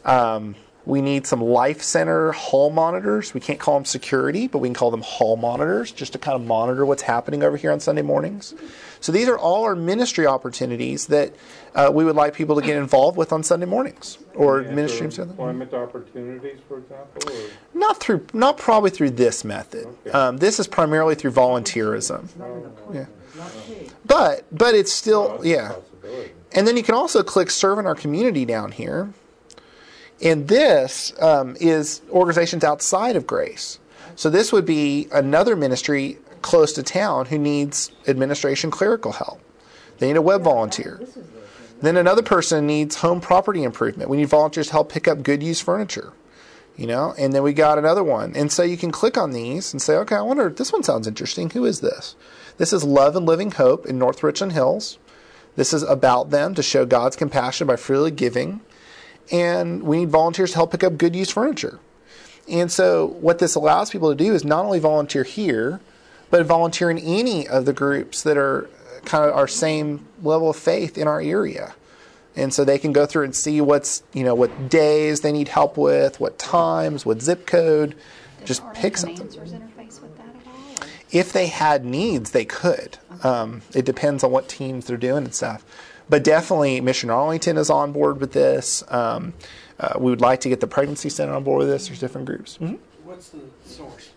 Um, 0.05 0.55
we 0.85 1.01
need 1.01 1.27
some 1.27 1.41
life 1.41 1.81
center 1.81 2.31
hall 2.31 2.71
monitors. 2.71 3.33
We 3.33 3.39
can't 3.39 3.59
call 3.59 3.75
them 3.75 3.85
security, 3.85 4.47
but 4.47 4.59
we 4.59 4.67
can 4.67 4.73
call 4.73 4.91
them 4.91 5.01
hall 5.01 5.37
monitors 5.37 5.91
just 5.91 6.13
to 6.13 6.19
kind 6.19 6.35
of 6.35 6.45
monitor 6.47 6.85
what's 6.85 7.03
happening 7.03 7.43
over 7.43 7.55
here 7.55 7.71
on 7.71 7.79
Sunday 7.79 8.01
mornings. 8.01 8.55
So 9.01 9.11
these 9.11 9.27
are 9.27 9.37
all 9.37 9.63
our 9.63 9.75
ministry 9.75 10.27
opportunities 10.27 11.07
that 11.07 11.33
uh, 11.73 11.89
we 11.93 12.05
would 12.05 12.15
like 12.15 12.33
people 12.35 12.55
to 12.55 12.61
get 12.65 12.77
involved 12.77 13.17
with 13.17 13.33
on 13.33 13.41
Sunday 13.43 13.65
mornings 13.65 14.19
or 14.35 14.59
And 14.59 14.75
ministry. 14.75 15.07
Employment 15.07 15.73
opportunities, 15.73 16.59
for 16.67 16.77
example, 16.77 17.33
or? 17.33 17.49
Not 17.73 17.97
through, 17.97 18.27
not 18.33 18.57
probably 18.57 18.91
through 18.91 19.11
this 19.11 19.43
method. 19.43 19.87
Okay. 19.87 20.11
Um, 20.11 20.37
this 20.37 20.59
is 20.59 20.67
primarily 20.67 21.15
through 21.15 21.31
volunteerism, 21.31 22.37
Not 22.37 22.49
an 22.49 22.65
appointment, 22.65 23.09
not 23.35 23.51
paid. 23.67 23.91
but 24.05 24.45
but 24.51 24.75
it's 24.75 24.93
still 24.93 25.41
a 25.41 25.47
yeah. 25.47 25.75
And 26.53 26.67
then 26.67 26.77
you 26.77 26.83
can 26.83 26.95
also 26.95 27.23
click 27.23 27.49
serve 27.49 27.79
in 27.79 27.85
our 27.87 27.95
community 27.95 28.45
down 28.45 28.71
here. 28.71 29.13
And 30.21 30.47
this 30.47 31.13
um, 31.19 31.55
is 31.59 32.01
organizations 32.11 32.63
outside 32.63 33.15
of 33.15 33.25
Grace. 33.25 33.79
So 34.15 34.29
this 34.29 34.51
would 34.51 34.65
be 34.65 35.07
another 35.11 35.55
ministry 35.55 36.19
close 36.41 36.73
to 36.73 36.83
town 36.83 37.27
who 37.27 37.37
needs 37.37 37.91
administration 38.07 38.71
clerical 38.71 39.13
help. 39.13 39.39
They 39.99 40.07
need 40.07 40.17
a 40.17 40.21
web 40.21 40.43
volunteer. 40.43 40.99
Then 41.81 41.97
another 41.97 42.21
person 42.21 42.67
needs 42.67 42.97
home 42.97 43.21
property 43.21 43.63
improvement. 43.63 44.09
We 44.09 44.17
need 44.17 44.29
volunteers 44.29 44.67
to 44.67 44.73
help 44.73 44.91
pick 44.91 45.07
up 45.07 45.23
good 45.23 45.41
use 45.43 45.61
furniture. 45.61 46.13
You 46.77 46.87
know, 46.87 47.13
and 47.17 47.33
then 47.33 47.43
we 47.43 47.53
got 47.53 47.77
another 47.77 48.03
one. 48.03 48.35
And 48.35 48.51
so 48.51 48.63
you 48.63 48.77
can 48.77 48.91
click 48.91 49.17
on 49.17 49.31
these 49.31 49.73
and 49.73 49.81
say, 49.81 49.95
okay, 49.97 50.15
I 50.15 50.21
wonder, 50.21 50.49
this 50.49 50.71
one 50.71 50.83
sounds 50.83 51.05
interesting. 51.05 51.49
Who 51.51 51.65
is 51.65 51.81
this? 51.81 52.15
This 52.57 52.73
is 52.73 52.83
Love 52.83 53.15
and 53.15 53.25
Living 53.25 53.51
Hope 53.51 53.85
in 53.85 53.99
North 53.99 54.23
Richland 54.23 54.53
Hills. 54.53 54.97
This 55.55 55.73
is 55.73 55.83
about 55.83 56.29
them 56.29 56.55
to 56.55 56.63
show 56.63 56.85
God's 56.85 57.15
compassion 57.15 57.67
by 57.67 57.75
freely 57.75 58.09
giving. 58.09 58.61
And 59.31 59.83
we 59.83 59.99
need 59.99 60.09
volunteers 60.09 60.51
to 60.51 60.57
help 60.57 60.71
pick 60.71 60.83
up 60.83 60.97
good 60.97 61.15
use 61.15 61.29
furniture. 61.29 61.79
And 62.47 62.71
so, 62.71 63.07
what 63.19 63.39
this 63.39 63.55
allows 63.55 63.91
people 63.91 64.09
to 64.09 64.15
do 64.15 64.33
is 64.33 64.43
not 64.43 64.65
only 64.65 64.79
volunteer 64.79 65.23
here, 65.23 65.79
but 66.31 66.45
volunteer 66.45 66.89
in 66.89 66.97
any 66.97 67.47
of 67.47 67.65
the 67.65 67.73
groups 67.73 68.23
that 68.23 68.37
are 68.37 68.67
kind 69.05 69.29
of 69.29 69.35
our 69.35 69.47
same 69.47 70.07
level 70.23 70.49
of 70.49 70.55
faith 70.55 70.97
in 70.97 71.07
our 71.07 71.21
area. 71.21 71.75
And 72.35 72.53
so 72.53 72.63
they 72.63 72.79
can 72.79 72.93
go 72.93 73.05
through 73.05 73.25
and 73.25 73.35
see 73.35 73.59
what's, 73.59 74.03
you 74.13 74.23
know, 74.23 74.33
what 74.33 74.69
days 74.69 75.19
they 75.21 75.31
need 75.31 75.49
help 75.49 75.77
with, 75.77 76.19
what 76.19 76.39
times, 76.39 77.05
what 77.05 77.21
zip 77.21 77.45
code. 77.45 77.93
Just 78.45 78.63
Are 78.63 78.73
pick 78.73 78.97
something. 78.97 79.21
Answers 79.21 79.51
interface 79.51 80.01
with 80.01 80.17
that 80.17 80.27
at 80.27 80.47
all? 80.47 80.87
If 81.11 81.33
they 81.33 81.47
had 81.47 81.83
needs, 81.83 82.31
they 82.31 82.45
could. 82.45 82.97
Um, 83.23 83.61
it 83.75 83.85
depends 83.85 84.23
on 84.23 84.31
what 84.31 84.47
teams 84.47 84.85
they're 84.85 84.97
doing 84.97 85.25
and 85.25 85.35
stuff. 85.35 85.65
But 86.09 86.23
definitely, 86.23 86.79
Mission 86.81 87.09
Arlington 87.09 87.57
is 87.57 87.69
on 87.69 87.91
board 87.91 88.19
with 88.19 88.31
this. 88.31 88.83
Um, 88.87 89.33
uh, 89.79 89.93
we 89.99 90.09
would 90.09 90.21
like 90.21 90.39
to 90.41 90.49
get 90.49 90.59
the 90.61 90.67
Pregnancy 90.67 91.09
Center 91.09 91.33
on 91.33 91.43
board 91.43 91.59
with 91.59 91.67
this. 91.67 91.87
There's 91.87 91.99
different 91.99 92.27
groups. 92.27 92.57
Mhm. 92.59 92.77
What's 93.03 93.29
the 93.29 93.39
source? 93.65 94.10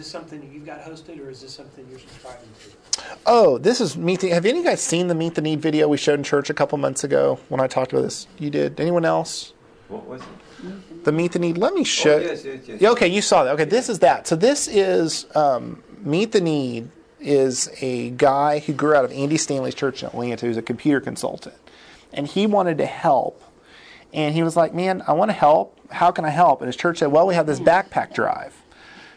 Is, 0.00 0.06
is 0.06 0.12
this 0.12 0.20
something 0.20 0.40
that 0.40 0.50
you've 0.50 0.64
got 0.64 0.82
hosted, 0.82 1.20
or 1.20 1.28
is 1.28 1.42
this 1.42 1.52
something 1.52 1.86
you're 1.90 1.98
subscribing 1.98 2.48
to? 2.64 3.02
Oh, 3.26 3.58
this 3.58 3.80
is 3.80 3.96
Meet 3.98 4.20
the. 4.20 4.30
Have 4.30 4.46
any 4.46 4.58
of 4.58 4.64
you 4.64 4.70
guys 4.70 4.80
seen 4.80 5.08
the 5.08 5.14
Meet 5.14 5.34
the 5.34 5.42
Need 5.42 5.60
video 5.60 5.88
we 5.88 5.98
showed 5.98 6.18
in 6.18 6.24
church 6.24 6.48
a 6.48 6.54
couple 6.54 6.78
months 6.78 7.04
ago 7.04 7.38
when 7.48 7.60
I 7.60 7.66
talked 7.66 7.92
about 7.92 8.02
this? 8.02 8.26
You 8.38 8.48
did. 8.48 8.80
Anyone 8.80 9.04
else? 9.04 9.52
What 9.88 10.06
was 10.06 10.22
it? 10.22 11.04
The 11.04 11.12
Meet 11.12 11.32
the 11.32 11.38
Need. 11.38 11.58
Let 11.58 11.74
me 11.74 11.84
show. 11.84 12.14
Oh, 12.14 12.18
yes, 12.18 12.44
yes, 12.44 12.60
yes. 12.66 12.80
Yeah, 12.80 12.90
okay, 12.90 13.08
you 13.08 13.20
saw 13.20 13.44
that. 13.44 13.52
Okay, 13.52 13.64
this 13.64 13.88
is 13.88 13.98
that. 13.98 14.26
So 14.26 14.36
this 14.36 14.68
is 14.68 15.26
um, 15.36 15.82
Meet 15.98 16.32
the 16.32 16.40
Need 16.40 16.90
is 17.20 17.70
a 17.82 18.10
guy 18.10 18.60
who 18.60 18.72
grew 18.72 18.94
out 18.94 19.04
of 19.04 19.12
Andy 19.12 19.36
Stanley's 19.36 19.74
church 19.74 20.02
in 20.02 20.08
Atlanta 20.08 20.46
who's 20.46 20.56
a 20.56 20.62
computer 20.62 21.00
consultant. 21.00 21.56
And 22.12 22.26
he 22.26 22.46
wanted 22.46 22.78
to 22.78 22.86
help. 22.86 23.42
And 24.12 24.34
he 24.34 24.42
was 24.42 24.56
like, 24.56 24.72
Man, 24.72 25.02
I 25.06 25.12
want 25.12 25.30
to 25.30 25.34
help. 25.34 25.78
How 25.90 26.10
can 26.10 26.24
I 26.24 26.30
help? 26.30 26.60
And 26.62 26.68
his 26.68 26.76
church 26.76 26.98
said, 26.98 27.08
Well, 27.08 27.26
we 27.26 27.34
have 27.34 27.46
this 27.46 27.60
backpack 27.60 28.14
drive. 28.14 28.59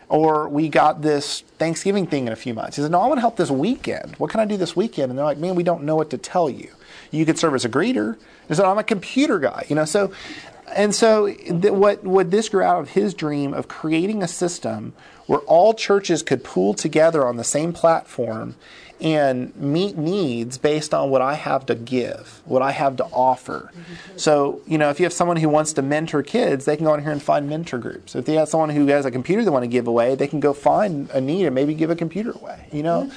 Or 0.09 0.47
we 0.49 0.69
got 0.69 1.01
this 1.01 1.41
Thanksgiving 1.57 2.07
thing 2.07 2.27
in 2.27 2.33
a 2.33 2.35
few 2.35 2.53
months. 2.53 2.75
He 2.75 2.81
said, 2.81 2.91
No, 2.91 3.01
I 3.01 3.07
want 3.07 3.17
to 3.17 3.21
help 3.21 3.37
this 3.37 3.51
weekend. 3.51 4.15
What 4.17 4.29
can 4.29 4.39
I 4.39 4.45
do 4.45 4.57
this 4.57 4.75
weekend? 4.75 5.09
And 5.09 5.17
they're 5.17 5.25
like, 5.25 5.37
Man, 5.37 5.55
we 5.55 5.63
don't 5.63 5.83
know 5.83 5.95
what 5.95 6.09
to 6.11 6.17
tell 6.17 6.49
you. 6.49 6.69
You 7.11 7.25
could 7.25 7.37
serve 7.37 7.55
as 7.55 7.65
a 7.65 7.69
greeter. 7.69 8.17
He 8.47 8.55
said, 8.55 8.65
I'm 8.65 8.77
a 8.77 8.83
computer 8.83 9.39
guy. 9.39 9.65
You 9.69 9.75
know, 9.75 9.85
so 9.85 10.11
and 10.75 10.93
so, 10.95 11.27
th- 11.27 11.71
what 11.71 12.03
what 12.03 12.31
this 12.31 12.49
grew 12.49 12.63
out 12.63 12.79
of 12.79 12.89
his 12.89 13.13
dream 13.13 13.53
of 13.53 13.67
creating 13.67 14.23
a 14.23 14.27
system 14.27 14.93
where 15.25 15.39
all 15.39 15.73
churches 15.73 16.23
could 16.23 16.43
pool 16.43 16.73
together 16.73 17.25
on 17.25 17.37
the 17.37 17.43
same 17.43 17.73
platform 17.73 18.55
and 19.03 19.53
meet 19.57 19.97
needs 19.97 20.57
based 20.57 20.93
on 20.93 21.09
what 21.09 21.21
I 21.21 21.33
have 21.33 21.65
to 21.65 21.75
give, 21.75 22.41
what 22.45 22.61
I 22.61 22.71
have 22.71 22.95
to 22.97 23.03
offer. 23.05 23.69
So, 24.15 24.61
you 24.65 24.77
know, 24.77 24.89
if 24.89 24.99
you 24.99 25.05
have 25.05 25.11
someone 25.13 25.35
who 25.37 25.49
wants 25.49 25.73
to 25.73 25.81
mentor 25.81 26.23
kids, 26.23 26.63
they 26.65 26.77
can 26.77 26.85
go 26.85 26.93
in 26.93 27.01
here 27.03 27.11
and 27.11 27.21
find 27.21 27.49
mentor 27.49 27.77
groups. 27.79 28.15
If 28.15 28.25
they 28.25 28.35
have 28.35 28.47
someone 28.47 28.69
who 28.69 28.87
has 28.87 29.05
a 29.05 29.11
computer 29.11 29.43
they 29.43 29.49
want 29.51 29.63
to 29.63 29.67
give 29.67 29.87
away, 29.87 30.15
they 30.15 30.27
can 30.27 30.39
go 30.39 30.53
find 30.53 31.09
a 31.11 31.19
need 31.19 31.45
and 31.45 31.53
maybe 31.53 31.73
give 31.73 31.89
a 31.89 31.95
computer 31.97 32.31
away. 32.31 32.67
You 32.71 32.83
know, 32.83 33.11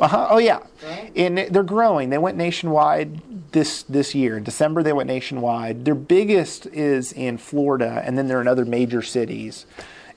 uh-huh. 0.00 0.28
Oh 0.30 0.38
yeah, 0.38 0.60
Right. 0.82 1.12
and 1.14 1.36
they're 1.36 1.62
growing. 1.62 2.08
They 2.08 2.16
went 2.16 2.38
nationwide 2.38 3.20
this 3.52 3.82
this 3.82 4.14
year. 4.14 4.38
In 4.38 4.44
December, 4.44 4.82
they 4.82 4.94
went 4.94 5.08
nationwide. 5.08 5.84
Their 5.84 5.94
biggest 5.94 6.64
is 6.68 7.12
in 7.12 7.36
Florida, 7.36 8.02
and 8.06 8.16
then 8.16 8.26
they're 8.26 8.40
in 8.40 8.48
other 8.48 8.64
major 8.64 9.02
cities. 9.02 9.66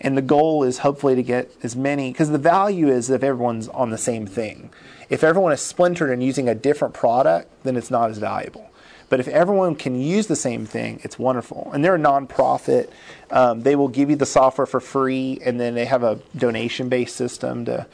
And 0.04 0.18
the 0.18 0.22
goal 0.22 0.64
is 0.64 0.80
hopefully 0.80 1.16
to 1.16 1.24
get 1.24 1.50
as 1.64 1.76
many 1.76 2.12
because 2.12 2.30
the 2.30 2.38
value 2.38 2.90
is 2.90 3.10
if 3.10 3.24
everyone's 3.24 3.70
on 3.70 3.90
the 3.90 3.98
same 3.98 4.28
thing. 4.28 4.70
If 5.10 5.24
everyone 5.24 5.54
is 5.54 5.62
splintered 5.62 6.12
and 6.12 6.22
using 6.22 6.50
a 6.50 6.56
different 6.56 6.94
product, 6.94 7.50
then 7.64 7.78
it's 7.78 7.90
not 7.90 8.10
as 8.10 8.18
valuable. 8.18 8.70
But 9.10 9.20
if 9.20 9.28
everyone 9.28 9.76
can 9.76 10.00
use 10.00 10.28
the 10.28 10.36
same 10.36 10.66
thing, 10.66 11.00
it's 11.04 11.20
wonderful. 11.20 11.70
And 11.74 11.86
they're 11.86 11.96
a 11.96 12.00
nonprofit. 12.00 12.90
Um, 13.30 13.62
they 13.62 13.76
will 13.76 13.88
give 13.88 14.10
you 14.10 14.16
the 14.16 14.26
software 14.26 14.66
for 14.66 14.80
free, 14.80 15.40
and 15.46 15.60
then 15.60 15.76
they 15.76 15.86
have 15.86 16.04
a 16.04 16.20
donation 16.36 16.90
based 16.90 17.16
system 17.16 17.66
to 17.66 17.86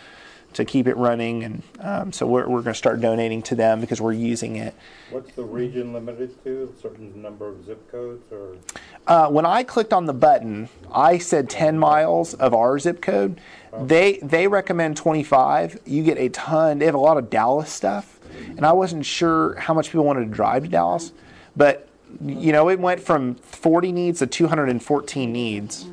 to 0.53 0.65
keep 0.65 0.87
it 0.87 0.97
running. 0.97 1.43
And 1.43 1.63
um, 1.79 2.11
so 2.11 2.25
we're, 2.25 2.47
we're 2.47 2.61
going 2.61 2.73
to 2.73 2.77
start 2.77 3.01
donating 3.01 3.41
to 3.43 3.55
them 3.55 3.81
because 3.81 4.01
we're 4.01 4.13
using 4.13 4.55
it. 4.55 4.73
What's 5.11 5.31
the 5.33 5.43
region 5.43 5.93
limited 5.93 6.43
to? 6.43 6.73
A 6.75 6.81
certain 6.81 7.21
number 7.21 7.47
of 7.47 7.65
zip 7.65 7.89
codes 7.91 8.31
or? 8.31 8.55
Uh, 9.07 9.29
when 9.29 9.45
I 9.45 9.63
clicked 9.63 9.93
on 9.93 10.05
the 10.05 10.13
button, 10.13 10.69
I 10.93 11.17
said 11.17 11.49
10 11.49 11.77
miles 11.77 12.33
of 12.35 12.53
our 12.53 12.79
zip 12.79 13.01
code. 13.01 13.39
They 13.81 14.17
they 14.23 14.47
recommend 14.47 14.97
25. 14.97 15.81
You 15.85 16.03
get 16.03 16.17
a 16.17 16.29
ton. 16.29 16.79
They 16.79 16.85
have 16.85 16.95
a 16.95 16.99
lot 16.99 17.17
of 17.17 17.29
Dallas 17.29 17.71
stuff. 17.71 18.19
and 18.49 18.65
I 18.65 18.71
wasn't 18.71 19.05
sure 19.05 19.55
how 19.55 19.73
much 19.73 19.87
people 19.87 20.05
wanted 20.05 20.25
to 20.25 20.31
drive 20.31 20.63
to 20.63 20.69
Dallas, 20.69 21.11
but 21.55 21.87
you 22.25 22.51
know, 22.51 22.69
it 22.69 22.79
went 22.79 22.99
from 22.99 23.35
40 23.35 23.91
needs 23.91 24.19
to 24.19 24.27
214 24.27 25.31
needs 25.31 25.83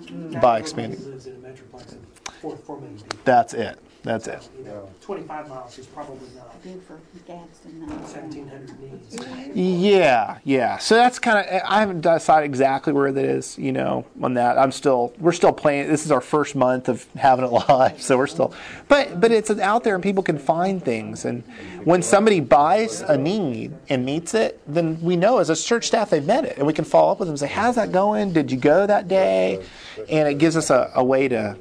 by 0.41 0.59
expanding. 0.59 1.05
Lives 1.05 1.27
in 1.27 1.35
a 1.35 1.39
metroplex 1.39 1.93
of 1.93 2.35
four, 2.41 2.57
four 2.57 2.81
million. 2.81 2.99
That's 3.25 3.53
it. 3.53 3.79
That's 4.07 4.29
it. 4.29 4.49
You 4.57 4.65
know, 4.67 4.89
twenty-five 5.01 5.49
miles 5.49 5.77
is 5.79 5.87
probably 5.87 6.29
not 6.37 6.63
Good 6.63 6.81
for 6.83 7.01
Gadsden 7.27 8.07
seventeen 8.07 8.49
hundred 8.49 8.81
needs. 8.81 9.53
Yeah, 9.53 10.39
yeah. 10.45 10.79
So 10.79 10.95
that's 10.95 11.19
kind 11.19 11.39
of 11.39 11.63
I 11.65 11.81
haven't 11.81 12.03
decided 12.03 12.47
exactly 12.47 12.93
where 12.93 13.11
that 13.11 13.25
is, 13.25 13.59
you 13.59 13.73
know, 13.73 14.07
on 14.23 14.35
that. 14.35 14.59
I'm 14.59 14.71
still 14.71 15.13
we're 15.19 15.33
still 15.33 15.53
playing. 15.53 15.89
This 15.89 16.05
is 16.05 16.13
our 16.13 16.21
first 16.21 16.55
month 16.55 16.89
of 16.89 17.05
having 17.17 17.45
it 17.45 17.51
live, 17.51 18.01
so 18.01 18.17
we're 18.17 18.29
still. 18.29 18.55
But 18.87 19.21
but 19.21 19.33
it's 19.33 19.51
out 19.51 19.83
there 19.83 19.97
and 19.97 20.05
people 20.05 20.23
can 20.23 20.39
find 20.39 20.81
things, 20.85 21.25
and 21.25 21.43
when 21.83 22.01
somebody 22.01 22.39
buys 22.39 23.01
a 23.01 23.19
need 23.19 23.75
and 23.89 24.05
meets 24.05 24.35
it, 24.35 24.61
then 24.69 25.01
we 25.03 25.17
know 25.17 25.39
as 25.39 25.51
a 25.51 25.57
church 25.57 25.89
staff 25.89 26.11
they've 26.11 26.25
met 26.25 26.45
it, 26.45 26.59
and 26.59 26.67
we 26.67 26.73
can 26.73 26.85
follow 26.85 27.11
up 27.11 27.19
with 27.19 27.27
them 27.27 27.33
and 27.33 27.41
say, 27.41 27.49
"How's 27.49 27.75
that 27.75 27.91
going? 27.91 28.33
Did 28.33 28.53
you 28.53 28.57
go 28.57 28.87
that 28.87 29.09
day?" 29.09 29.65
And 30.09 30.29
it 30.29 30.39
gives 30.39 30.57
us 30.57 30.71
a, 30.71 30.93
a 30.95 31.03
way 31.03 31.27
to, 31.29 31.57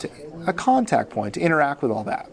to 0.00 0.10
a 0.46 0.52
contact 0.52 1.10
point 1.10 1.34
to 1.34 1.40
interact 1.40 1.82
with 1.82 1.90
all 1.90 2.04
that. 2.04 2.30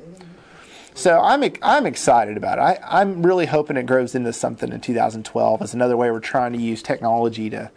So 0.94 1.20
I'm 1.20 1.44
I'm 1.62 1.86
excited 1.86 2.38
about 2.38 2.58
it. 2.58 2.62
I, 2.62 3.02
I'm 3.02 3.22
really 3.26 3.46
hoping 3.46 3.76
it 3.76 3.86
grows 3.86 4.16
into 4.16 4.32
something 4.32 4.72
in 4.72 4.80
2012 4.80 5.62
as 5.62 5.74
another 5.74 5.98
way 5.98 6.10
we're 6.10 6.20
trying 6.20 6.54
to 6.54 6.60
use 6.60 6.82
technology 6.82 7.50
to 7.50 7.70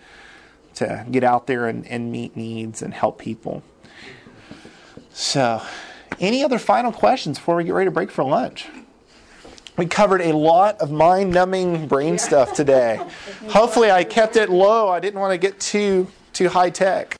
to 0.74 1.04
get 1.10 1.24
out 1.24 1.48
there 1.48 1.66
and, 1.66 1.86
and 1.88 2.12
meet 2.12 2.36
needs 2.36 2.82
and 2.82 2.94
help 2.94 3.18
people. 3.18 3.64
So, 5.12 5.60
any 6.20 6.44
other 6.44 6.58
final 6.58 6.92
questions 6.92 7.38
before 7.38 7.56
we 7.56 7.64
get 7.64 7.74
ready 7.74 7.86
to 7.86 7.90
break 7.90 8.12
for 8.12 8.22
lunch? 8.22 8.68
We 9.76 9.86
covered 9.86 10.20
a 10.20 10.32
lot 10.32 10.80
of 10.80 10.90
mind-numbing 10.90 11.86
brain 11.86 12.18
stuff 12.18 12.52
today. 12.52 13.00
Hopefully, 13.48 13.90
I 13.90 14.04
kept 14.04 14.36
it 14.36 14.48
low. 14.48 14.88
I 14.88 15.00
didn't 15.00 15.20
want 15.20 15.32
to 15.32 15.38
get 15.38 15.58
too 15.58 16.08
too 16.32 16.48
high 16.48 16.70
tech. 16.70 17.16